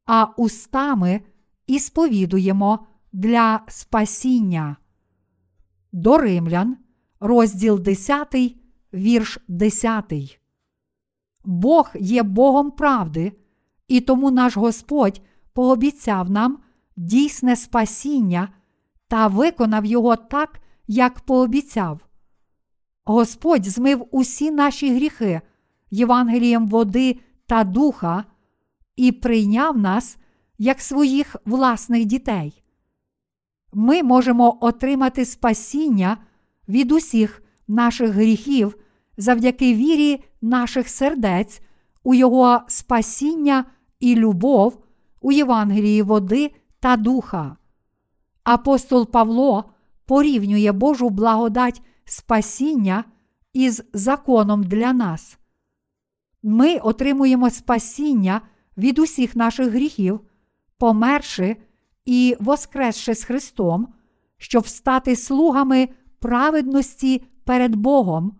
а 0.06 0.28
устами 0.38 1.22
і 1.68 1.80
сповідуємо 1.80 2.88
для 3.14 3.62
спасіння. 3.68 4.76
До 5.91 6.18
Римлян, 6.18 6.78
розділ 7.20 7.80
10, 7.80 8.36
вірш 8.93 9.39
10. 9.48 10.39
Бог 11.46 11.91
є 12.00 12.24
Богом 12.24 12.72
правди, 12.72 13.34
і 13.88 14.02
тому 14.02 14.32
наш 14.32 14.58
Господь 14.58 15.22
пообіцяв 15.54 16.30
нам 16.30 16.60
дійсне 16.96 17.56
спасіння 17.56 18.50
та 19.08 19.28
виконав 19.28 19.86
його 19.86 20.16
так, 20.16 20.60
як 20.88 21.20
пообіцяв. 21.20 22.00
Господь 23.06 23.66
змив 23.66 24.08
усі 24.12 24.52
наші 24.52 24.96
гріхи 24.96 25.41
Євангелієм 25.91 26.67
води 26.67 27.19
та 27.47 27.63
духа 27.63 28.23
і 28.95 29.11
прийняв 29.11 29.77
нас 29.77 30.17
як 30.57 30.81
своїх 30.81 31.36
власних 31.45 32.05
дітей. 32.05 32.63
Ми 33.73 34.03
можемо 34.03 34.57
отримати 34.61 35.25
спасіння 35.25 36.17
від 36.67 36.91
усіх 36.91 37.43
наших 37.67 38.09
гріхів 38.09 38.75
завдяки 39.17 39.75
вірі 39.75 40.23
наших 40.41 40.89
сердець 40.89 41.61
у 42.03 42.13
Його 42.13 42.61
спасіння 42.67 43.65
і 43.99 44.15
любов 44.15 44.83
у 45.21 45.31
Євангелії 45.31 46.01
води 46.01 46.51
та 46.79 46.97
духа. 46.97 47.57
Апостол 48.43 49.11
Павло 49.11 49.71
порівнює 50.05 50.71
Божу 50.71 51.09
благодать 51.09 51.81
спасіння 52.05 53.03
із 53.53 53.83
законом 53.93 54.63
для 54.63 54.93
нас. 54.93 55.38
Ми 56.48 56.78
отримуємо 56.78 57.50
спасіння 57.50 58.41
від 58.78 59.00
усіх 59.00 59.36
наших 59.36 59.70
гріхів, 59.70 60.20
померши 60.78 61.58
і 62.06 62.38
воскресши 62.39 63.16
з 63.16 63.24
Христом, 63.24 63.88
щоб 64.38 64.68
стати 64.68 65.16
слугами 65.16 65.89
праведності 66.20 67.24
перед 67.43 67.76
Богом 67.76 68.38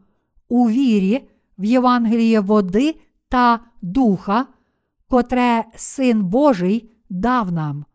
у 0.50 0.70
вірі 0.70 1.30
в 1.58 1.66
Євангеліє 1.66 2.40
води 2.40 2.96
та 3.30 3.60
духа, 3.82 4.48
котре 5.08 5.64
Син 5.76 6.24
Божий 6.24 6.92
дав 7.10 7.52
нам. 7.52 7.86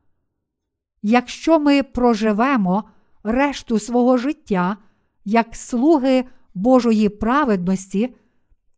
Якщо 1.02 1.60
ми 1.60 1.82
проживемо 1.82 2.84
решту 3.22 3.78
свого 3.78 4.16
життя 4.16 4.76
як 5.24 5.56
слуги 5.56 6.24
Божої 6.54 7.08
праведності, 7.08 8.14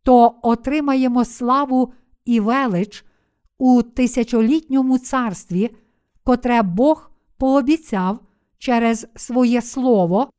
то 0.03 0.35
отримаємо 0.43 1.25
славу 1.25 1.93
і 2.25 2.41
велич 2.41 3.05
у 3.59 3.83
тисячолітньому 3.83 4.99
царстві, 4.99 5.71
котре 6.25 6.63
Бог 6.63 7.11
пообіцяв 7.37 8.21
через 8.59 9.07
своє 9.17 9.63
Слово, 9.63 10.31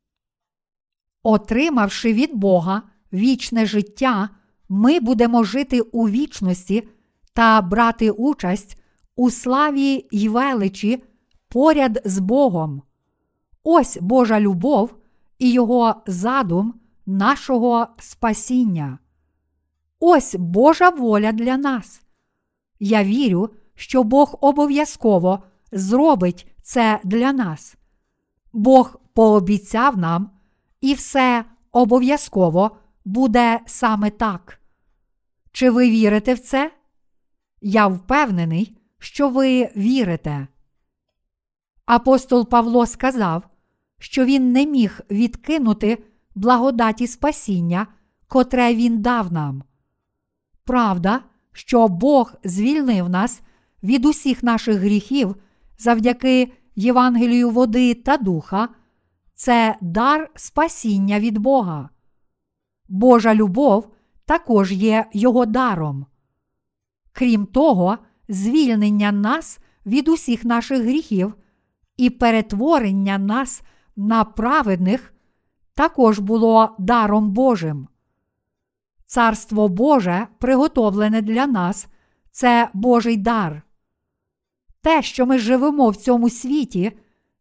отримавши 1.22 2.12
від 2.12 2.34
Бога 2.34 2.82
вічне 3.12 3.66
життя, 3.66 4.28
ми 4.68 5.00
будемо 5.00 5.44
жити 5.44 5.80
у 5.80 6.08
вічності 6.08 6.88
та 7.34 7.62
брати 7.62 8.10
участь 8.10 8.80
у 9.16 9.30
славі 9.30 10.06
й 10.12 10.28
величі 10.28 11.02
поряд 11.48 12.02
з 12.04 12.18
Богом. 12.18 12.82
Ось 13.62 13.98
Божа 14.00 14.40
любов 14.40 14.94
і 15.38 15.52
Його 15.52 15.94
задум 16.06 16.74
нашого 17.06 17.86
спасіння. 17.98 18.98
Ось 20.00 20.34
Божа 20.34 20.90
воля 20.90 21.32
для 21.32 21.56
нас. 21.56 22.02
Я 22.80 23.04
вірю, 23.04 23.50
що 23.74 24.02
Бог 24.02 24.38
обов'язково 24.40 25.42
зробить 25.72 26.52
це 26.62 27.00
для 27.04 27.32
нас. 27.32 27.76
Бог 28.52 29.00
пообіцяв 29.14 29.98
нам, 29.98 30.30
і 30.80 30.94
все 30.94 31.44
обов'язково 31.72 32.76
буде 33.04 33.60
саме 33.66 34.10
так. 34.10 34.60
Чи 35.52 35.70
ви 35.70 35.90
вірите 35.90 36.34
в 36.34 36.38
це? 36.38 36.72
Я 37.60 37.86
впевнений, 37.86 38.76
що 38.98 39.28
ви 39.28 39.70
вірите. 39.76 40.46
Апостол 41.86 42.48
Павло 42.48 42.86
сказав, 42.86 43.42
що 43.98 44.24
він 44.24 44.52
не 44.52 44.66
міг 44.66 45.00
відкинути 45.10 46.04
благодаті 46.34 47.06
спасіння, 47.06 47.86
котре 48.28 48.74
він 48.74 49.02
дав 49.02 49.32
нам. 49.32 49.62
Правда, 50.64 51.20
що 51.52 51.88
Бог 51.88 52.34
звільнив 52.44 53.08
нас 53.08 53.42
від 53.82 54.04
усіх 54.04 54.42
наших 54.42 54.76
гріхів 54.76 55.36
завдяки 55.78 56.52
Євангелію 56.76 57.50
води 57.50 57.94
та 57.94 58.16
духа, 58.16 58.68
це 59.34 59.76
дар 59.80 60.30
спасіння 60.34 61.20
від 61.20 61.38
Бога. 61.38 61.88
Божа 62.88 63.34
любов 63.34 63.88
також 64.26 64.72
є 64.72 65.06
Його 65.12 65.46
даром. 65.46 66.06
Крім 67.12 67.46
того, 67.46 67.98
звільнення 68.28 69.12
нас 69.12 69.58
від 69.86 70.08
усіх 70.08 70.44
наших 70.44 70.82
гріхів 70.82 71.34
і 71.96 72.10
перетворення 72.10 73.18
нас 73.18 73.62
на 73.96 74.24
праведних 74.24 75.14
також 75.74 76.18
було 76.18 76.76
даром 76.78 77.30
Божим. 77.30 77.88
Царство 79.06 79.68
Боже, 79.68 80.26
приготовлене 80.38 81.22
для 81.22 81.46
нас, 81.46 81.88
це 82.30 82.68
Божий 82.74 83.16
дар. 83.16 83.62
Те, 84.82 85.02
що 85.02 85.26
ми 85.26 85.38
живемо 85.38 85.90
в 85.90 85.96
цьому 85.96 86.30
світі, 86.30 86.92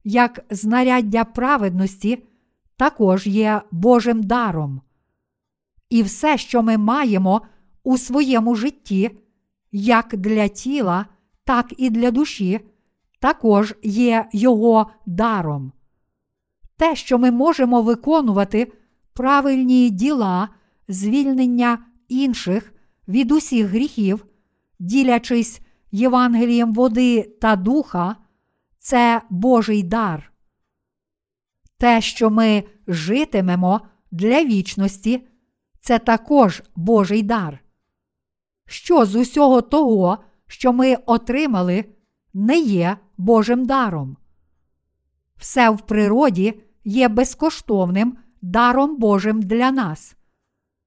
як 0.03 0.45
знаряддя 0.49 1.23
праведності, 1.23 2.23
також 2.77 3.27
є 3.27 3.61
Божим 3.71 4.23
даром. 4.23 4.81
І 5.89 6.03
все, 6.03 6.37
що 6.37 6.63
ми 6.63 6.77
маємо 6.77 7.41
у 7.83 7.97
своєму 7.97 8.55
житті, 8.55 9.11
як 9.71 10.17
для 10.17 10.47
тіла, 10.47 11.05
так 11.43 11.73
і 11.77 11.89
для 11.89 12.11
душі, 12.11 12.59
також 13.19 13.75
є 13.83 14.25
Його 14.33 14.91
даром. 15.05 15.71
Те, 16.77 16.95
що 16.95 17.17
ми 17.17 17.31
можемо 17.31 17.81
виконувати 17.81 18.71
правильні 19.13 19.89
діла, 19.89 20.49
звільнення 20.87 21.85
інших 22.07 22.73
від 23.07 23.31
усіх 23.31 23.67
гріхів, 23.67 24.25
ділячись 24.79 25.61
Євангелієм 25.91 26.73
води 26.73 27.23
та 27.41 27.55
духа, 27.55 28.15
це 28.79 29.21
Божий 29.29 29.83
дар. 29.83 30.31
Те, 31.77 32.01
що 32.01 32.29
ми 32.29 32.63
житимемо 32.87 33.81
для 34.11 34.43
вічності, 34.43 35.27
це 35.81 35.99
також 35.99 36.63
Божий 36.75 37.23
дар. 37.23 37.59
Що 38.65 39.05
з 39.05 39.15
усього 39.15 39.61
того, 39.61 40.17
що 40.47 40.73
ми 40.73 40.95
отримали, 40.95 41.85
не 42.33 42.59
є 42.59 42.97
Божим 43.17 43.65
даром. 43.65 44.17
Все 45.37 45.69
в 45.69 45.81
природі 45.81 46.61
є 46.83 47.07
безкоштовним 47.07 48.17
даром 48.41 48.97
Божим 48.97 49.41
для 49.41 49.71
нас. 49.71 50.15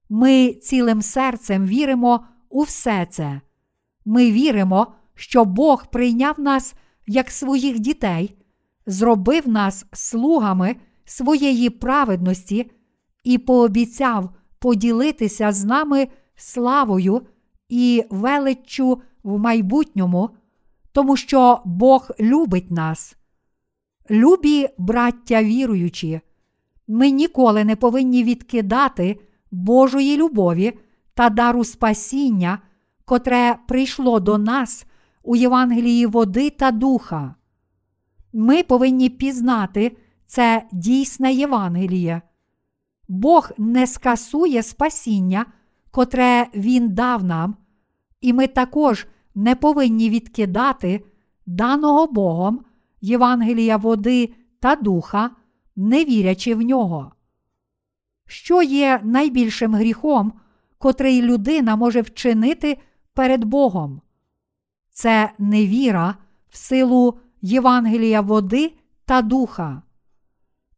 Ми 0.09 0.53
цілим 0.53 1.03
серцем 1.03 1.67
віримо 1.67 2.25
у 2.49 2.63
все 2.63 3.07
це. 3.11 3.41
Ми 4.05 4.31
віримо, 4.31 4.87
що 5.15 5.45
Бог 5.45 5.87
прийняв 5.87 6.41
нас 6.41 6.75
як 7.07 7.31
своїх 7.31 7.79
дітей, 7.79 8.37
зробив 8.87 9.49
нас 9.49 9.87
слугами 9.93 10.77
своєї 11.05 11.71
праведності 11.71 12.71
і 13.25 13.39
пообіцяв 13.39 14.31
поділитися 14.59 15.53
з 15.53 15.65
нами 15.65 16.09
славою 16.37 17.23
і 17.69 18.05
величчю 18.11 19.03
в 19.23 19.39
майбутньому, 19.39 20.31
тому 20.93 21.17
що 21.17 21.63
Бог 21.65 22.11
любить 22.21 22.71
нас. 22.71 23.17
Любі 24.11 24.69
браття 24.79 25.43
віруючі, 25.43 26.21
ми 26.89 27.11
ніколи 27.11 27.65
не 27.65 27.77
повинні 27.77 28.25
відкидати 28.25 29.21
Божої 29.57 30.17
любові 30.17 30.79
та 31.15 31.31
дару 31.31 31.65
спасіння, 31.65 32.59
котре 33.05 33.59
прийшло 33.69 34.21
до 34.21 34.39
нас 34.39 34.87
у 35.23 35.37
Євангелії 35.37 36.07
води 36.07 36.51
та 36.51 36.71
духа. 36.71 37.35
Ми 38.33 38.63
повинні 38.63 39.09
пізнати 39.09 39.97
це 40.27 40.67
дійсне 40.73 41.33
Євангеліє. 41.33 42.23
Бог 43.09 43.51
не 43.59 43.87
скасує 43.87 44.63
спасіння, 44.63 45.47
котре 45.91 46.47
Він 46.55 46.95
дав 46.95 47.25
нам, 47.25 47.57
і 48.21 48.33
ми 48.33 48.47
також 48.47 49.07
не 49.35 49.55
повинні 49.55 50.11
відкидати 50.11 51.05
даного 51.47 52.07
Богом 52.07 52.61
Євангелія 53.01 53.77
води 53.77 54.35
та 54.61 54.77
духа, 54.77 55.31
не 55.77 56.05
вірячи 56.05 56.55
в 56.55 56.63
нього. 56.63 57.13
Що 58.27 58.63
є 58.63 59.01
найбільшим 59.03 59.75
гріхом, 59.75 60.33
котрий 60.79 61.23
людина 61.23 61.77
може 61.77 62.01
вчинити 62.01 62.79
перед 63.15 63.45
Богом? 63.45 64.01
Це 64.91 65.33
невіра 65.39 66.15
в 66.49 66.57
силу 66.57 67.19
Євангелія 67.43 68.21
води 68.21 68.73
та 69.05 69.23
духа. 69.23 69.83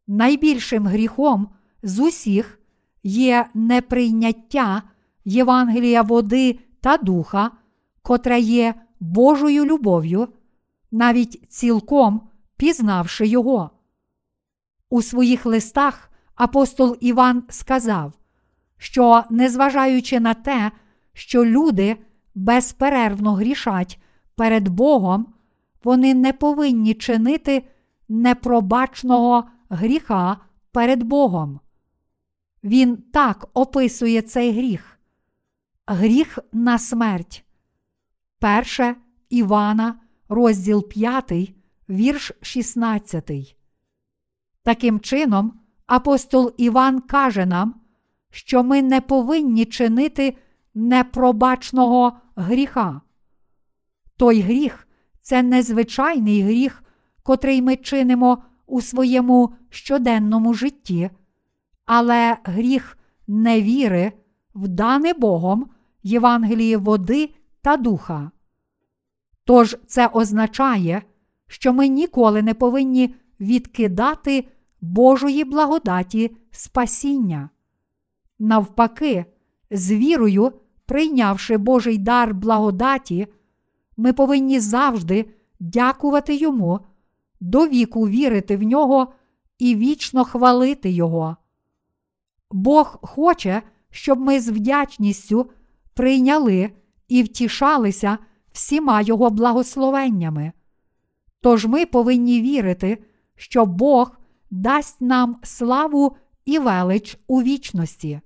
Найбільшим 0.07 0.87
гріхом 0.87 1.49
з 1.83 1.99
усіх 1.99 2.59
є 3.03 3.49
неприйняття 3.53 4.83
Євангелія 5.25 6.01
води 6.01 6.59
та 6.81 6.97
духа, 6.97 7.51
котре 8.01 8.39
є 8.39 8.73
Божою 8.99 9.65
любов'ю, 9.65 10.27
навіть 10.91 11.43
цілком 11.49 12.29
пізнавши 12.57 13.27
його. 13.27 13.69
У 14.89 15.01
своїх 15.01 15.45
листах 15.45 16.08
апостол 16.39 16.97
Іван 16.99 17.43
сказав, 17.49 18.13
що, 18.77 19.23
незважаючи 19.29 20.19
на 20.19 20.33
те, 20.33 20.71
що 21.13 21.45
люди 21.45 21.97
безперервно 22.35 23.33
грішать 23.33 23.99
перед 24.35 24.67
Богом, 24.67 25.33
вони 25.83 26.13
не 26.13 26.33
повинні 26.33 26.93
чинити 26.93 27.63
непробачного 28.09 29.43
гріха 29.69 30.37
перед 30.71 31.03
Богом. 31.03 31.59
Він 32.63 32.97
так 32.97 33.47
описує 33.53 34.21
цей 34.21 34.51
гріх. 34.51 34.99
Гріх 35.87 36.39
на 36.53 36.79
смерть. 36.79 37.45
Перше 38.39 38.95
Івана, 39.29 39.99
розділ 40.29 40.87
5, 40.89 41.31
вірш 41.89 42.31
16. 42.41 43.55
Таким 44.63 44.99
чином, 44.99 45.59
апостол 45.89 46.53
Іван 46.57 47.01
каже 47.01 47.45
нам, 47.45 47.75
що 48.29 48.63
ми 48.63 48.81
не 48.81 49.01
повинні 49.01 49.65
чинити 49.65 50.37
непробачного 50.73 52.13
гріха. 52.35 53.01
Той 54.17 54.41
гріх 54.41 54.87
це 55.21 55.43
незвичайний 55.43 56.41
гріх, 56.41 56.83
котрий 57.23 57.61
ми 57.61 57.75
чинимо 57.75 58.43
у 58.67 58.81
своєму 58.81 59.53
щоденному 59.69 60.53
житті, 60.53 61.09
але 61.85 62.37
гріх 62.43 62.97
невіри 63.27 64.11
в 64.55 64.67
дане 64.67 65.13
Богом 65.13 65.69
Євангеліє 66.03 66.77
води 66.77 67.29
та 67.61 67.77
духа. 67.77 68.31
Тож 69.43 69.77
це 69.87 70.07
означає, 70.07 71.01
що 71.47 71.73
ми 71.73 71.87
ніколи 71.87 72.41
не 72.41 72.53
повинні 72.53 73.15
відкидати 73.39 74.45
Божої 74.81 75.43
благодаті 75.43 76.35
спасіння. 76.51 77.49
Навпаки, 78.39 79.25
з 79.71 79.91
вірою, 79.91 80.51
прийнявши 80.85 81.57
Божий 81.57 81.97
дар 81.97 82.33
благодаті, 82.33 83.27
ми 83.97 84.13
повинні 84.13 84.59
завжди 84.59 85.25
дякувати 85.59 86.35
Йому, 86.35 86.79
до 87.39 87.67
віку 87.67 88.07
вірити 88.07 88.57
в 88.57 88.63
нього 88.63 89.13
і 89.57 89.75
вічно 89.75 90.23
хвалити 90.23 90.89
Його. 90.89 91.37
Бог 92.51 92.99
хоче, 93.01 93.61
щоб 93.89 94.19
ми 94.19 94.39
з 94.39 94.49
вдячністю 94.49 95.49
прийняли 95.93 96.71
і 97.07 97.23
втішалися 97.23 98.17
всіма 98.51 99.01
Його 99.01 99.29
благословеннями. 99.29 100.51
Тож 101.41 101.65
ми 101.65 101.85
повинні 101.85 102.41
вірити, 102.41 103.03
що 103.35 103.65
Бог 103.65 104.18
дасть 104.51 105.01
нам 105.01 105.39
славу 105.43 106.15
і 106.45 106.59
велич 106.59 107.17
у 107.27 107.41
вічності, 107.41 108.21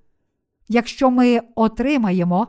якщо 0.68 1.12
ми 1.12 1.42
отримаємо 1.56 2.48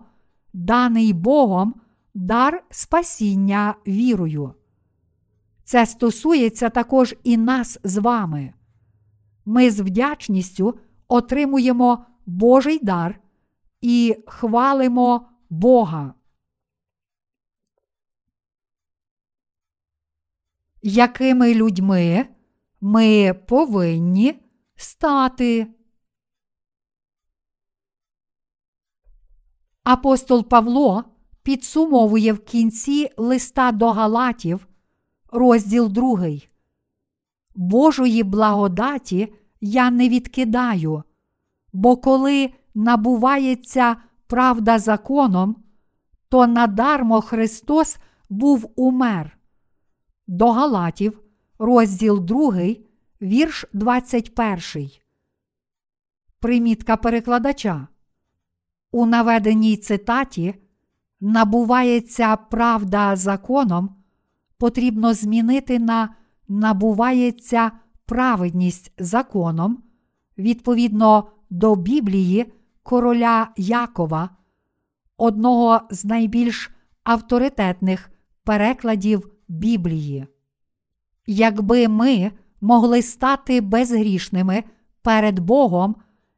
даний 0.52 1.12
Богом 1.12 1.74
дар 2.14 2.64
спасіння 2.70 3.74
вірою. 3.86 4.54
Це 5.64 5.86
стосується 5.86 6.70
також 6.70 7.14
і 7.22 7.36
нас 7.36 7.78
з 7.84 7.96
вами. 7.98 8.54
Ми 9.44 9.70
з 9.70 9.80
вдячністю 9.80 10.78
отримуємо 11.08 12.06
Божий 12.26 12.78
дар 12.82 13.20
і 13.80 14.16
хвалимо 14.26 15.28
Бога. 15.50 16.14
Якими 20.82 21.54
людьми 21.54 22.26
ми 22.86 23.34
повинні 23.34 24.34
стати? 24.76 25.66
Апостол 29.84 30.48
Павло 30.48 31.04
підсумовує 31.42 32.32
в 32.32 32.44
кінці 32.44 33.10
листа 33.16 33.72
до 33.72 33.90
Галатів, 33.90 34.68
розділ 35.32 35.88
2. 35.88 36.28
Божої 37.54 38.22
благодаті 38.22 39.34
я 39.60 39.90
не 39.90 40.08
відкидаю, 40.08 41.02
бо 41.72 41.96
коли 41.96 42.50
набувається 42.74 43.96
правда 44.26 44.78
законом, 44.78 45.56
то 46.28 46.46
надармо 46.46 47.20
Христос 47.20 47.98
був 48.30 48.72
умер. 48.76 49.38
До 50.26 50.52
Галатів, 50.52 51.23
розділ 51.58 52.20
2, 52.20 52.52
вірш 53.22 53.64
21. 53.72 54.90
Примітка 56.40 56.96
перекладача. 56.96 57.88
У 58.92 59.06
наведеній 59.06 59.76
цитаті 59.76 60.54
набувається 61.20 62.36
правда 62.36 63.16
законом, 63.16 63.96
потрібно 64.58 65.14
змінити 65.14 65.78
на 65.78 66.14
набувається 66.48 67.72
праведність 68.06 68.92
законом 68.98 69.82
відповідно 70.38 71.28
до 71.50 71.76
Біблії 71.76 72.52
короля 72.82 73.48
Якова, 73.56 74.30
одного 75.16 75.80
з 75.90 76.04
найбільш 76.04 76.70
авторитетних 77.04 78.10
перекладів 78.44 79.30
Біблії. 79.48 80.26
Якби 81.26 81.88
ми 81.88 82.30
могли 82.60 83.02
стати 83.02 83.60
безгрішними 83.60 84.64
перед 85.02 85.38
Богом 85.38 85.96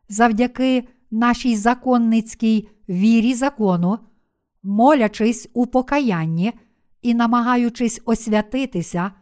завдяки 0.08 0.88
нашій 1.10 1.56
законницькій 1.56 2.68
вірі 2.88 3.34
закону, 3.34 3.98
молячись 4.62 5.48
у 5.54 5.66
покаянні 5.66 6.52
і 7.02 7.14
намагаючись 7.14 8.00
освятитися, 8.04 9.12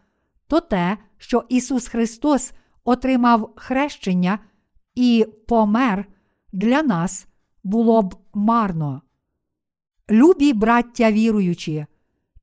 то 0.46 0.60
те, 0.60 0.98
що 1.18 1.44
Ісус 1.48 1.88
Христос 1.88 2.52
отримав 2.84 3.52
хрещення 3.56 4.38
і 4.94 5.26
помер 5.48 6.06
для 6.52 6.82
нас, 6.82 7.26
було 7.64 8.02
б 8.02 8.14
марно. 8.34 9.02
Любі 10.10 10.52
браття 10.52 11.12
віруючі, 11.12 11.86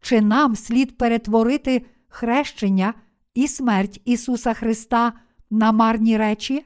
чи 0.02 0.22
нам 0.22 0.56
слід 0.56 0.98
перетворити 0.98 1.86
хрещення 2.08 2.94
і 3.34 3.48
смерть 3.48 4.02
Ісуса 4.06 4.54
Христа 4.54 5.14
на 5.50 5.72
марні 5.72 6.18
речі? 6.18 6.66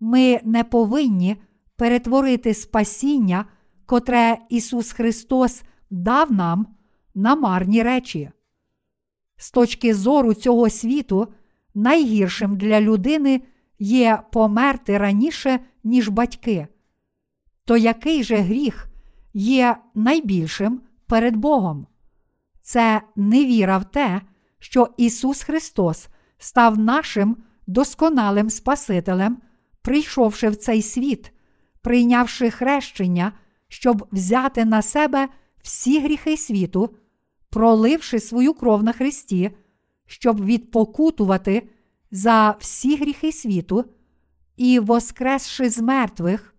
Ми 0.00 0.40
не 0.44 0.64
повинні 0.64 1.36
перетворити 1.76 2.54
спасіння, 2.54 3.44
котре 3.86 4.38
Ісус 4.48 4.92
Христос 4.92 5.62
дав 5.90 6.32
нам 6.32 6.66
на 7.14 7.34
марні 7.34 7.82
речі. 7.82 8.30
З 9.36 9.50
точки 9.50 9.94
зору 9.94 10.34
цього 10.34 10.70
світу, 10.70 11.28
найгіршим 11.74 12.56
для 12.56 12.80
людини 12.80 13.40
є 13.78 14.22
померти 14.32 14.98
раніше, 14.98 15.60
ніж 15.84 16.08
батьки. 16.08 16.66
То 17.64 17.76
який 17.76 18.24
же 18.24 18.36
гріх 18.36 18.86
є 19.34 19.76
найбільшим 19.94 20.80
перед 21.06 21.36
Богом? 21.36 21.86
Це 22.62 23.02
невіра 23.16 23.78
в 23.78 23.84
те, 23.84 24.20
що 24.58 24.88
Ісус 24.96 25.42
Христос 25.42 26.08
став 26.38 26.78
нашим 26.78 27.36
досконалим 27.66 28.50
Спасителем, 28.50 29.38
прийшовши 29.82 30.48
в 30.48 30.56
цей 30.56 30.82
світ, 30.82 31.32
прийнявши 31.80 32.50
хрещення, 32.50 33.32
щоб 33.68 34.08
взяти 34.12 34.64
на 34.64 34.82
себе 34.82 35.28
всі 35.62 36.00
гріхи 36.00 36.36
світу, 36.36 36.96
проливши 37.50 38.20
свою 38.20 38.54
кров 38.54 38.82
на 38.82 38.92
Христі, 38.92 39.50
щоб 40.06 40.44
відпокутувати 40.44 41.68
за 42.10 42.56
всі 42.60 42.96
гріхи 42.96 43.32
світу 43.32 43.84
і 44.56 44.78
воскресши 44.78 45.70
з 45.70 45.78
мертвих. 45.78 46.54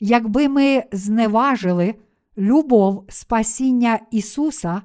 Якби 0.00 0.48
ми 0.48 0.84
зневажили 0.92 1.94
любов 2.38 3.04
Спасіння 3.08 4.00
Ісуса, 4.10 4.82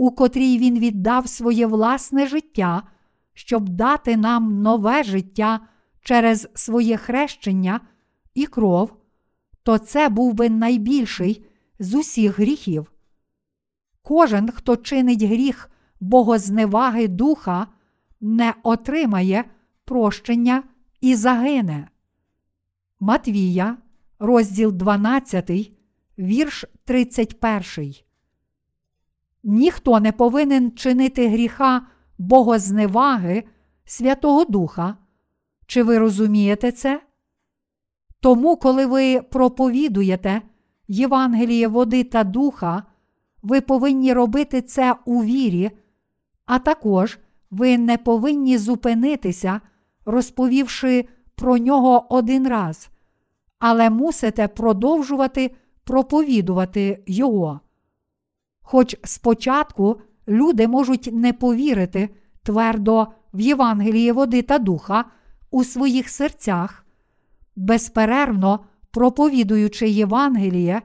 у 0.00 0.10
котрій 0.10 0.58
Він 0.58 0.78
віддав 0.78 1.28
своє 1.28 1.66
власне 1.66 2.26
життя, 2.26 2.82
щоб 3.34 3.68
дати 3.68 4.16
нам 4.16 4.62
нове 4.62 5.04
життя 5.04 5.60
через 6.00 6.48
своє 6.54 6.96
хрещення 6.96 7.80
і 8.34 8.46
кров, 8.46 8.92
то 9.62 9.78
це 9.78 10.08
був 10.08 10.34
би 10.34 10.50
найбільший 10.50 11.44
з 11.78 11.94
усіх 11.94 12.38
гріхів. 12.38 12.92
Кожен, 14.02 14.50
хто 14.50 14.76
чинить 14.76 15.22
гріх 15.22 15.70
богозневаги 16.00 17.08
духа, 17.08 17.66
не 18.20 18.54
отримає 18.62 19.44
прощення 19.84 20.62
і 21.00 21.14
загине. 21.14 21.88
Матвія, 23.00 23.76
розділ 24.18 24.72
12, 24.72 25.72
вірш 26.18 26.64
31. 26.84 28.09
Ніхто 29.44 30.00
не 30.00 30.12
повинен 30.12 30.72
чинити 30.72 31.28
гріха 31.28 31.82
богозневаги 32.18 33.44
Святого 33.84 34.44
Духа. 34.44 34.96
Чи 35.66 35.82
ви 35.82 35.98
розумієте 35.98 36.72
це? 36.72 37.02
Тому, 38.20 38.56
коли 38.56 38.86
ви 38.86 39.20
проповідуєте 39.22 40.42
Євангеліє 40.88 41.68
води 41.68 42.04
та 42.04 42.24
духа, 42.24 42.82
ви 43.42 43.60
повинні 43.60 44.12
робити 44.12 44.62
це 44.62 44.94
у 45.04 45.24
вірі, 45.24 45.70
а 46.46 46.58
також 46.58 47.18
ви 47.50 47.78
не 47.78 47.98
повинні 47.98 48.58
зупинитися, 48.58 49.60
розповівши 50.06 51.08
про 51.34 51.58
нього 51.58 52.14
один 52.14 52.48
раз, 52.48 52.90
але 53.58 53.90
мусите 53.90 54.48
продовжувати 54.48 55.50
проповідувати 55.84 57.02
Його. 57.06 57.60
Хоч 58.70 58.96
спочатку 59.04 60.00
люди 60.28 60.68
можуть 60.68 61.08
не 61.12 61.32
повірити 61.32 62.08
твердо 62.42 63.06
в 63.34 63.40
Євангеліє 63.40 64.12
води 64.12 64.42
та 64.42 64.58
духа 64.58 65.04
у 65.50 65.64
своїх 65.64 66.08
серцях, 66.08 66.86
безперервно 67.56 68.60
проповідуючи 68.90 69.88
Євангеліє, 69.88 70.82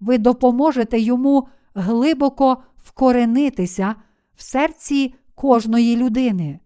ви 0.00 0.18
допоможете 0.18 0.98
йому 1.00 1.48
глибоко 1.74 2.62
вкоренитися 2.76 3.94
в 4.34 4.42
серці 4.42 5.14
кожної 5.34 5.96
людини. 5.96 6.60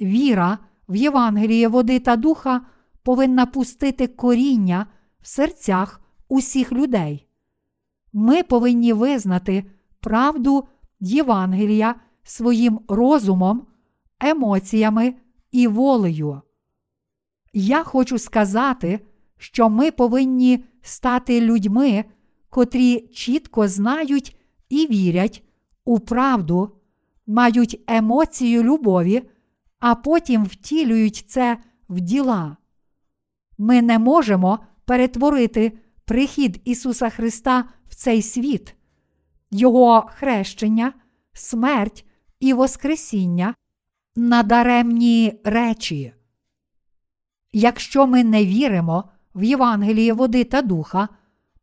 Віра 0.00 0.58
в 0.88 0.96
Євангеліє 0.96 1.68
води 1.68 1.98
та 1.98 2.16
духа 2.16 2.60
повинна 3.02 3.46
пустити 3.46 4.06
коріння 4.06 4.86
в 5.20 5.28
серцях 5.28 6.00
усіх 6.28 6.72
людей. 6.72 7.27
Ми 8.12 8.42
повинні 8.42 8.92
визнати 8.92 9.64
правду 10.00 10.64
Євангелія 11.00 11.94
своїм 12.22 12.80
розумом, 12.88 13.66
емоціями 14.20 15.14
і 15.52 15.66
волею. 15.66 16.42
Я 17.52 17.84
хочу 17.84 18.18
сказати, 18.18 19.00
що 19.38 19.68
ми 19.68 19.90
повинні 19.90 20.64
стати 20.82 21.40
людьми, 21.40 22.04
котрі 22.50 23.00
чітко 23.00 23.68
знають 23.68 24.36
і 24.68 24.86
вірять 24.86 25.44
у 25.84 26.00
правду, 26.00 26.76
мають 27.26 27.80
емоцію 27.86 28.62
любові, 28.62 29.22
а 29.80 29.94
потім 29.94 30.44
втілюють 30.44 31.24
це 31.28 31.58
в 31.88 32.00
діла. 32.00 32.56
Ми 33.58 33.82
не 33.82 33.98
можемо 33.98 34.58
перетворити 34.84 35.72
прихід 36.04 36.60
Ісуса 36.64 37.10
Христа 37.10 37.64
цей 37.98 38.22
світ, 38.22 38.74
Його 39.50 40.06
хрещення, 40.14 40.92
смерть 41.32 42.04
і 42.40 42.52
Воскресіння 42.52 43.54
на 44.16 44.42
даремні 44.42 45.40
речі. 45.44 46.12
Якщо 47.52 48.06
ми 48.06 48.24
не 48.24 48.44
віримо 48.44 49.04
в 49.34 49.42
Євангеліє 49.42 50.12
води 50.12 50.44
та 50.44 50.62
духа, 50.62 51.08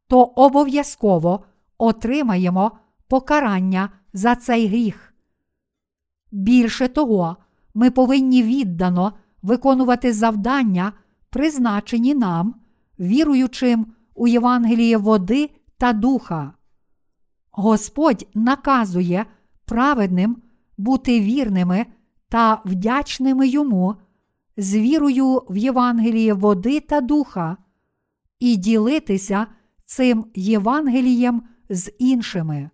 то 0.07 0.23
обов'язково 0.23 1.43
отримаємо 1.77 2.71
покарання 3.07 3.89
за 4.13 4.35
цей 4.35 4.67
гріх. 4.67 5.13
Більше 6.31 6.87
того, 6.87 7.37
ми 7.73 7.91
повинні 7.91 8.43
віддано 8.43 9.13
виконувати 9.41 10.13
завдання, 10.13 10.93
призначені 11.29 12.15
нам, 12.15 12.55
віруючим 12.99 13.93
у 14.15 14.27
Євангеліє 14.27 14.97
води 14.97 15.49
та 15.77 15.93
духа. 15.93 16.53
Господь 17.51 18.27
наказує 18.33 19.25
праведним 19.65 20.41
бути 20.77 21.19
вірними 21.19 21.85
та 22.29 22.61
вдячними 22.65 23.47
йому 23.47 23.95
з 24.57 24.75
вірою 24.75 25.41
в 25.49 25.57
Євангеліє 25.57 26.33
води 26.33 26.79
та 26.79 27.01
духа 27.01 27.57
і 28.39 28.55
ділитися 28.55 29.47
цим 29.85 30.25
Євангелієм 30.35 31.43
з 31.69 31.91
іншими. 31.99 32.69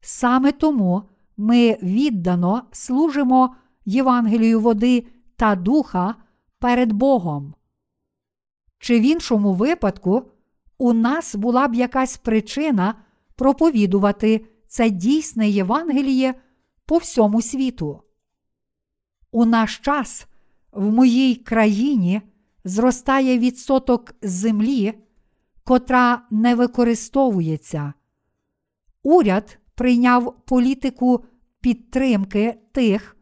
Саме 0.00 0.52
тому 0.52 1.02
ми 1.36 1.78
віддано 1.82 2.62
служимо 2.72 3.54
Євангелію 3.84 4.60
води 4.60 5.06
та 5.36 5.54
духа 5.54 6.14
перед 6.58 6.92
Богом. 6.92 7.54
Чи 8.78 9.00
в 9.00 9.02
іншому 9.02 9.54
випадку 9.54 10.30
у 10.80 10.92
нас 10.92 11.34
була 11.34 11.68
б 11.68 11.74
якась 11.74 12.16
причина 12.16 12.94
проповідувати 13.36 14.46
це 14.66 14.90
дійсне 14.90 15.48
Євангеліє 15.48 16.34
по 16.86 16.96
всьому 16.98 17.42
світу? 17.42 18.02
У 19.30 19.44
наш 19.44 19.78
час 19.78 20.26
в 20.72 20.90
моїй 20.90 21.34
країні 21.34 22.22
зростає 22.64 23.38
відсоток 23.38 24.14
землі, 24.22 24.94
котра 25.64 26.22
не 26.30 26.54
використовується. 26.54 27.92
Уряд 29.02 29.58
прийняв 29.74 30.34
політику 30.44 31.24
підтримки 31.60 32.58
тих, 32.72 33.16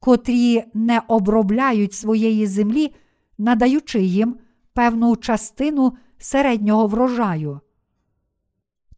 котрі 0.00 0.64
не 0.74 1.02
обробляють 1.08 1.94
своєї 1.94 2.46
землі, 2.46 2.94
надаючи 3.38 4.02
їм 4.02 4.36
певну 4.72 5.16
частину 5.16 5.92
середнього 6.18 6.86
врожаю. 6.86 7.60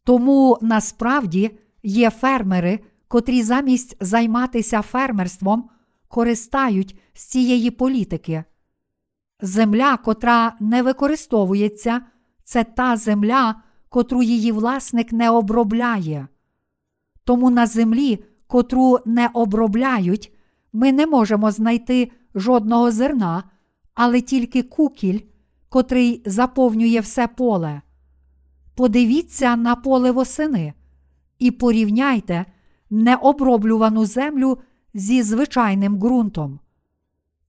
Тому 0.05 0.59
насправді 0.63 1.59
є 1.83 2.11
фермери, 2.11 2.81
котрі 3.09 3.43
замість 3.43 3.97
займатися 4.01 4.83
фермерством 4.83 5.71
користають 6.09 6.99
з 7.13 7.25
цієї 7.25 7.71
політики. 7.71 8.45
Земля, 9.41 9.97
котра 9.97 10.57
не 10.61 10.83
використовується, 10.83 12.01
це 12.45 12.65
та 12.65 12.97
земля, 12.97 13.55
котру 13.89 14.23
її 14.23 14.53
власник 14.53 15.13
не 15.13 15.31
обробляє. 15.31 16.29
Тому 17.25 17.51
на 17.51 17.67
землі, 17.67 18.25
котру 18.47 18.99
не 19.07 19.31
обробляють, 19.35 20.33
ми 20.73 20.93
не 20.93 21.07
можемо 21.07 21.51
знайти 21.51 22.13
жодного 22.35 22.91
зерна, 22.91 23.45
але 23.95 24.21
тільки 24.21 24.63
кукіль, 24.63 25.21
котрий 25.69 26.23
заповнює 26.27 27.01
все 27.01 27.29
поле. 27.29 27.83
Подивіться 28.75 29.57
на 29.57 29.77
поле 29.77 30.11
восени 30.11 30.73
і 31.39 31.51
порівняйте 31.51 32.45
необроблювану 32.91 34.05
землю 34.05 34.59
зі 34.95 35.23
звичайним 35.23 35.99
ґрунтом. 35.99 36.61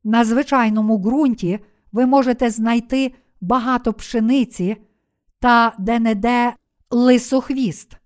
На 0.04 0.26
звичайному 0.26 0.98
ґрунті 0.98 1.60
ви 1.92 2.06
можете 2.06 2.50
знайти 2.50 3.14
багато 3.42 3.94
пшениці 3.94 4.78
та 5.40 5.74
де-не-де 5.80 6.54
лисохвіст. 6.90 7.98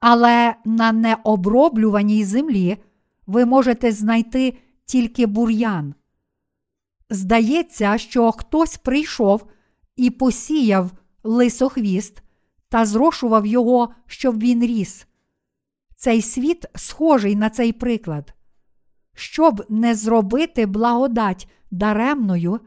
Але 0.00 0.54
на 0.64 0.92
необроблюваній 0.92 2.24
землі 2.24 2.76
ви 3.26 3.44
можете 3.44 3.92
знайти 3.92 4.58
тільки 4.84 5.26
бур'ян. 5.26 5.94
Здається, 7.14 7.98
що 7.98 8.32
хтось 8.32 8.76
прийшов 8.76 9.46
і 9.96 10.10
посіяв 10.10 10.90
лисохвіст 11.24 12.22
та 12.68 12.86
зрошував 12.86 13.46
його, 13.46 13.94
щоб 14.06 14.38
він 14.38 14.62
ріс. 14.62 15.06
Цей 15.96 16.22
світ 16.22 16.66
схожий 16.74 17.36
на 17.36 17.50
цей 17.50 17.72
приклад. 17.72 18.34
Щоб 19.14 19.64
не 19.68 19.94
зробити 19.94 20.66
благодать 20.66 21.48
даремною, 21.70 22.60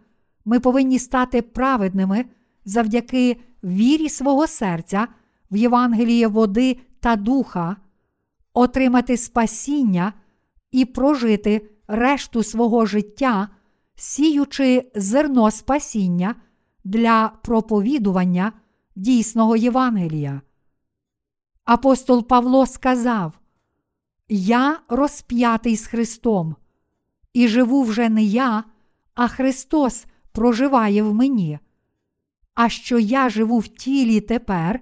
ми 0.45 0.59
повинні 0.59 0.99
стати 0.99 1.41
праведними 1.41 2.25
завдяки 2.65 3.37
вірі 3.63 4.09
свого 4.09 4.47
серця 4.47 5.07
в 5.51 5.57
Євангеліє 5.57 6.27
води 6.27 6.77
та 6.99 7.15
духа, 7.15 7.75
отримати 8.53 9.17
спасіння 9.17 10.13
і 10.71 10.85
прожити 10.85 11.69
решту 11.87 12.43
свого 12.43 12.85
життя, 12.85 13.49
сіючи 13.97 14.91
зерно 14.95 15.51
спасіння 15.51 16.35
для 16.83 17.31
проповідування 17.43 18.53
дійсного 18.95 19.55
Євангелія. 19.55 20.41
Апостол 21.65 22.27
Павло 22.27 22.65
сказав: 22.65 23.33
Я 24.29 24.79
розп'ятий 24.89 25.75
з 25.75 25.87
Христом, 25.87 26.55
і 27.33 27.47
живу 27.47 27.83
вже 27.83 28.09
не 28.09 28.23
я, 28.23 28.63
а 29.15 29.27
Христос 29.27 30.05
проживає 30.31 31.03
в 31.03 31.13
мені. 31.13 31.59
А 32.53 32.69
що 32.69 32.99
я 32.99 33.29
живу 33.29 33.59
в 33.59 33.67
тілі 33.67 34.21
тепер, 34.21 34.79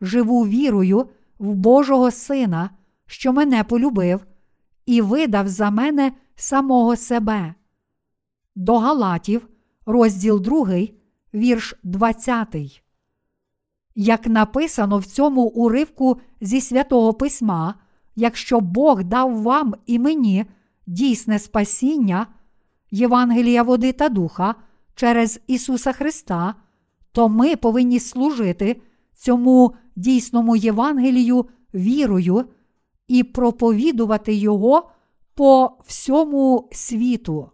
живу 0.00 0.46
вірою 0.46 1.08
в 1.38 1.54
Божого 1.54 2.10
Сина, 2.10 2.70
що 3.06 3.32
мене 3.32 3.64
полюбив, 3.64 4.26
і 4.86 5.00
видав 5.00 5.48
за 5.48 5.70
мене 5.70 6.12
самого 6.36 6.96
себе. 6.96 7.54
До 8.54 8.78
Галатів, 8.78 9.48
розділ 9.86 10.40
2, 10.40 10.66
вірш 11.34 11.74
20. 11.82 12.82
Як 13.94 14.26
написано 14.26 14.98
в 14.98 15.06
цьому 15.06 15.42
уривку 15.42 16.20
зі 16.40 16.60
святого 16.60 17.14
Письма, 17.14 17.74
якщо 18.16 18.60
Бог 18.60 19.04
дав 19.04 19.42
вам 19.42 19.74
і 19.86 19.98
мені 19.98 20.44
дійсне 20.86 21.38
спасіння, 21.38 22.26
Євангелія 22.90 23.62
води 23.62 23.92
та 23.92 24.08
духа 24.08 24.54
через 24.94 25.40
Ісуса 25.46 25.92
Христа, 25.92 26.54
то 27.12 27.28
ми 27.28 27.56
повинні 27.56 28.00
служити 28.00 28.80
цьому 29.14 29.74
дійсному 29.96 30.56
Євангелію 30.56 31.46
вірою 31.74 32.44
і 33.08 33.24
проповідувати 33.24 34.34
Його 34.34 34.90
по 35.34 35.78
всьому 35.86 36.68
світу. 36.72 37.50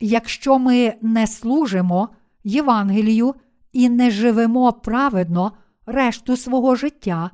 Якщо 0.00 0.58
ми 0.58 0.94
не 1.02 1.26
служимо 1.26 2.08
Євангелію 2.44 3.34
і 3.72 3.88
не 3.88 4.10
живемо 4.10 4.72
праведно 4.72 5.52
решту 5.86 6.36
свого 6.36 6.74
життя, 6.74 7.30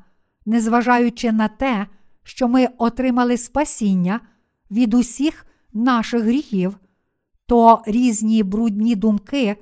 незважаючи 0.47 1.33
на 1.33 1.49
те, 1.49 1.87
що 2.23 2.49
ми 2.49 2.69
отримали 2.79 3.37
спасіння 3.37 4.21
від 4.71 4.95
усіх 4.95 5.47
наших 5.73 6.23
гріхів, 6.23 6.79
то 7.47 7.83
різні 7.87 8.43
брудні 8.43 8.97
думки 8.97 9.57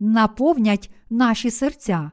наповнять 0.00 0.90
наші 1.10 1.50
серця. 1.50 2.10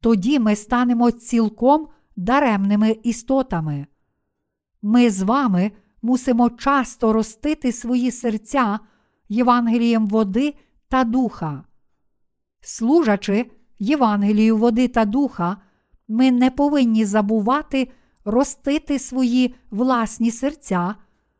Тоді 0.00 0.38
ми 0.38 0.56
станемо 0.56 1.10
цілком 1.10 1.88
даремними 2.16 2.96
істотами. 3.02 3.86
Ми 4.82 5.10
з 5.10 5.22
вами 5.22 5.72
мусимо 6.02 6.50
часто 6.50 7.12
ростити 7.12 7.72
свої 7.72 8.10
серця 8.10 8.78
Євангелієм 9.30 10.06
води 10.06 10.54
та 10.88 11.04
духа. 11.04 11.64
Служачи 12.60 13.50
Євангелію 13.78 14.56
води 14.56 14.88
та 14.88 15.04
духа, 15.04 15.56
ми 16.08 16.30
не 16.30 16.50
повинні 16.50 17.04
забувати 17.04 17.88
ростити 18.24 18.98
свої 18.98 19.54
власні 19.70 20.30
серця, 20.30 20.94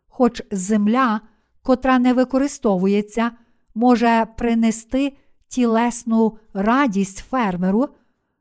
хоч 0.08 0.42
земля, 0.50 1.20
котра 1.62 1.98
не 1.98 2.12
використовується, 2.12 3.30
може 3.74 4.26
принести 4.36 5.16
тілесну 5.48 6.38
радість 6.54 7.18
фермеру, 7.18 7.88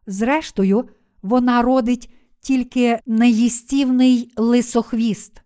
зрештою, 0.07 0.89
вона 1.21 1.61
родить 1.61 2.13
тільки 2.41 2.99
неїстівний 3.05 4.33
лисохвіст. 4.37 5.41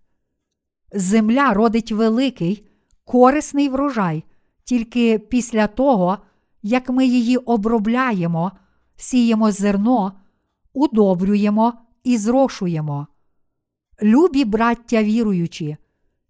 Земля 0.93 1.53
родить 1.53 1.91
великий, 1.91 2.67
корисний 3.05 3.69
врожай 3.69 4.23
тільки 4.63 5.19
після 5.19 5.67
того, 5.67 6.17
як 6.63 6.89
ми 6.89 7.05
її 7.05 7.38
обробляємо, 7.38 8.51
сіємо 8.95 9.51
зерно, 9.51 10.13
удобрюємо 10.73 11.73
і 12.03 12.17
зрошуємо. 12.17 13.07
Любі 14.01 14.45
браття 14.45 15.03
віруючі, 15.03 15.77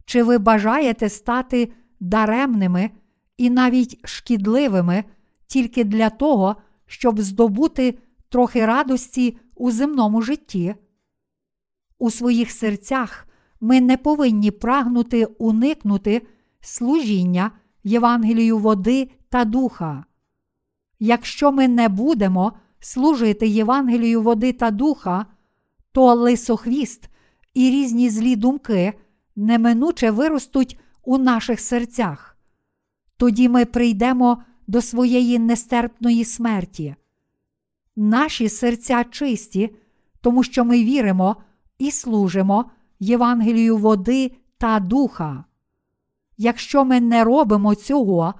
чи 0.05 0.23
ви 0.23 0.37
бажаєте 0.37 1.09
стати 1.09 1.71
даремними 1.99 2.91
і 3.37 3.49
навіть 3.49 4.07
шкідливими 4.07 5.03
тільки 5.47 5.83
для 5.83 6.09
того, 6.09 6.55
щоб 6.85 7.21
здобути 7.21 7.97
трохи 8.29 8.65
радості 8.65 9.37
у 9.55 9.71
земному 9.71 10.21
житті? 10.21 10.75
У 11.99 12.11
своїх 12.11 12.51
серцях 12.51 13.27
ми 13.61 13.81
не 13.81 13.97
повинні 13.97 14.51
прагнути 14.51 15.25
уникнути 15.25 16.21
служіння 16.63 17.51
Євангелію 17.83 18.57
води 18.57 19.09
та 19.29 19.45
духа. 19.45 20.05
Якщо 20.99 21.51
ми 21.51 21.67
не 21.67 21.89
будемо 21.89 22.53
служити 22.79 23.47
Євангелію 23.47 24.21
води 24.21 24.53
та 24.53 24.71
духа, 24.71 25.25
то 25.91 26.13
лисохвіст 26.13 27.09
і 27.53 27.69
різні 27.69 28.09
злі 28.09 28.35
думки 28.35 28.93
неминуче 29.35 30.11
виростуть 30.11 30.79
у 31.03 31.17
наших 31.17 31.59
серцях. 31.59 32.37
Тоді 33.17 33.49
ми 33.49 33.65
прийдемо 33.65 34.43
до 34.67 34.81
своєї 34.81 35.39
нестерпної 35.39 36.25
смерті. 36.25 36.95
Наші 37.95 38.49
серця 38.49 39.03
чисті, 39.03 39.75
тому 40.21 40.43
що 40.43 40.65
ми 40.65 40.83
віримо 40.83 41.35
і 41.77 41.91
служимо 41.91 42.71
Євангелію 42.99 43.77
води 43.77 44.31
та 44.57 44.79
духа. 44.79 45.43
Якщо 46.37 46.85
ми 46.85 47.01
не 47.01 47.23
робимо 47.23 47.75
цього, 47.75 48.33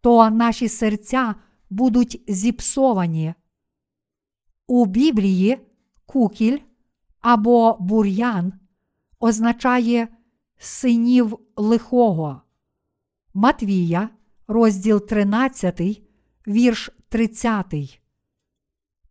то 0.00 0.30
наші 0.30 0.68
серця 0.68 1.34
будуть 1.70 2.24
зіпсовані. 2.28 3.34
У 4.66 4.86
Біблії 4.86 5.58
кукіль 6.06 6.58
або 7.20 7.76
бур'ян 7.80 8.52
означає 9.20 10.08
синів 10.58 11.38
лихого. 11.56 12.40
Матвія, 13.34 14.08
розділ 14.48 15.06
13, 15.06 16.02
вірш 16.46 16.90
30. 17.08 18.00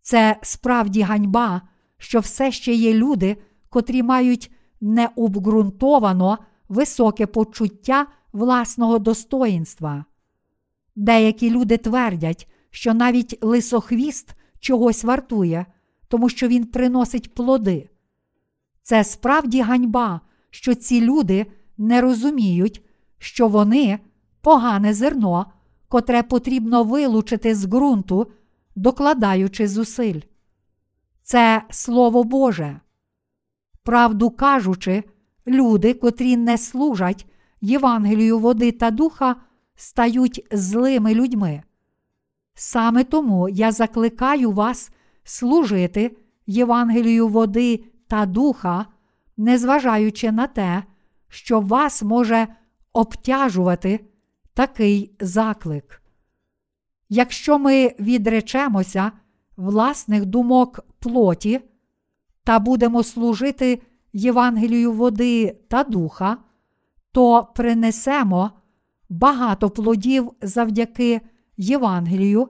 Це 0.01 0.39
справді 0.41 1.01
ганьба, 1.01 1.61
що 1.97 2.19
все 2.19 2.51
ще 2.51 2.73
є 2.73 2.93
люди, 2.93 3.37
котрі 3.69 4.03
мають 4.03 4.51
необґрунтовано 4.81 6.37
високе 6.69 7.25
почуття 7.27 8.07
власного 8.35 8.99
достоїнства. 8.99 10.05
Деякі 10.95 11.49
люди 11.49 11.77
твердять, 11.77 12.47
що 12.69 12.93
навіть 12.93 13.37
лисохвіст 13.41 14.35
чогось 14.59 15.03
вартує, 15.03 15.65
тому 16.07 16.29
що 16.29 16.47
він 16.47 16.65
приносить 16.65 17.33
плоди. 17.33 17.89
Це 18.81 19.03
справді 19.03 19.61
ганьба, 19.61 20.21
що 20.49 20.75
ці 20.75 21.01
люди 21.01 21.45
не 21.77 22.01
розуміють, 22.01 22.85
що 23.17 23.47
вони 23.47 23.99
погане 24.41 24.93
зерно, 24.93 25.45
котре 25.87 26.23
потрібно 26.23 26.83
вилучити 26.83 27.55
з 27.55 27.65
ґрунту, 27.65 28.31
докладаючи 28.75 29.67
зусиль. 29.67 30.21
Це 31.23 31.63
Слово 31.69 32.23
Боже. 32.23 32.79
Правду 33.83 34.29
кажучи, 34.29 35.03
люди, 35.47 35.93
котрі 35.93 36.37
не 36.37 36.57
служать 36.57 37.27
Євангелію 37.65 38.39
води 38.39 38.71
та 38.71 38.91
духа, 38.91 39.35
стають 39.75 40.47
злими 40.51 41.13
людьми. 41.13 41.63
Саме 42.53 43.03
тому 43.03 43.49
я 43.49 43.71
закликаю 43.71 44.51
вас 44.51 44.91
служити 45.23 46.17
Євангелію 46.47 47.27
води 47.27 47.83
та 48.07 48.25
духа, 48.25 48.85
незважаючи 49.37 50.31
на 50.31 50.47
те, 50.47 50.83
що 51.29 51.59
вас 51.59 52.03
може 52.03 52.47
обтяжувати 52.93 53.99
такий 54.53 55.15
заклик. 55.19 56.01
Якщо 57.09 57.59
ми 57.59 57.95
відречемося 57.99 59.11
власних 59.57 60.25
думок 60.25 60.79
плоті 60.99 61.61
та 62.43 62.59
будемо 62.59 63.03
служити 63.03 63.81
Євангелію 64.13 64.91
води 64.91 65.57
та 65.67 65.83
духа, 65.83 66.37
то 67.15 67.47
принесемо 67.55 68.51
багато 69.09 69.69
плодів 69.69 70.31
завдяки 70.41 71.21
Євангелію, 71.57 72.49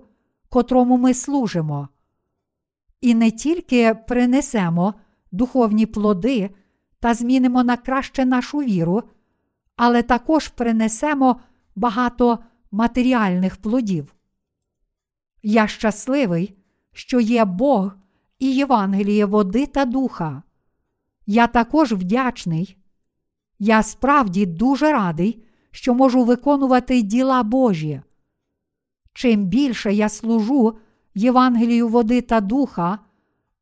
котрому 0.49 0.97
ми 0.97 1.13
служимо. 1.13 1.89
І 3.01 3.15
не 3.15 3.31
тільки 3.31 3.93
принесемо 4.07 4.93
духовні 5.31 5.85
плоди 5.85 6.49
та 6.99 7.13
змінимо 7.13 7.63
на 7.63 7.77
краще 7.77 8.25
нашу 8.25 8.57
віру, 8.57 9.03
але 9.75 10.03
також 10.03 10.47
принесемо 10.47 11.39
багато 11.75 12.39
матеріальних 12.71 13.57
плодів. 13.57 14.15
Я 15.43 15.67
щасливий, 15.67 16.57
що 16.91 17.19
є 17.19 17.45
Бог 17.45 17.91
і 18.39 18.55
Євангеліє 18.55 19.25
води 19.25 19.65
та 19.65 19.85
духа. 19.85 20.43
Я 21.25 21.47
також 21.47 21.93
вдячний. 21.93 22.77
Я 23.59 23.83
справді 23.83 24.45
дуже 24.45 24.91
радий, 24.91 25.43
що 25.71 25.93
можу 25.93 26.23
виконувати 26.23 27.01
діла 27.01 27.43
Божі. 27.43 28.01
Чим 29.13 29.45
більше 29.45 29.93
я 29.93 30.09
служу 30.09 30.77
Євангелію 31.15 31.87
води 31.87 32.21
та 32.21 32.41
духа, 32.41 32.99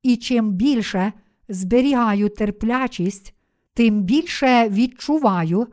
і 0.04 0.18
чим 0.18 0.52
більше 0.52 1.14
зберігаю 1.50 2.30
терплячість, 2.30 3.36
тим 3.74 4.02
більше 4.02 4.70
відчуваю, 4.70 5.68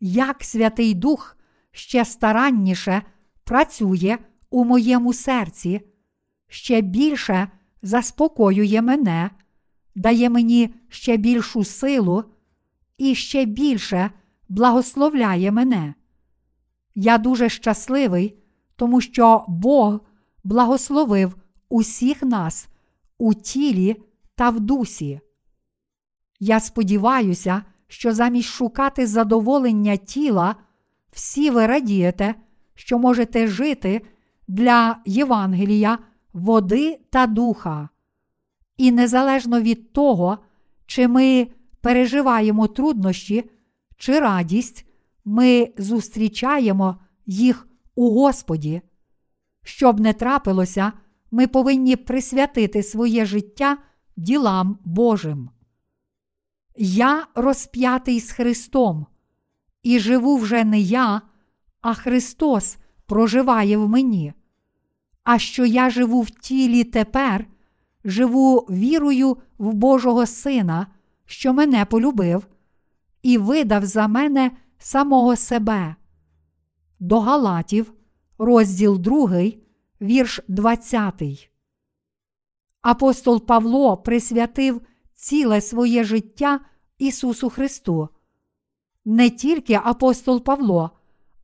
як 0.00 0.44
Святий 0.44 0.94
Дух 0.94 1.36
ще 1.72 2.04
старанніше 2.04 3.02
працює 3.44 4.18
у 4.50 4.64
моєму 4.64 5.12
серці, 5.12 5.80
ще 6.48 6.80
більше 6.80 7.48
заспокоює 7.82 8.82
мене, 8.82 9.30
дає 9.94 10.30
мені 10.30 10.74
ще 10.88 11.16
більшу 11.16 11.64
силу 11.64 12.24
і 13.04 13.14
ще 13.14 13.44
більше 13.44 14.10
благословляє 14.48 15.52
мене. 15.52 15.94
Я 16.94 17.18
дуже 17.18 17.48
щасливий, 17.48 18.38
тому 18.76 19.00
що 19.00 19.44
Бог 19.48 20.00
благословив 20.44 21.36
усіх 21.68 22.22
нас 22.22 22.68
у 23.18 23.34
тілі 23.34 24.02
та 24.34 24.50
в 24.50 24.60
дусі. 24.60 25.20
Я 26.40 26.60
сподіваюся, 26.60 27.62
що 27.88 28.14
замість 28.14 28.48
шукати 28.48 29.06
задоволення 29.06 29.96
тіла, 29.96 30.56
всі 31.12 31.50
ви 31.50 31.66
радієте, 31.66 32.34
що 32.74 32.98
можете 32.98 33.46
жити 33.46 34.02
для 34.48 34.98
Євангелія, 35.04 35.98
води 36.32 37.00
та 37.10 37.26
духа. 37.26 37.88
І 38.76 38.92
незалежно 38.92 39.60
від 39.60 39.92
того, 39.92 40.38
чи 40.86 41.08
ми 41.08 41.48
переживаємо 41.84 42.66
труднощі 42.66 43.50
чи 43.96 44.20
радість, 44.20 44.86
ми 45.24 45.72
зустрічаємо 45.78 46.96
їх 47.26 47.68
у 47.94 48.10
Господі. 48.10 48.80
Щоб 49.64 50.00
не 50.00 50.12
трапилося, 50.12 50.92
ми 51.30 51.46
повинні 51.46 51.96
присвятити 51.96 52.82
своє 52.82 53.26
життя 53.26 53.78
ділам 54.16 54.78
Божим. 54.84 55.50
Я 56.76 57.26
розп'ятий 57.34 58.20
з 58.20 58.30
Христом, 58.30 59.06
і 59.82 59.98
живу 59.98 60.36
вже 60.36 60.64
не 60.64 60.80
я, 60.80 61.22
а 61.80 61.94
Христос 61.94 62.76
проживає 63.06 63.76
в 63.76 63.88
мені. 63.88 64.32
А 65.24 65.38
що 65.38 65.64
я 65.64 65.90
живу 65.90 66.20
в 66.20 66.30
тілі 66.30 66.84
тепер, 66.84 67.46
живу 68.04 68.58
вірою 68.58 69.36
в 69.58 69.74
Божого 69.74 70.26
Сина, 70.26 70.86
що 71.26 71.52
мене 71.52 71.84
полюбив, 71.84 72.46
і 73.22 73.38
видав 73.38 73.84
за 73.84 74.08
мене 74.08 74.50
самого 74.78 75.36
себе. 75.36 75.96
До 77.00 77.20
Галатів, 77.20 77.92
розділ 78.38 78.98
2, 78.98 79.42
вірш 80.00 80.40
20. 80.48 81.50
Апостол 82.82 83.46
Павло 83.46 83.96
присвятив 83.96 84.80
ціле 85.14 85.60
своє 85.60 86.04
життя 86.04 86.60
Ісусу 86.98 87.50
Христу. 87.50 88.08
Не 89.04 89.30
тільки 89.30 89.80
апостол 89.84 90.44
Павло, 90.44 90.90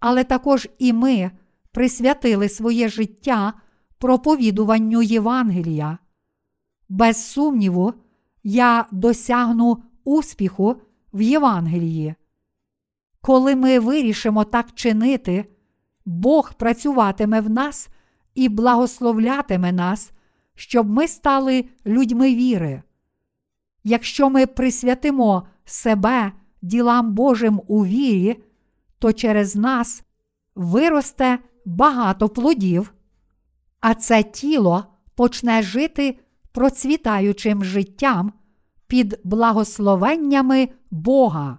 але 0.00 0.24
також 0.24 0.68
і 0.78 0.92
ми 0.92 1.30
присвятили 1.72 2.48
своє 2.48 2.88
життя 2.88 3.52
проповідуванню 3.98 5.02
Євангелія. 5.02 5.98
Без 6.88 7.30
сумніву, 7.30 7.94
я 8.42 8.86
досягну 8.90 9.82
успіху 10.04 10.76
в 11.12 11.22
Євангелії. 11.22 12.14
Коли 13.20 13.56
ми 13.56 13.78
вирішимо 13.78 14.44
так 14.44 14.74
чинити, 14.74 15.44
Бог 16.04 16.54
працюватиме 16.54 17.40
в 17.40 17.50
нас 17.50 17.88
і 18.34 18.48
благословлятиме 18.48 19.72
нас, 19.72 20.12
щоб 20.54 20.90
ми 20.90 21.08
стали 21.08 21.64
людьми 21.86 22.34
віри. 22.34 22.82
Якщо 23.84 24.30
ми 24.30 24.46
присвятимо 24.46 25.46
себе 25.64 26.32
ділам 26.62 27.12
Божим 27.12 27.60
у 27.66 27.84
вірі, 27.84 28.42
то 28.98 29.12
через 29.12 29.56
нас 29.56 30.02
виросте 30.54 31.38
багато 31.64 32.28
плодів, 32.28 32.94
а 33.80 33.94
це 33.94 34.22
тіло 34.22 34.84
почне 35.14 35.62
жити 35.62 36.18
процвітаючим 36.52 37.64
життям 37.64 38.32
під 38.86 39.20
благословеннями 39.24 40.68
Бога. 40.90 41.58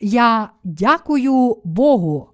Я 0.00 0.50
дякую 0.64 1.56
Богу. 1.64 2.33